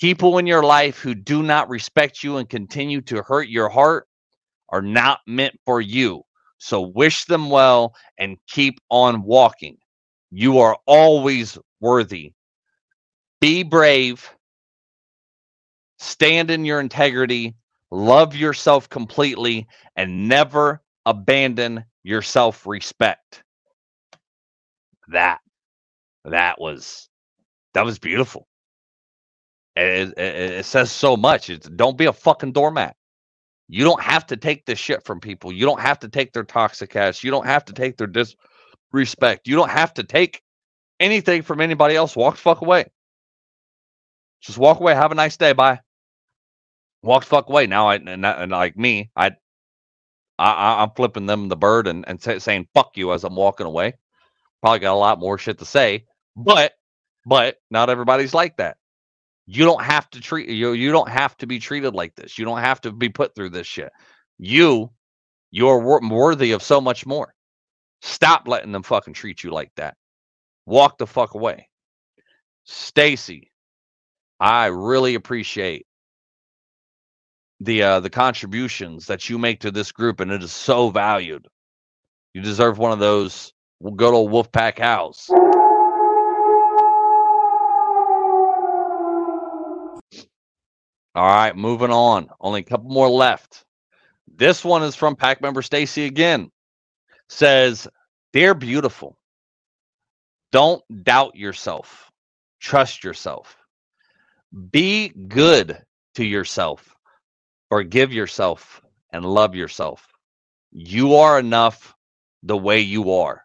[0.00, 4.06] People in your life who do not respect you and continue to hurt your heart
[4.70, 6.22] are not meant for you.
[6.58, 9.78] So wish them well and keep on walking.
[10.36, 12.32] You are always worthy.
[13.40, 14.28] Be brave.
[15.98, 17.54] Stand in your integrity
[17.94, 19.66] love yourself completely,
[19.96, 23.42] and never abandon your self respect.
[25.08, 25.40] That,
[26.24, 27.08] that was,
[27.74, 28.46] that was beautiful.
[29.76, 31.50] It, it, it says so much.
[31.50, 32.96] It's, don't be a fucking doormat.
[33.68, 35.52] You don't have to take this shit from people.
[35.52, 37.24] You don't have to take their toxic ass.
[37.24, 38.06] You don't have to take their
[38.94, 39.48] disrespect.
[39.48, 40.42] You don't have to take
[41.00, 42.16] anything from anybody else.
[42.16, 42.86] Walk the fuck away.
[44.40, 44.94] Just walk away.
[44.94, 45.52] Have a nice day.
[45.52, 45.80] Bye
[47.04, 47.66] walk the fuck away.
[47.66, 49.32] Now I and, and like me, I,
[50.38, 53.66] I I'm flipping them the bird and and say, saying fuck you as I'm walking
[53.66, 53.94] away.
[54.62, 56.06] Probably got a lot more shit to say,
[56.36, 56.72] but
[57.26, 58.78] but not everybody's like that.
[59.46, 60.72] You don't have to treat you.
[60.72, 62.38] You don't have to be treated like this.
[62.38, 63.92] You don't have to be put through this shit.
[64.38, 64.90] You
[65.50, 67.33] you're worthy of so much more.
[68.06, 69.96] Stop letting them fucking treat you like that.
[70.66, 71.70] Walk the fuck away.
[72.64, 73.50] Stacy,
[74.38, 75.86] I really appreciate
[77.60, 81.48] the uh, the contributions that you make to this group, and it is so valued.
[82.34, 83.54] You deserve one of those
[83.96, 85.30] good old Wolfpack house.
[91.14, 92.28] All right, moving on.
[92.38, 93.64] Only a couple more left.
[94.28, 96.50] This one is from pack member Stacy again.
[97.30, 97.88] Says,
[98.32, 99.16] They're beautiful,
[100.52, 102.10] don't doubt yourself.
[102.60, 103.56] Trust yourself.
[104.72, 105.82] Be good
[106.16, 106.86] to yourself
[107.70, 108.80] Forgive yourself
[109.12, 110.06] and love yourself.
[110.72, 111.94] You are enough.
[112.44, 113.44] the way you are.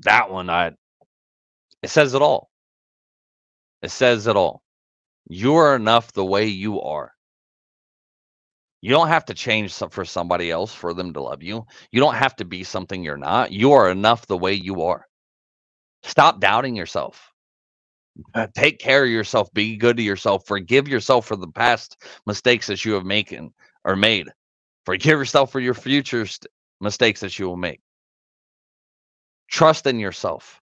[0.00, 0.72] That one, I
[1.82, 2.50] it says it all.
[3.82, 4.62] It says it all.
[5.28, 7.11] You are enough the way you are.
[8.82, 11.66] You don't have to change for somebody else for them to love you.
[11.92, 13.52] You don't have to be something you're not.
[13.52, 15.06] You are enough the way you are.
[16.02, 17.32] Stop doubting yourself.
[18.34, 19.52] Uh, take care of yourself.
[19.54, 20.46] Be good to yourself.
[20.46, 21.96] Forgive yourself for the past
[22.26, 23.52] mistakes that you have making
[23.84, 24.28] or made.
[24.84, 26.48] Forgive yourself for your future st-
[26.80, 27.80] mistakes that you will make.
[29.48, 30.60] Trust in yourself.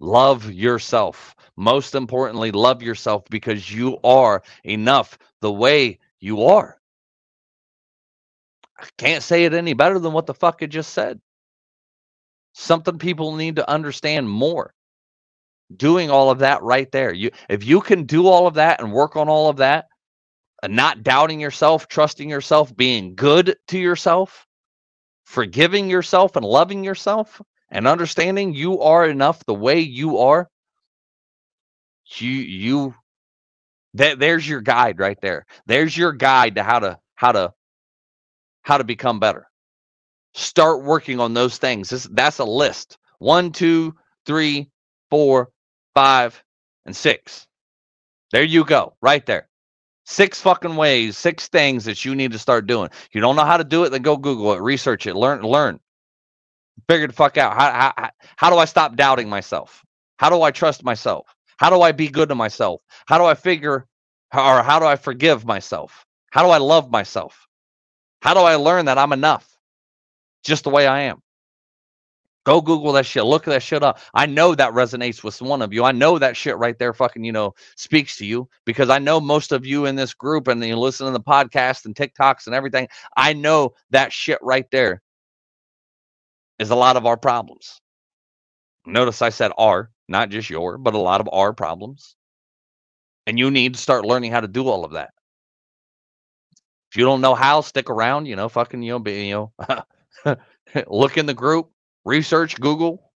[0.00, 1.36] Love yourself.
[1.56, 6.79] Most importantly, love yourself because you are enough the way you are.
[8.80, 11.20] I can't say it any better than what the fuck I just said.
[12.54, 14.74] Something people need to understand more.
[15.76, 17.12] Doing all of that right there.
[17.12, 19.86] You if you can do all of that and work on all of that,
[20.62, 24.46] and not doubting yourself, trusting yourself, being good to yourself,
[25.24, 27.40] forgiving yourself and loving yourself,
[27.70, 30.48] and understanding you are enough the way you are,
[32.16, 32.94] you you
[33.94, 35.46] that there's your guide right there.
[35.66, 37.52] There's your guide to how to how to
[38.70, 39.48] how to become better.
[40.32, 41.90] Start working on those things.
[41.90, 42.98] This, that's a list.
[43.18, 44.70] One, two, three,
[45.10, 45.50] four,
[45.92, 46.40] five,
[46.86, 47.48] and six.
[48.30, 49.48] There you go, right there.
[50.06, 52.90] Six fucking ways, six things that you need to start doing.
[52.92, 55.42] If you don't know how to do it, then go Google it, research it, learn,
[55.42, 55.80] learn.
[56.88, 57.54] Figure the fuck out.
[57.54, 59.84] How, how, how do I stop doubting myself?
[60.18, 61.26] How do I trust myself?
[61.56, 62.82] How do I be good to myself?
[63.06, 63.86] How do I figure
[64.32, 66.06] or how do I forgive myself?
[66.30, 67.48] How do I love myself?
[68.20, 69.48] How do I learn that I'm enough
[70.44, 71.22] just the way I am?
[72.44, 73.24] Go Google that shit.
[73.24, 73.98] Look that shit up.
[74.14, 75.84] I know that resonates with one of you.
[75.84, 79.20] I know that shit right there fucking, you know, speaks to you because I know
[79.20, 82.54] most of you in this group and you listen to the podcast and TikToks and
[82.54, 82.88] everything.
[83.16, 85.02] I know that shit right there
[86.58, 87.80] is a lot of our problems.
[88.86, 92.16] Notice I said our, not just your, but a lot of our problems.
[93.26, 95.10] And you need to start learning how to do all of that.
[96.90, 99.50] If you don't know how, stick around, you know, fucking, you know, be, you
[100.26, 100.36] know,
[100.88, 101.70] look in the group,
[102.04, 103.12] research, Google,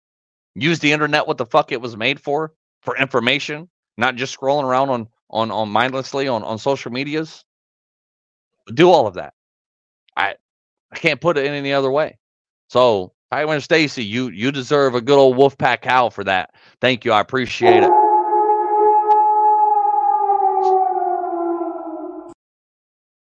[0.55, 4.63] use the internet what the fuck it was made for, for information, not just scrolling
[4.63, 7.43] around on on on mindlessly on on social medias.
[8.73, 9.33] Do all of that.
[10.15, 10.35] I
[10.91, 12.19] I can't put it in any other way.
[12.69, 16.51] So, Tyler Stacy, you you deserve a good old Wolfpack howl for that.
[16.79, 17.11] Thank you.
[17.11, 18.02] I appreciate it.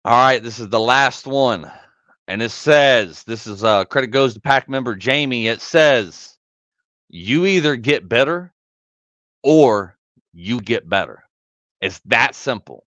[0.04, 1.70] All right, this is the last one.
[2.28, 5.48] And it says, this is uh credit goes to pack member Jamie.
[5.48, 6.38] It says,
[7.08, 8.52] you either get better
[9.42, 9.96] or
[10.32, 11.24] you get better.
[11.80, 12.86] It's that simple.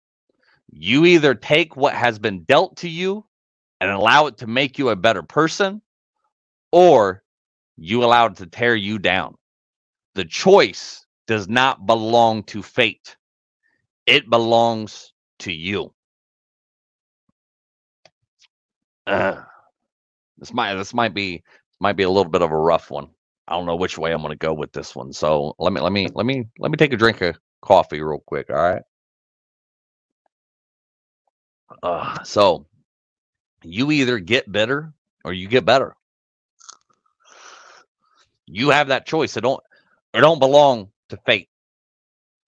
[0.71, 3.27] You either take what has been dealt to you
[3.81, 5.83] and allow it to make you a better person,
[6.73, 7.23] or
[7.77, 9.37] you allow it to tear you down.
[10.15, 13.17] The choice does not belong to fate,
[14.07, 15.93] it belongs to you.
[19.11, 19.43] Uh,
[20.39, 21.43] this might this might be
[21.81, 23.09] might be a little bit of a rough one.
[23.49, 25.13] I don't know which way I'm going to go with this one.
[25.13, 28.23] So let me let me let me let me take a drink of coffee real
[28.25, 28.51] quick.
[28.51, 28.83] All right.
[31.83, 32.67] Uh, so
[33.65, 34.93] you either get better
[35.25, 35.97] or you get better.
[38.47, 39.37] You have that choice.
[39.37, 39.63] It don't
[40.15, 41.49] it don't belong to fate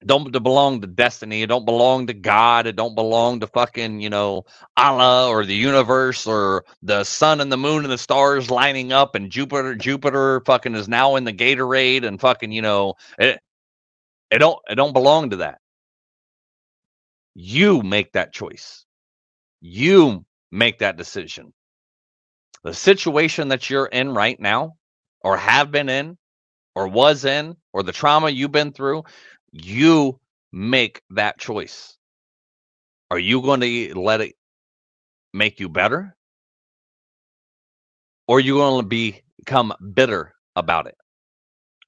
[0.06, 1.42] don't belong to destiny.
[1.42, 2.66] It don't belong to God.
[2.66, 4.44] It don't belong to fucking, you know,
[4.76, 9.14] Allah or the universe or the sun and the moon and the stars lining up
[9.14, 13.40] and Jupiter, Jupiter fucking is now in the Gatorade and fucking, you know, it,
[14.30, 15.58] it don't, it don't belong to that.
[17.34, 18.84] You make that choice.
[19.60, 21.52] You make that decision.
[22.64, 24.74] The situation that you're in right now
[25.22, 26.18] or have been in
[26.74, 29.04] or was in or the trauma you've been through,
[29.52, 30.18] you
[30.52, 31.96] make that choice.
[33.10, 34.34] Are you going to let it
[35.32, 36.16] make you better?
[38.26, 40.96] Or are you going to be, become bitter about it?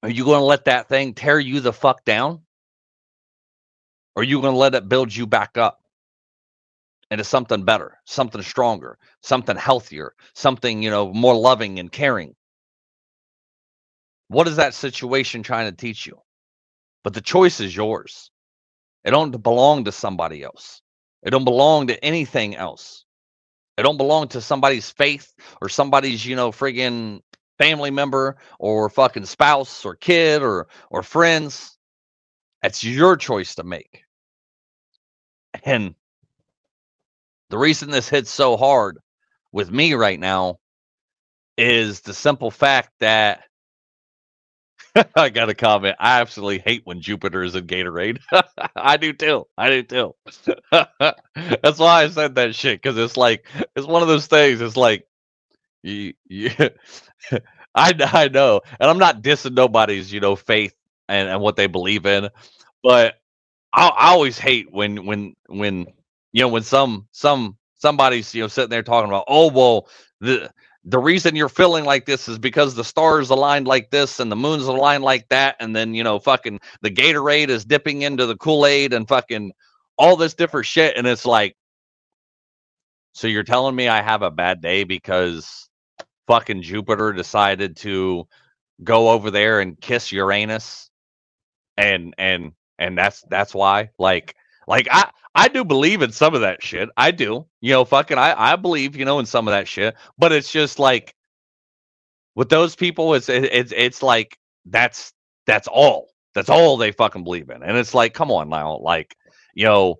[0.03, 2.41] Are you going to let that thing tear you the fuck down?
[4.15, 5.81] Or are you going to let it build you back up
[7.09, 12.35] into something better, something stronger, something healthier, something, you know, more loving and caring?
[14.27, 16.19] What is that situation trying to teach you?
[17.05, 18.31] But the choice is yours.
[19.03, 20.81] It don't belong to somebody else.
[21.21, 23.05] It don't belong to anything else.
[23.77, 27.21] It don't belong to somebody's faith or somebody's, you know, friggin'
[27.59, 31.77] family member or fucking spouse or kid or or friends.
[32.63, 34.01] It's your choice to make.
[35.63, 35.93] And
[37.51, 38.97] the reason this hits so hard
[39.51, 40.57] with me right now
[41.55, 43.43] is the simple fact that
[45.15, 45.97] I got a comment.
[45.99, 48.19] I absolutely hate when Jupiter is in Gatorade.
[48.75, 49.47] I do too.
[49.57, 50.15] I do too.
[50.71, 53.45] That's why I said that shit because it's like
[53.75, 54.61] it's one of those things.
[54.61, 55.07] It's like
[55.83, 56.51] you, you
[57.75, 60.75] I I know, and I'm not dissing nobody's you know faith
[61.09, 62.29] and, and what they believe in,
[62.83, 63.15] but
[63.73, 65.87] I, I always hate when when when
[66.33, 69.89] you know when some some somebody's you know sitting there talking about oh well
[70.21, 70.51] the
[70.85, 74.35] the reason you're feeling like this is because the stars aligned like this and the
[74.35, 78.37] moon's aligned like that and then you know fucking the gatorade is dipping into the
[78.37, 79.51] kool-aid and fucking
[79.97, 81.55] all this different shit and it's like
[83.13, 85.69] so you're telling me i have a bad day because
[86.27, 88.27] fucking jupiter decided to
[88.83, 90.89] go over there and kiss uranus?
[91.77, 93.89] And and and that's that's why?
[93.97, 94.35] Like
[94.67, 96.87] like i I do believe in some of that shit.
[96.95, 97.45] I do.
[97.59, 99.95] You know, fucking I I believe, you know, in some of that shit.
[100.17, 101.13] But it's just like
[102.35, 105.13] with those people it's it's it's like that's
[105.45, 106.09] that's all.
[106.33, 107.63] That's all they fucking believe in.
[107.63, 109.15] And it's like, come on now, like,
[109.53, 109.95] you know,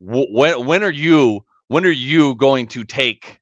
[0.00, 3.40] when when are you when are you going to take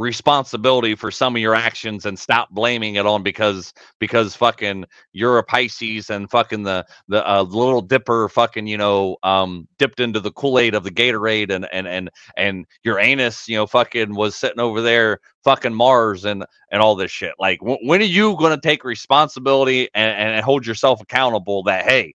[0.00, 5.38] responsibility for some of your actions and stop blaming it on because because fucking you're
[5.38, 10.18] a Pisces and fucking the the uh, little dipper fucking you know um dipped into
[10.18, 14.34] the Kool-Aid of the Gatorade and and and and your anus you know fucking was
[14.34, 17.34] sitting over there fucking Mars and and all this shit.
[17.38, 21.84] Like w- when are you going to take responsibility and, and hold yourself accountable that
[21.84, 22.14] hey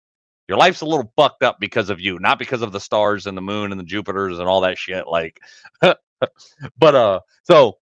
[0.47, 3.37] your life's a little fucked up because of you not because of the stars and
[3.37, 5.39] the moon and the Jupiters and all that shit like
[6.79, 7.77] but uh so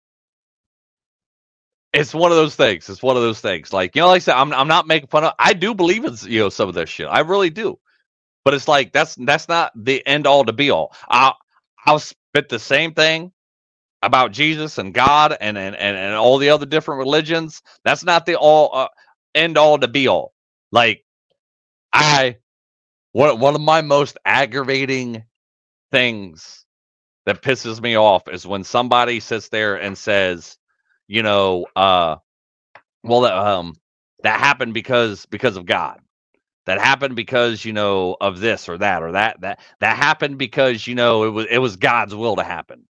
[1.94, 2.90] it's one of those things.
[2.90, 3.74] It's one of those things.
[3.74, 6.06] Like, you know, like I said, I'm I'm not making fun of I do believe
[6.06, 7.07] in you know some of this shit.
[7.07, 7.80] I really do.
[8.45, 10.95] But it's like that's that's not the end all to be all.
[11.10, 11.34] I
[11.86, 13.34] I'll spit the same thing
[14.03, 17.62] about Jesus and God and and and, and all the other different religions.
[17.86, 18.88] That's not the all uh,
[19.36, 20.34] end all to be all.
[20.72, 21.06] Like
[21.94, 22.38] I
[23.14, 25.26] one one of my most aggravating
[25.91, 26.65] things
[27.26, 30.58] that pisses me off is when somebody sits there and says,
[31.08, 32.18] you know, uh,
[33.04, 33.76] well, that, um,
[34.24, 36.00] that happened because because of God.
[36.66, 40.88] That happened because you know of this or that or that that that happened because
[40.88, 42.86] you know it was it was God's will to happen.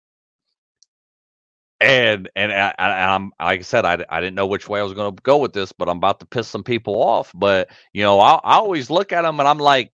[1.81, 4.83] And and I, I, am like I said, I, I didn't know which way I
[4.83, 7.33] was going to go with this, but I'm about to piss some people off.
[7.35, 9.93] But you know, I, I always look at them and I'm like,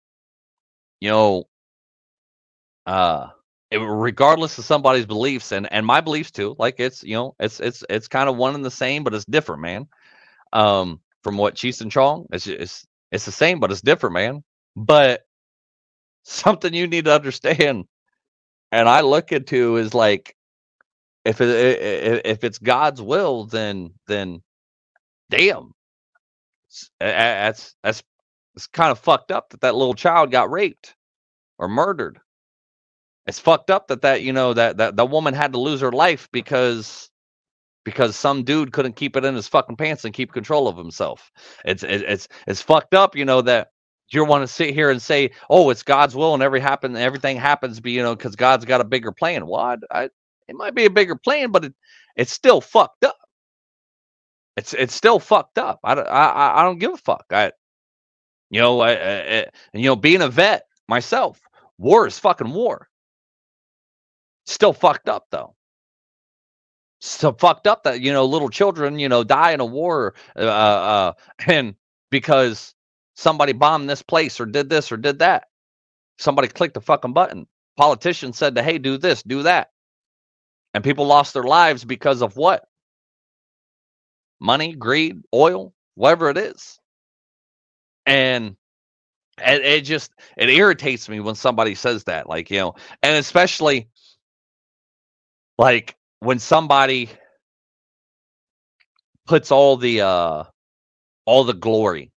[1.00, 1.44] you know,
[2.86, 3.28] uh,
[3.80, 7.84] regardless of somebody's beliefs and and my beliefs too like it's you know it's it's
[7.90, 9.86] it's kind of one and the same but it's different man.
[10.52, 14.44] Um from what Cheech and Chong it's it's it's the same but it's different man.
[14.76, 15.22] But
[16.24, 17.86] something you need to understand
[18.72, 20.36] and I look into is like
[21.24, 24.42] if it if it's God's will then then
[25.30, 25.72] damn.
[27.00, 28.02] That's that's
[28.54, 30.94] it's kind of fucked up that that little child got raped
[31.58, 32.18] or murdered
[33.26, 35.92] it's fucked up that that you know that that the woman had to lose her
[35.92, 37.10] life because
[37.84, 41.30] because some dude couldn't keep it in his fucking pants and keep control of himself.
[41.64, 43.68] It's it's it's fucked up, you know that
[44.12, 47.36] you want to sit here and say, "Oh, it's God's will and every happen everything
[47.36, 49.46] happens," be you know because God's got a bigger plan.
[49.46, 50.04] Well, I, I,
[50.48, 51.74] it might be a bigger plan, but it
[52.16, 53.16] it's still fucked up.
[54.56, 55.80] It's it's still fucked up.
[55.84, 57.26] I, don't I, I don't give a fuck.
[57.30, 57.52] I
[58.50, 61.40] you know I, I, you know being a vet myself,
[61.78, 62.88] war is fucking war.
[64.46, 65.54] Still fucked up though.
[67.00, 70.40] So fucked up that you know little children you know die in a war, uh,
[70.40, 71.12] uh,
[71.46, 71.74] and
[72.10, 72.74] because
[73.14, 75.44] somebody bombed this place or did this or did that,
[76.18, 77.46] somebody clicked the fucking button.
[77.76, 79.70] Politicians said to hey do this do that,
[80.74, 82.66] and people lost their lives because of what?
[84.40, 86.78] Money, greed, oil, whatever it is,
[88.06, 88.56] and
[89.38, 93.88] it, it just it irritates me when somebody says that like you know and especially
[95.62, 97.08] like when somebody
[99.28, 100.42] puts all the uh
[101.24, 102.10] all the glory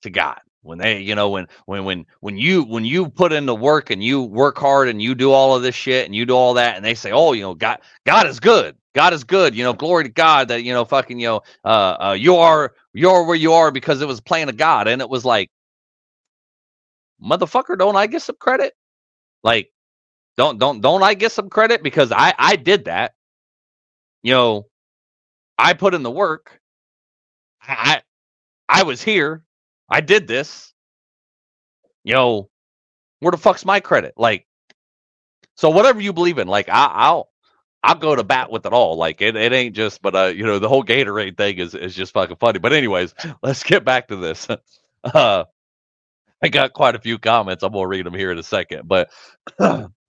[0.00, 3.44] to God when they you know when when when when you when you put in
[3.44, 6.24] the work and you work hard and you do all of this shit and you
[6.24, 8.74] do all that and they say oh you know God God is good.
[8.94, 9.54] God is good.
[9.54, 12.72] You know glory to God that you know fucking you know uh, uh you are
[12.94, 14.88] you are where you are because it was playing of God.
[14.88, 15.50] And it was like
[17.22, 18.72] motherfucker don't I get some credit?
[19.42, 19.70] Like
[20.36, 23.14] don't don't don't I get some credit because I I did that.
[24.22, 24.66] You know,
[25.58, 26.60] I put in the work.
[27.62, 28.02] I
[28.68, 29.44] I was here.
[29.88, 30.72] I did this.
[32.04, 32.50] You know,
[33.20, 34.14] where the fuck's my credit?
[34.16, 34.46] Like,
[35.56, 37.30] so whatever you believe in, like I, I'll
[37.82, 38.96] I'll go to bat with it all.
[38.96, 41.94] Like it, it ain't just, but uh, you know, the whole Gatorade thing is is
[41.94, 42.58] just fucking funny.
[42.58, 44.48] But anyways, let's get back to this.
[45.04, 45.44] Uh,
[46.42, 47.62] I got quite a few comments.
[47.62, 49.10] I'm gonna read them here in a second, but.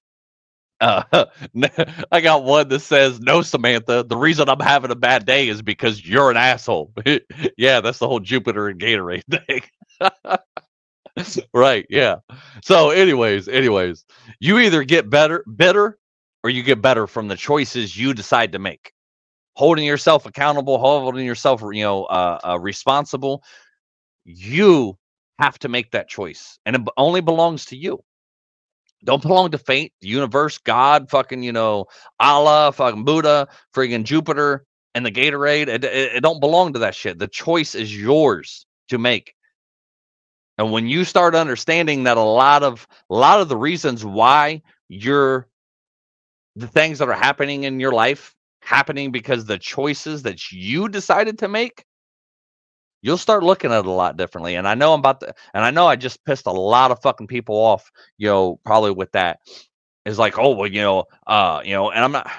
[2.12, 4.06] I got one that says, "No, Samantha.
[4.08, 6.94] The reason I'm having a bad day is because you're an asshole."
[7.58, 9.62] yeah, that's the whole Jupiter and Gatorade thing.
[11.54, 11.86] right?
[11.90, 12.18] Yeah.
[12.64, 14.06] So, anyways, anyways,
[14.40, 15.98] you either get better, better,
[16.44, 18.92] or you get better from the choices you decide to make.
[19.56, 23.44] Holding yourself accountable, holding yourself, you know, uh, uh, responsible.
[24.26, 24.98] You
[25.40, 28.04] have to make that choice, and it only belongs to you
[29.04, 31.86] don't belong to fate, the universe, God, fucking, you know,
[32.20, 35.68] Allah, fucking Buddha, friggin' Jupiter, and the Gatorade.
[35.68, 37.20] It, it, it, don't belong to that shit.
[37.20, 39.34] The choice is yours to make.
[40.58, 44.62] And when you start understanding that a lot of a lot of the reasons why
[44.88, 45.48] you're
[46.56, 51.38] the things that are happening in your life happening because the choices that you decided
[51.40, 51.84] to make
[53.06, 54.56] you'll start looking at it a lot differently.
[54.56, 57.02] And I know I'm about to, and I know I just pissed a lot of
[57.04, 59.40] fucking people off, you know, probably with that.
[60.06, 62.30] Is like, oh well, you know, uh, you know, and I'm not.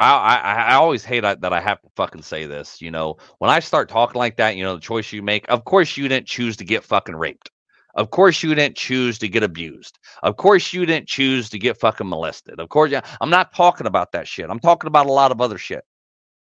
[0.00, 2.80] I, I, I always hate that I have to fucking say this.
[2.80, 5.48] You know, when I start talking like that, you know, the choice you make.
[5.48, 7.50] Of course, you didn't choose to get fucking raped.
[7.94, 9.98] Of course, you didn't choose to get abused.
[10.22, 12.58] Of course, you didn't choose to get fucking molested.
[12.60, 14.48] Of course, I'm not talking about that shit.
[14.48, 15.84] I'm talking about a lot of other shit.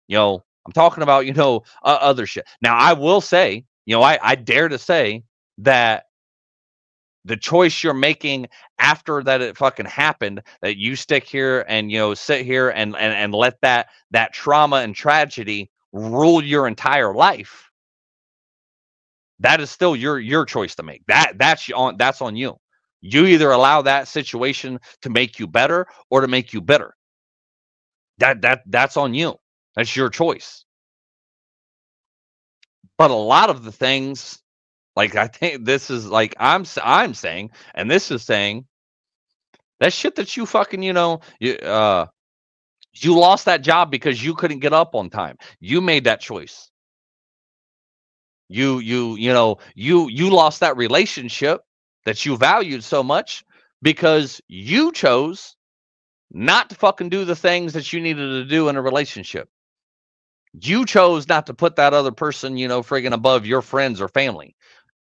[0.07, 2.47] You know, I'm talking about, you know, uh, other shit.
[2.61, 5.23] Now, I will say, you know, I, I dare to say
[5.59, 6.05] that
[7.25, 8.47] the choice you're making
[8.79, 12.95] after that it fucking happened that you stick here and you know sit here and
[12.95, 17.69] and, and let that that trauma and tragedy rule your entire life
[19.39, 21.03] that is still your your choice to make.
[21.07, 22.57] That that's on that's on you.
[23.01, 26.95] You either allow that situation to make you better or to make you bitter.
[28.19, 29.38] That that that's on you
[29.75, 30.65] that's your choice.
[32.97, 34.39] But a lot of the things,
[34.95, 38.65] like I think this is like I'm I'm saying, and this is saying
[39.79, 42.07] that shit that you fucking you know you uh
[42.93, 45.37] you lost that job because you couldn't get up on time.
[45.59, 46.69] You made that choice.
[48.49, 51.61] You you you know you you lost that relationship
[52.05, 53.45] that you valued so much
[53.81, 55.55] because you chose
[56.31, 59.49] not to fucking do the things that you needed to do in a relationship.
[60.61, 64.07] You chose not to put that other person, you know, friggin' above your friends or
[64.09, 64.55] family.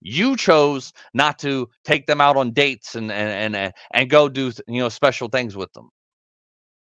[0.01, 4.51] You chose not to take them out on dates and and and and go do
[4.67, 5.89] you know special things with them.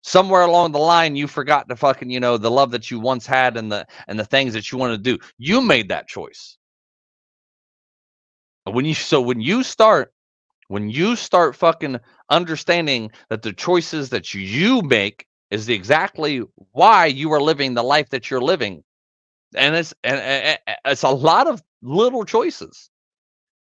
[0.03, 3.25] Somewhere along the line, you forgot to fucking you know the love that you once
[3.25, 5.23] had and the and the things that you want to do.
[5.37, 6.57] You made that choice.
[8.65, 10.11] When you so when you start
[10.67, 11.99] when you start fucking
[12.29, 16.41] understanding that the choices that you make is exactly
[16.71, 18.83] why you are living the life that you're living.
[19.55, 22.89] And it's and, it's a lot of little choices.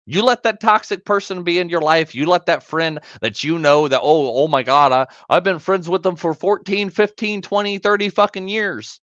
[0.05, 3.57] You let that toxic person be in your life you let that friend that you
[3.59, 7.41] know that oh oh my god I, i've been friends with them for 14 15
[7.41, 8.99] 20 30 fucking years.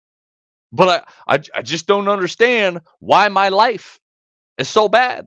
[0.72, 4.00] But I, I i just don't understand why my life
[4.58, 5.26] is so bad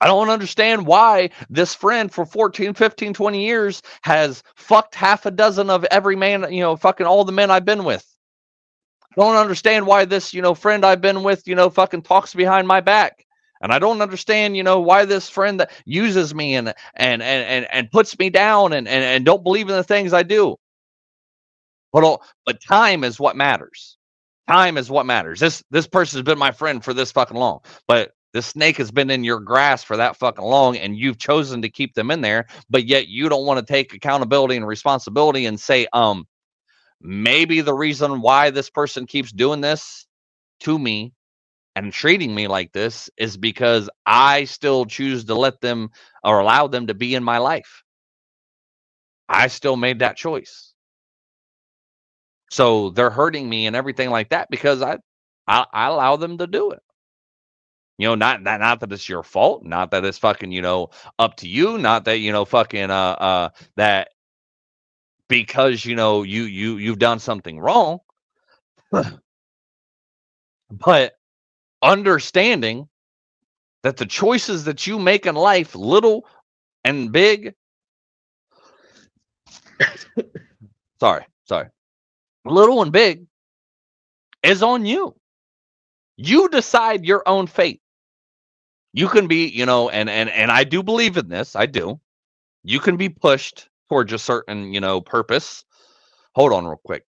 [0.00, 5.30] I don't don't why this friend for 14, 15, 20 years has fucked half a
[5.30, 8.06] dozen of every man, you know, fucking all the men I've been with.
[9.16, 12.34] I don't understand why this, you know, friend I've been with, you know, fucking talks
[12.34, 13.24] behind my back.
[13.62, 17.22] And I don't understand, you know, why this friend that uses me and and and
[17.22, 20.56] and, and puts me down and, and and don't believe in the things I do.
[21.92, 23.96] But but time is what matters.
[24.46, 25.40] Time is what matters.
[25.40, 27.60] This this person's been my friend for this fucking long.
[27.88, 31.62] But the snake has been in your grass for that fucking long and you've chosen
[31.62, 35.46] to keep them in there, but yet you don't want to take accountability and responsibility
[35.46, 36.26] and say, um,
[37.00, 40.06] maybe the reason why this person keeps doing this
[40.60, 41.14] to me
[41.76, 45.90] and treating me like this is because I still choose to let them
[46.22, 47.84] or allow them to be in my life.
[49.28, 50.74] I still made that choice.
[52.50, 54.98] So they're hurting me and everything like that because I
[55.48, 56.80] I, I allow them to do it.
[57.98, 60.90] You know, not not not that it's your fault, not that it's fucking, you know,
[61.18, 64.08] up to you, not that, you know, fucking uh uh that
[65.28, 68.00] because you know you you you've done something wrong.
[70.70, 71.14] but
[71.82, 72.88] understanding
[73.82, 76.26] that the choices that you make in life, little
[76.84, 77.54] and big,
[81.00, 81.68] sorry, sorry,
[82.44, 83.26] little and big,
[84.42, 85.14] is on you.
[86.16, 87.80] You decide your own fate
[88.96, 91.54] you can be, you know, and and and I do believe in this.
[91.54, 92.00] I do.
[92.64, 95.64] You can be pushed towards a certain, you know, purpose.
[96.34, 97.04] Hold on real quick.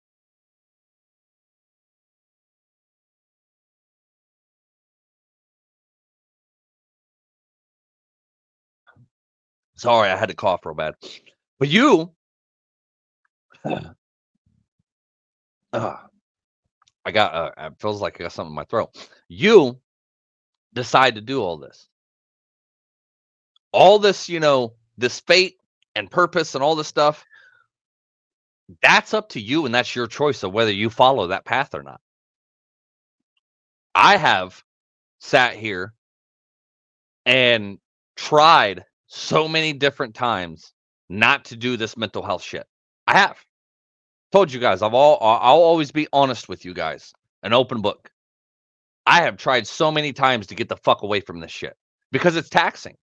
[9.76, 10.94] Sorry, I had to cough real bad.
[11.60, 12.12] But you,
[13.64, 13.84] uh,
[15.72, 18.90] I got, uh, it feels like I got something in my throat.
[19.28, 19.80] You
[20.76, 21.88] decide to do all this.
[23.72, 25.56] All this, you know, this fate
[25.96, 27.24] and purpose and all this stuff,
[28.82, 31.82] that's up to you and that's your choice of whether you follow that path or
[31.82, 32.00] not.
[33.94, 34.62] I have
[35.20, 35.94] sat here
[37.24, 37.78] and
[38.16, 40.72] tried so many different times
[41.08, 42.66] not to do this mental health shit.
[43.06, 43.38] I have
[44.32, 48.10] told you guys I've all I'll always be honest with you guys, an open book.
[49.06, 51.76] I have tried so many times to get the fuck away from this shit
[52.12, 52.96] because it's taxing.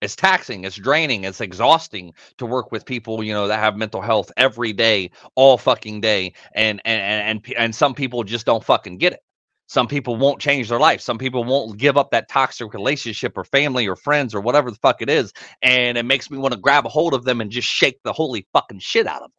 [0.00, 4.00] It's taxing, it's draining, it's exhausting to work with people, you know, that have mental
[4.00, 6.34] health every day, all fucking day.
[6.54, 7.02] And and
[7.44, 9.20] and and some people just don't fucking get it.
[9.66, 11.00] Some people won't change their life.
[11.00, 14.78] Some people won't give up that toxic relationship or family or friends or whatever the
[14.78, 15.32] fuck it is.
[15.62, 18.12] And it makes me want to grab a hold of them and just shake the
[18.12, 19.32] holy fucking shit out of them.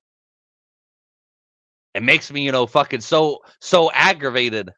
[1.96, 4.70] It makes me, you know, fucking so so aggravated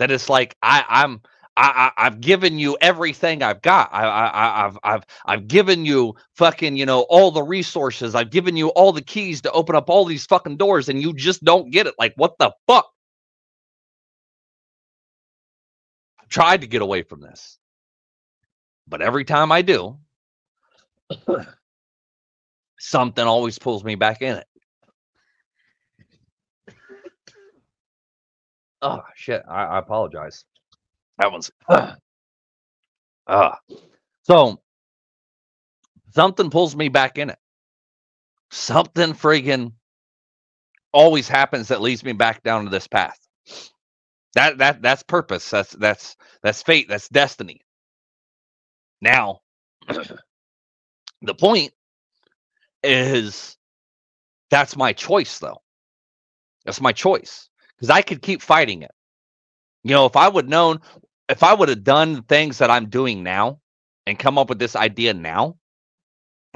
[0.00, 1.20] that it's like I, I'm
[1.56, 3.90] I, I, have given you everything I've got.
[3.92, 8.14] I, I, I've, I've, I've given you fucking, you know, all the resources.
[8.14, 11.12] I've given you all the keys to open up all these fucking doors, and you
[11.12, 11.94] just don't get it.
[11.98, 12.90] Like, what the fuck?
[16.18, 17.58] i tried to get away from this.
[18.88, 19.98] But every time I do,
[22.78, 24.46] something always pulls me back in it.
[28.82, 29.42] Oh shit!
[29.48, 30.44] I, I apologize.
[31.18, 31.96] That one's ah.
[33.26, 33.56] uh.
[34.24, 34.60] so
[36.14, 37.38] something pulls me back in it.
[38.50, 39.72] Something friggin'
[40.92, 43.18] always happens that leads me back down to this path.
[44.34, 45.50] That that that's purpose.
[45.50, 46.88] That's that's that's fate.
[46.88, 47.62] That's destiny.
[49.02, 49.40] Now,
[49.88, 51.72] the point
[52.84, 53.56] is
[54.50, 55.62] that's my choice though.
[56.66, 57.49] That's my choice
[57.80, 58.92] because I could keep fighting it.
[59.84, 60.80] You know, if I would known,
[61.28, 63.60] if I would have done things that I'm doing now
[64.06, 65.56] and come up with this idea now,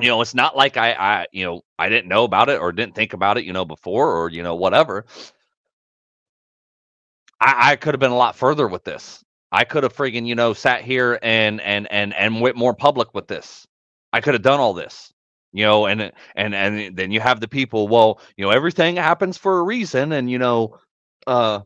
[0.00, 2.72] you know, it's not like I, I, you know, I didn't know about it or
[2.72, 5.06] didn't think about it, you know, before or you know whatever.
[7.40, 9.24] I, I could have been a lot further with this.
[9.52, 13.14] I could have friggin', you know, sat here and and and and went more public
[13.14, 13.66] with this.
[14.12, 15.12] I could have done all this,
[15.52, 17.88] you know, and and and then you have the people.
[17.88, 20.78] Well, you know, everything happens for a reason, and you know,
[21.26, 21.60] uh,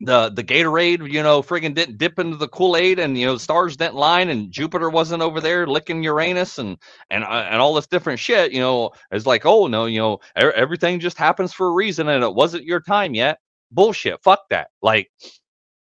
[0.00, 3.36] the the Gatorade, you know, friggin' didn't dip into the Kool Aid, and you know,
[3.36, 6.78] stars didn't line, and Jupiter wasn't over there licking Uranus, and
[7.10, 8.52] and uh, and all this different shit.
[8.52, 12.22] You know, it's like, oh no, you know, everything just happens for a reason, and
[12.24, 13.38] it wasn't your time yet
[13.70, 14.22] bullshit.
[14.22, 14.68] Fuck that.
[14.82, 15.10] Like,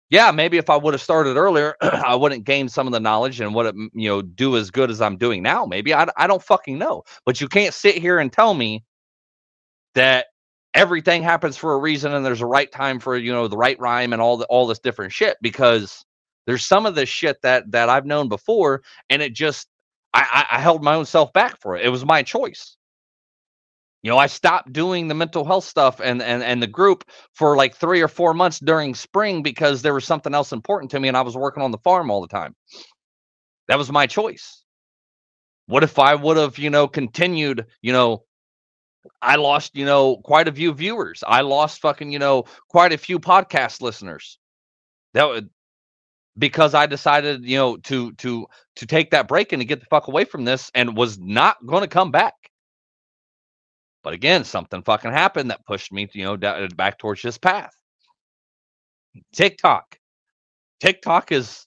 [0.09, 3.39] yeah, maybe if I would have started earlier, I wouldn't gain some of the knowledge
[3.41, 5.65] and would you know do as good as I'm doing now.
[5.65, 7.03] Maybe I I don't fucking know.
[7.25, 8.83] But you can't sit here and tell me
[9.95, 10.27] that
[10.75, 13.79] everything happens for a reason and there's a right time for you know the right
[13.79, 16.05] rhyme and all the all this different shit because
[16.45, 19.67] there's some of this shit that that I've known before and it just
[20.13, 21.85] I, I held my own self back for it.
[21.85, 22.77] It was my choice.
[24.03, 27.55] You know, I stopped doing the mental health stuff and and and the group for
[27.55, 31.07] like 3 or 4 months during spring because there was something else important to me
[31.07, 32.55] and I was working on the farm all the time.
[33.67, 34.63] That was my choice.
[35.67, 38.23] What if I would have, you know, continued, you know,
[39.21, 41.23] I lost, you know, quite a few viewers.
[41.27, 44.37] I lost fucking, you know, quite a few podcast listeners.
[45.13, 45.49] That would
[46.37, 49.85] because I decided, you know, to to to take that break and to get the
[49.87, 52.33] fuck away from this and was not going to come back.
[54.03, 57.73] But again, something fucking happened that pushed me, you know, uh, back towards this path.
[59.33, 59.97] TikTok.
[60.79, 61.65] TikTok is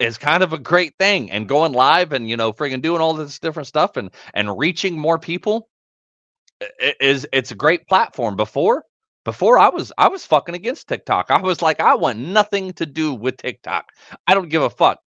[0.00, 3.14] is kind of a great thing and going live and you know friggin' doing all
[3.14, 5.68] this different stuff and and reaching more people
[7.00, 8.84] is it's a great platform before
[9.24, 12.86] before i was i was fucking against tiktok i was like i want nothing to
[12.86, 13.86] do with tiktok
[14.26, 14.98] i don't give a fuck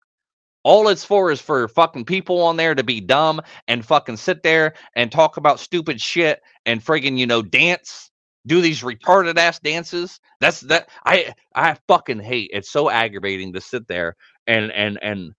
[0.66, 4.42] all it's for is for fucking people on there to be dumb and fucking sit
[4.42, 8.10] there and talk about stupid shit and friggin', you know, dance,
[8.48, 10.18] do these retarded ass dances.
[10.40, 12.50] That's that I I fucking hate.
[12.52, 14.16] It's so aggravating to sit there
[14.48, 15.34] and and and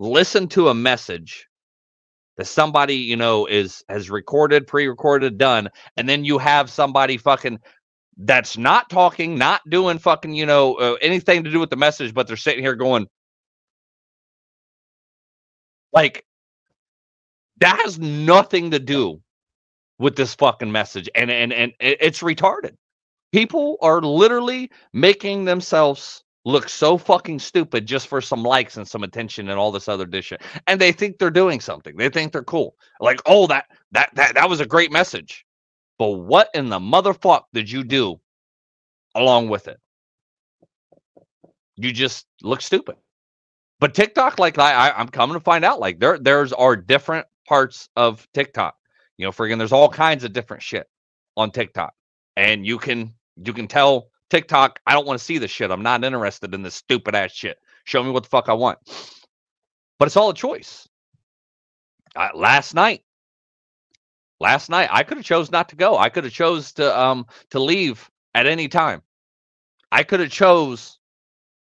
[0.00, 1.46] listen to a message
[2.38, 7.60] that somebody, you know, is has recorded, pre-recorded, done, and then you have somebody fucking
[8.18, 12.14] that's not talking, not doing fucking, you know, uh, anything to do with the message,
[12.14, 13.06] but they're sitting here going,
[15.92, 16.24] Like
[17.60, 19.20] that has nothing to do
[19.98, 22.74] with this fucking message and and and it's retarded.
[23.32, 29.02] People are literally making themselves look so fucking stupid just for some likes and some
[29.02, 30.42] attention and all this other dish shit.
[30.66, 31.96] and they think they're doing something.
[31.96, 32.76] They think they're cool.
[33.00, 35.44] Like oh that that that, that was a great message.
[35.98, 38.20] But what in the motherfuck did you do
[39.14, 39.78] along with it?
[41.76, 42.96] You just look stupid.
[43.78, 47.26] But tiktok like i, I i'm coming to find out like there there's are different
[47.46, 48.76] parts of tiktok.
[49.16, 50.88] You know friggin there's all kinds of different shit
[51.36, 51.94] on tiktok.
[52.36, 53.12] And you can
[53.44, 55.70] you can tell tiktok i don't want to see this shit.
[55.70, 57.58] I'm not interested in this stupid ass shit.
[57.84, 58.78] Show me what the fuck i want.
[59.98, 60.88] But it's all a choice.
[62.16, 63.02] Uh, last night
[64.40, 65.98] last night i could have chose not to go.
[65.98, 69.02] I could have chose to um to leave at any time.
[69.90, 70.98] I could have chose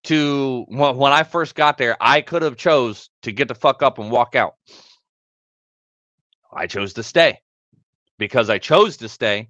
[0.03, 3.81] to when, when i first got there i could have chose to get the fuck
[3.81, 4.53] up and walk out.
[6.53, 7.39] I chose to stay.
[8.19, 9.49] Because i chose to stay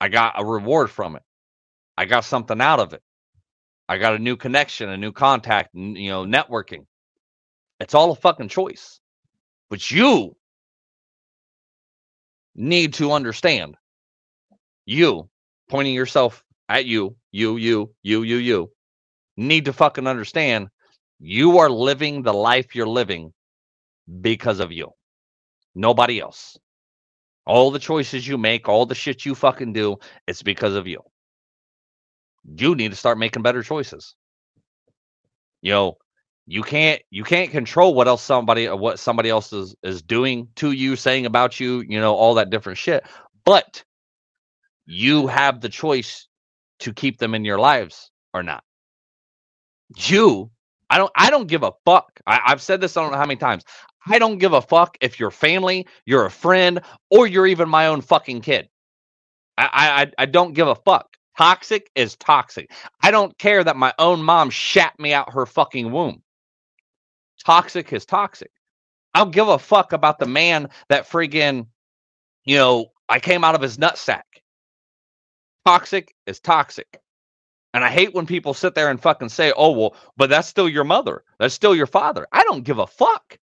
[0.00, 1.22] i got a reward from it
[1.96, 3.02] i got something out of it
[3.88, 6.86] i got a new connection a new contact you know networking
[7.80, 9.00] it's all a fucking choice
[9.70, 10.36] but you
[12.54, 13.76] need to understand
[14.86, 15.28] you
[15.68, 18.70] pointing yourself at you, you, you, you, you, you,
[19.36, 20.68] need to fucking understand
[21.18, 23.32] you are living the life you're living
[24.20, 24.90] because of you.
[25.74, 26.58] Nobody else.
[27.46, 29.96] All the choices you make, all the shit you fucking do,
[30.26, 31.00] it's because of you.
[32.44, 34.14] You need to start making better choices.
[35.60, 35.96] You know,
[36.46, 40.48] you can't you can't control what else somebody uh, what somebody else is is doing
[40.56, 43.04] to you saying about you you know all that different shit
[43.44, 43.84] but
[44.86, 46.26] you have the choice
[46.80, 48.64] to keep them in your lives or not.
[49.96, 50.50] You
[50.90, 53.26] i don't i don't give a fuck I, i've said this i don't know how
[53.26, 53.64] many times
[54.06, 57.86] i don't give a fuck if you're family you're a friend or you're even my
[57.86, 58.68] own fucking kid.
[59.56, 62.70] I i I don't give a fuck toxic is toxic
[63.02, 66.22] i don't care that my own mom shat me out her fucking womb
[67.44, 68.50] toxic is toxic.
[69.14, 71.66] I don't give a fuck about the man that friggin',
[72.44, 74.22] you know, I came out of his nutsack.
[75.66, 77.00] Toxic is toxic.
[77.74, 80.68] And I hate when people sit there and fucking say, oh, well, but that's still
[80.68, 81.24] your mother.
[81.38, 82.26] That's still your father.
[82.32, 83.38] I don't give a fuck.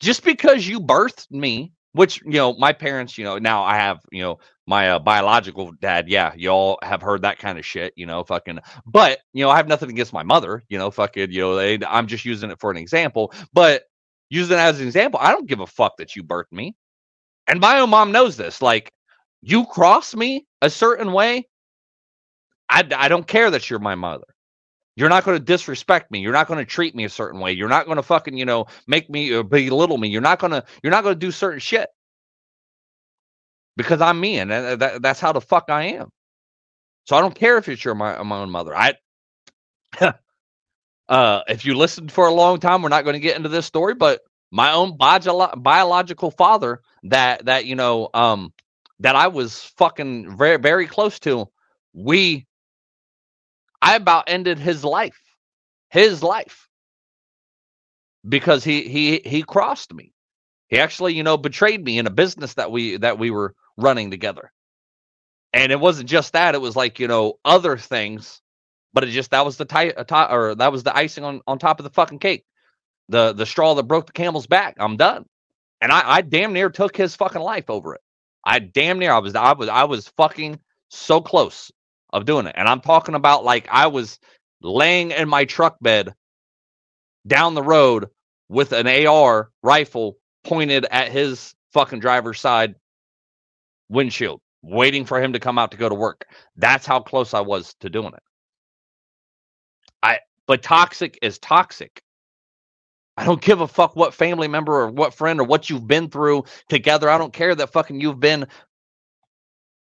[0.00, 4.00] Just because you birthed me, which, you know, my parents, you know, now I have,
[4.10, 8.06] you know, my uh, biological dad, yeah, y'all have heard that kind of shit, you
[8.06, 8.58] know, fucking.
[8.86, 11.78] But you know, I have nothing against my mother, you know, fucking, you know, they,
[11.86, 13.32] I'm just using it for an example.
[13.52, 13.84] But
[14.30, 16.74] using it as an example, I don't give a fuck that you birthed me,
[17.46, 18.62] and my own mom knows this.
[18.62, 18.90] Like,
[19.42, 21.46] you cross me a certain way,
[22.70, 24.24] I I don't care that you're my mother.
[24.96, 26.20] You're not going to disrespect me.
[26.20, 27.52] You're not going to treat me a certain way.
[27.52, 30.08] You're not going to fucking, you know, make me uh, belittle me.
[30.08, 31.88] You're not going to you're not going to do certain shit
[33.76, 36.10] because I'm me and that, that, that's how the fuck I am.
[37.06, 38.76] So I don't care if it's your my, my own mother.
[38.76, 38.94] I
[41.08, 43.66] uh if you listened for a long time, we're not going to get into this
[43.66, 44.20] story, but
[44.50, 48.52] my own biolo- biological father that that you know um
[49.00, 51.48] that I was fucking very very close to,
[51.94, 52.46] we
[53.82, 55.20] I about ended his life.
[55.90, 56.68] His life.
[58.28, 60.12] Because he he he crossed me.
[60.68, 64.10] He actually, you know, betrayed me in a business that we that we were running
[64.10, 64.52] together.
[65.52, 68.40] And it wasn't just that; it was like you know other things.
[68.92, 71.58] But it just that was the tie, uh, or that was the icing on on
[71.58, 72.44] top of the fucking cake.
[73.08, 74.76] The the straw that broke the camel's back.
[74.78, 75.26] I'm done.
[75.80, 78.00] And I I damn near took his fucking life over it.
[78.44, 81.70] I damn near I was I was I was fucking so close
[82.12, 82.54] of doing it.
[82.56, 84.18] And I'm talking about like I was
[84.62, 86.14] laying in my truck bed
[87.26, 88.08] down the road
[88.48, 92.74] with an AR rifle pointed at his fucking driver's side
[93.88, 96.26] windshield, waiting for him to come out to go to work.
[96.56, 98.22] That's how close I was to doing it.
[100.02, 102.02] I but toxic is toxic.
[103.16, 106.10] I don't give a fuck what family member or what friend or what you've been
[106.10, 107.08] through together.
[107.08, 108.46] I don't care that fucking you've been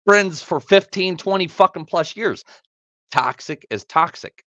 [0.06, 2.44] friends for 15, 20 fucking plus years.
[3.12, 4.44] Toxic is toxic.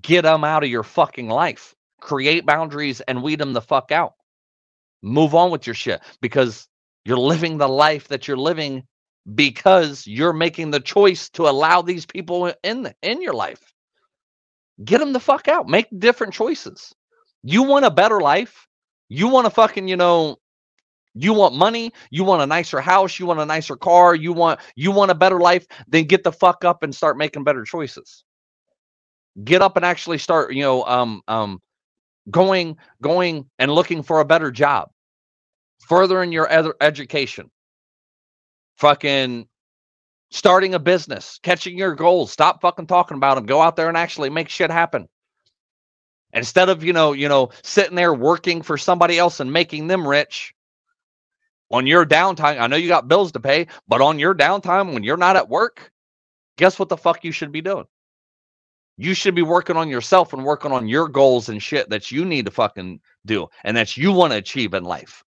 [0.00, 1.74] Get them out of your fucking life.
[2.00, 4.14] Create boundaries and weed them the fuck out.
[5.02, 6.68] Move on with your shit because
[7.08, 8.84] you're living the life that you're living
[9.34, 13.72] because you're making the choice to allow these people in in your life.
[14.84, 15.68] Get them the fuck out.
[15.68, 16.94] Make different choices.
[17.42, 18.68] You want a better life?
[19.08, 20.36] You want to fucking, you know,
[21.14, 24.60] you want money, you want a nicer house, you want a nicer car, you want
[24.76, 28.24] you want a better life, then get the fuck up and start making better choices.
[29.44, 31.60] Get up and actually start, you know, um um
[32.30, 34.90] going going and looking for a better job.
[35.80, 37.50] Furthering your ed- education,
[38.76, 39.48] fucking
[40.30, 42.32] starting a business, catching your goals.
[42.32, 43.46] Stop fucking talking about them.
[43.46, 45.08] Go out there and actually make shit happen.
[46.32, 50.06] Instead of, you know, you know, sitting there working for somebody else and making them
[50.06, 50.54] rich
[51.70, 52.60] on your downtime.
[52.60, 55.48] I know you got bills to pay, but on your downtime when you're not at
[55.48, 55.90] work,
[56.56, 57.86] guess what the fuck you should be doing?
[58.98, 62.24] You should be working on yourself and working on your goals and shit that you
[62.24, 65.24] need to fucking do and that you want to achieve in life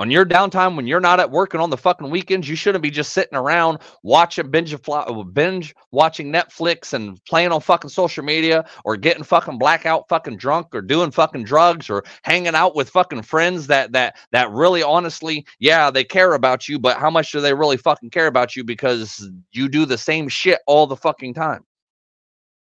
[0.00, 2.80] on your downtime when you're not at work and on the fucking weekends, you shouldn't
[2.80, 8.24] be just sitting around watching binge uh, binge watching Netflix and playing on fucking social
[8.24, 12.88] media or getting fucking blackout fucking drunk or doing fucking drugs or hanging out with
[12.88, 17.30] fucking friends that that that really honestly, yeah, they care about you, but how much
[17.30, 20.96] do they really fucking care about you because you do the same shit all the
[20.96, 21.62] fucking time?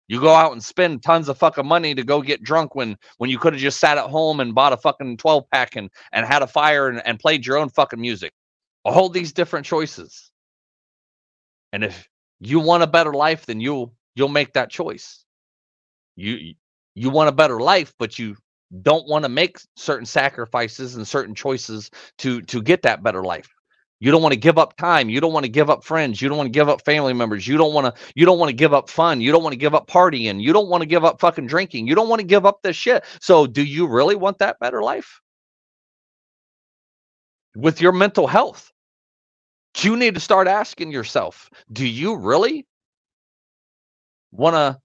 [0.09, 3.29] You go out and spend tons of fucking money to go get drunk when when
[3.29, 6.25] you could have just sat at home and bought a fucking 12 pack and, and
[6.25, 8.33] had a fire and, and played your own fucking music.
[8.83, 10.31] All these different choices.
[11.71, 12.09] And if
[12.39, 15.23] you want a better life, then you'll you'll make that choice.
[16.15, 16.55] You
[16.95, 18.35] you want a better life, but you
[18.81, 23.49] don't want to make certain sacrifices and certain choices to to get that better life.
[23.99, 25.09] You don't want to give up time.
[25.09, 26.21] You don't want to give up friends.
[26.21, 27.47] You don't want to give up family members.
[27.47, 29.19] You don't want to you don't want to give up fun.
[29.19, 30.41] You don't want to give up partying.
[30.41, 31.87] You don't want to give up fucking drinking.
[31.87, 33.03] You don't want to give up this shit.
[33.19, 35.19] So do you really want that better life?
[37.55, 38.71] With your mental health.
[39.81, 42.65] You need to start asking yourself, do you really
[44.31, 44.79] want to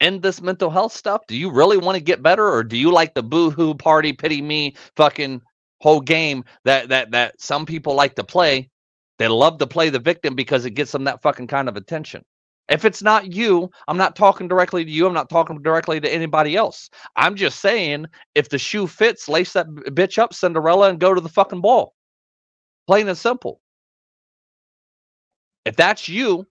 [0.00, 1.22] end this mental health stuff?
[1.26, 4.42] Do you really want to get better or do you like the boo-hoo party pity
[4.42, 5.40] me fucking
[5.84, 8.70] whole game that that that some people like to play.
[9.20, 12.24] They love to play the victim because it gets them that fucking kind of attention.
[12.70, 15.06] If it's not you, I'm not talking directly to you.
[15.06, 16.90] I'm not talking directly to anybody else.
[17.16, 18.06] I'm just saying,
[18.36, 21.94] if the shoe fits, lace that bitch up, Cinderella, and go to the fucking ball.
[22.88, 23.60] Plain and simple.
[25.66, 26.46] If that's you,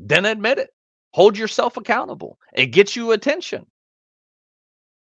[0.00, 0.70] then admit it.
[1.14, 2.38] Hold yourself accountable.
[2.54, 3.66] It gets you attention.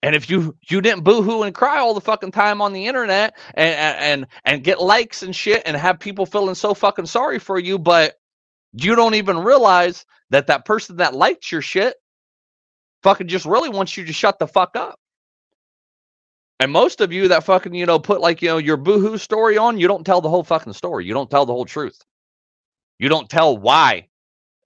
[0.03, 3.38] And if you you didn't boohoo and cry all the fucking time on the internet
[3.53, 7.57] and and and get likes and shit and have people feeling so fucking sorry for
[7.57, 8.15] you, but
[8.73, 11.95] you don't even realize that that person that liked your shit
[13.01, 14.99] fucking just really wants you to shut the fuck up.
[16.59, 19.57] And most of you that fucking you know put like you know your boohoo story
[19.57, 21.05] on, you don't tell the whole fucking story.
[21.05, 22.01] You don't tell the whole truth.
[22.99, 24.09] You don't tell why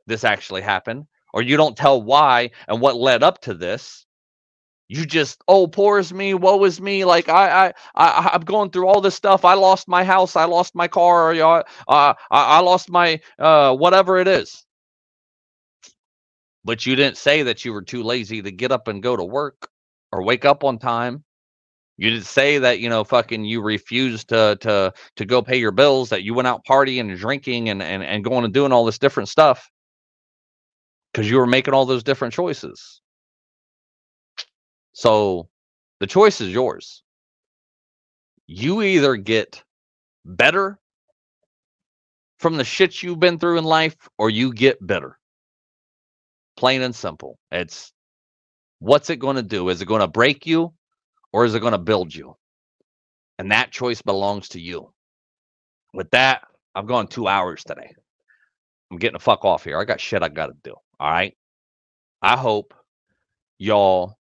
[0.08, 4.07] this actually happened, or you don't tell why and what led up to this
[4.90, 8.70] you just oh poor is me woe is me like I, I i i'm going
[8.72, 11.34] through all this stuff i lost my house i lost my car
[11.88, 14.66] uh, I, I lost my uh whatever it is.
[16.64, 19.24] But you didn't say that you were too lazy to get up and go to
[19.24, 19.70] work
[20.12, 21.24] or wake up on time.
[21.98, 25.72] You didn't say that you know fucking you refused to to to go pay your
[25.72, 28.86] bills that you went out partying and drinking and and, and going and doing all
[28.86, 29.70] this different stuff
[31.14, 33.02] because you were making all those different choices
[34.98, 35.48] so
[36.00, 37.04] the choice is yours.
[38.48, 39.64] You either get
[40.26, 40.80] better
[42.40, 45.20] from the shit you've been through in life or you get better.
[46.58, 47.38] Plain and simple.
[47.52, 47.94] It's
[48.80, 49.70] what's it going to do?
[49.70, 50.74] Is it going to break you
[51.32, 52.36] or is it going to build you?
[53.38, 54.92] And that choice belongs to you.
[55.94, 56.42] With that,
[56.74, 57.94] I've gone two hours today.
[58.90, 59.80] I'm getting the fuck off here.
[59.80, 60.74] I got shit I got to do.
[61.00, 61.38] All right.
[62.20, 62.74] I hope
[63.60, 64.18] y'all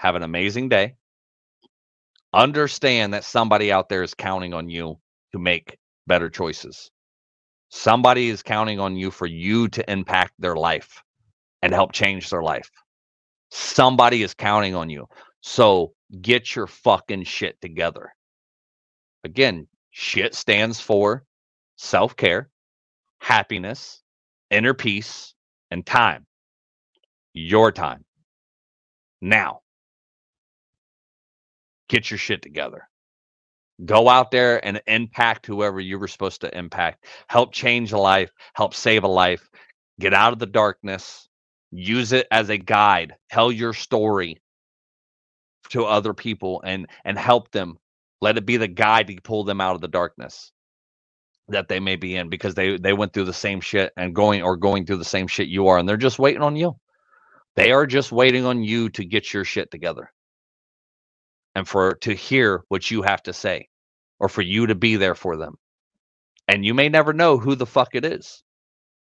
[0.00, 0.94] have an amazing day.
[2.32, 4.98] Understand that somebody out there is counting on you
[5.32, 6.90] to make better choices.
[7.68, 11.02] Somebody is counting on you for you to impact their life
[11.60, 12.70] and help change their life.
[13.50, 15.06] Somebody is counting on you.
[15.42, 18.14] So get your fucking shit together.
[19.22, 21.24] Again, shit stands for
[21.76, 22.48] self care,
[23.18, 24.00] happiness,
[24.50, 25.34] inner peace,
[25.70, 26.24] and time.
[27.34, 28.02] Your time.
[29.20, 29.60] Now,
[31.90, 32.88] get your shit together.
[33.84, 37.04] Go out there and impact whoever you were supposed to impact.
[37.28, 39.48] Help change a life, help save a life.
[39.98, 41.28] Get out of the darkness.
[41.72, 43.14] Use it as a guide.
[43.30, 44.40] Tell your story
[45.70, 47.78] to other people and and help them.
[48.20, 50.52] Let it be the guide to pull them out of the darkness
[51.48, 54.42] that they may be in because they they went through the same shit and going
[54.42, 56.76] or going through the same shit you are and they're just waiting on you.
[57.56, 60.12] They are just waiting on you to get your shit together
[61.54, 63.68] and for to hear what you have to say
[64.18, 65.56] or for you to be there for them.
[66.48, 68.42] And you may never know who the fuck it is.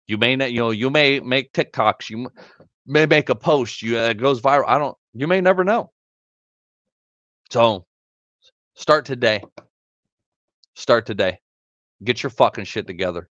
[0.08, 2.30] You may not, you know, you may make TikToks, you
[2.86, 4.68] may make a post, you uh, goes viral.
[4.68, 5.92] I don't, you may never know.
[7.52, 7.86] So
[8.80, 9.44] Start today.
[10.74, 11.40] Start today.
[12.02, 13.30] Get your fucking shit together.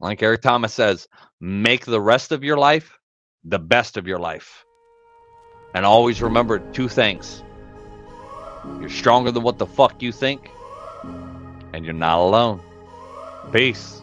[0.00, 1.06] Like Eric Thomas says,
[1.38, 2.98] make the rest of your life
[3.44, 4.64] the best of your life.
[5.74, 7.42] And always remember two things
[8.80, 10.50] you're stronger than what the fuck you think,
[11.72, 12.60] and you're not alone.
[13.52, 14.02] Peace.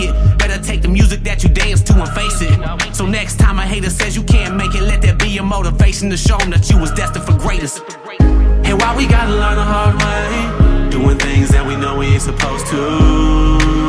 [0.03, 0.37] it.
[0.37, 2.95] Better take the music that you dance to and face it.
[2.95, 6.09] So next time a hater says you can't make it, let that be your motivation
[6.09, 7.79] to show them that you was destined for greatness.
[8.19, 12.21] And why we gotta learn the hard way, doing things that we know we ain't
[12.21, 13.81] supposed to.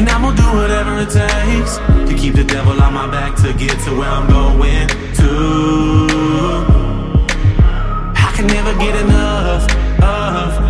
[0.00, 1.76] And I'm gonna do whatever it takes
[2.08, 5.30] to keep the devil on my back to get to where I'm going to.
[8.16, 9.64] I can never get enough
[10.02, 10.69] of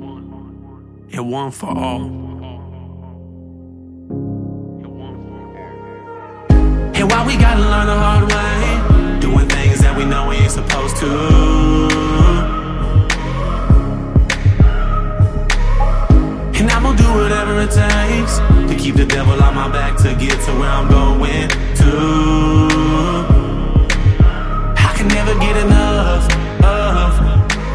[1.13, 2.01] and one for all.
[6.95, 10.51] And why we gotta learn the hard way, doing things that we know we ain't
[10.51, 11.07] supposed to.
[16.59, 18.37] And I'm gonna do whatever it takes
[18.69, 21.91] to keep the devil on my back to get to where I'm going to.
[24.77, 26.23] I can never get enough
[26.63, 27.19] of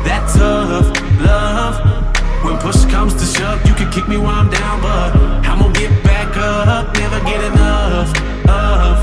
[0.04, 2.05] that tough love.
[2.47, 5.90] When push comes to shove, you can kick me while I'm down, but I'ma get
[6.05, 6.97] back up.
[6.97, 8.09] Never get enough
[8.47, 8.97] of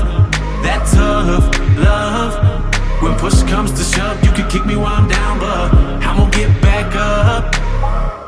[0.64, 1.44] that tough
[1.76, 3.02] love.
[3.02, 6.58] When push comes to shove, you can kick me while I'm down, but I'ma get
[6.62, 8.23] back up.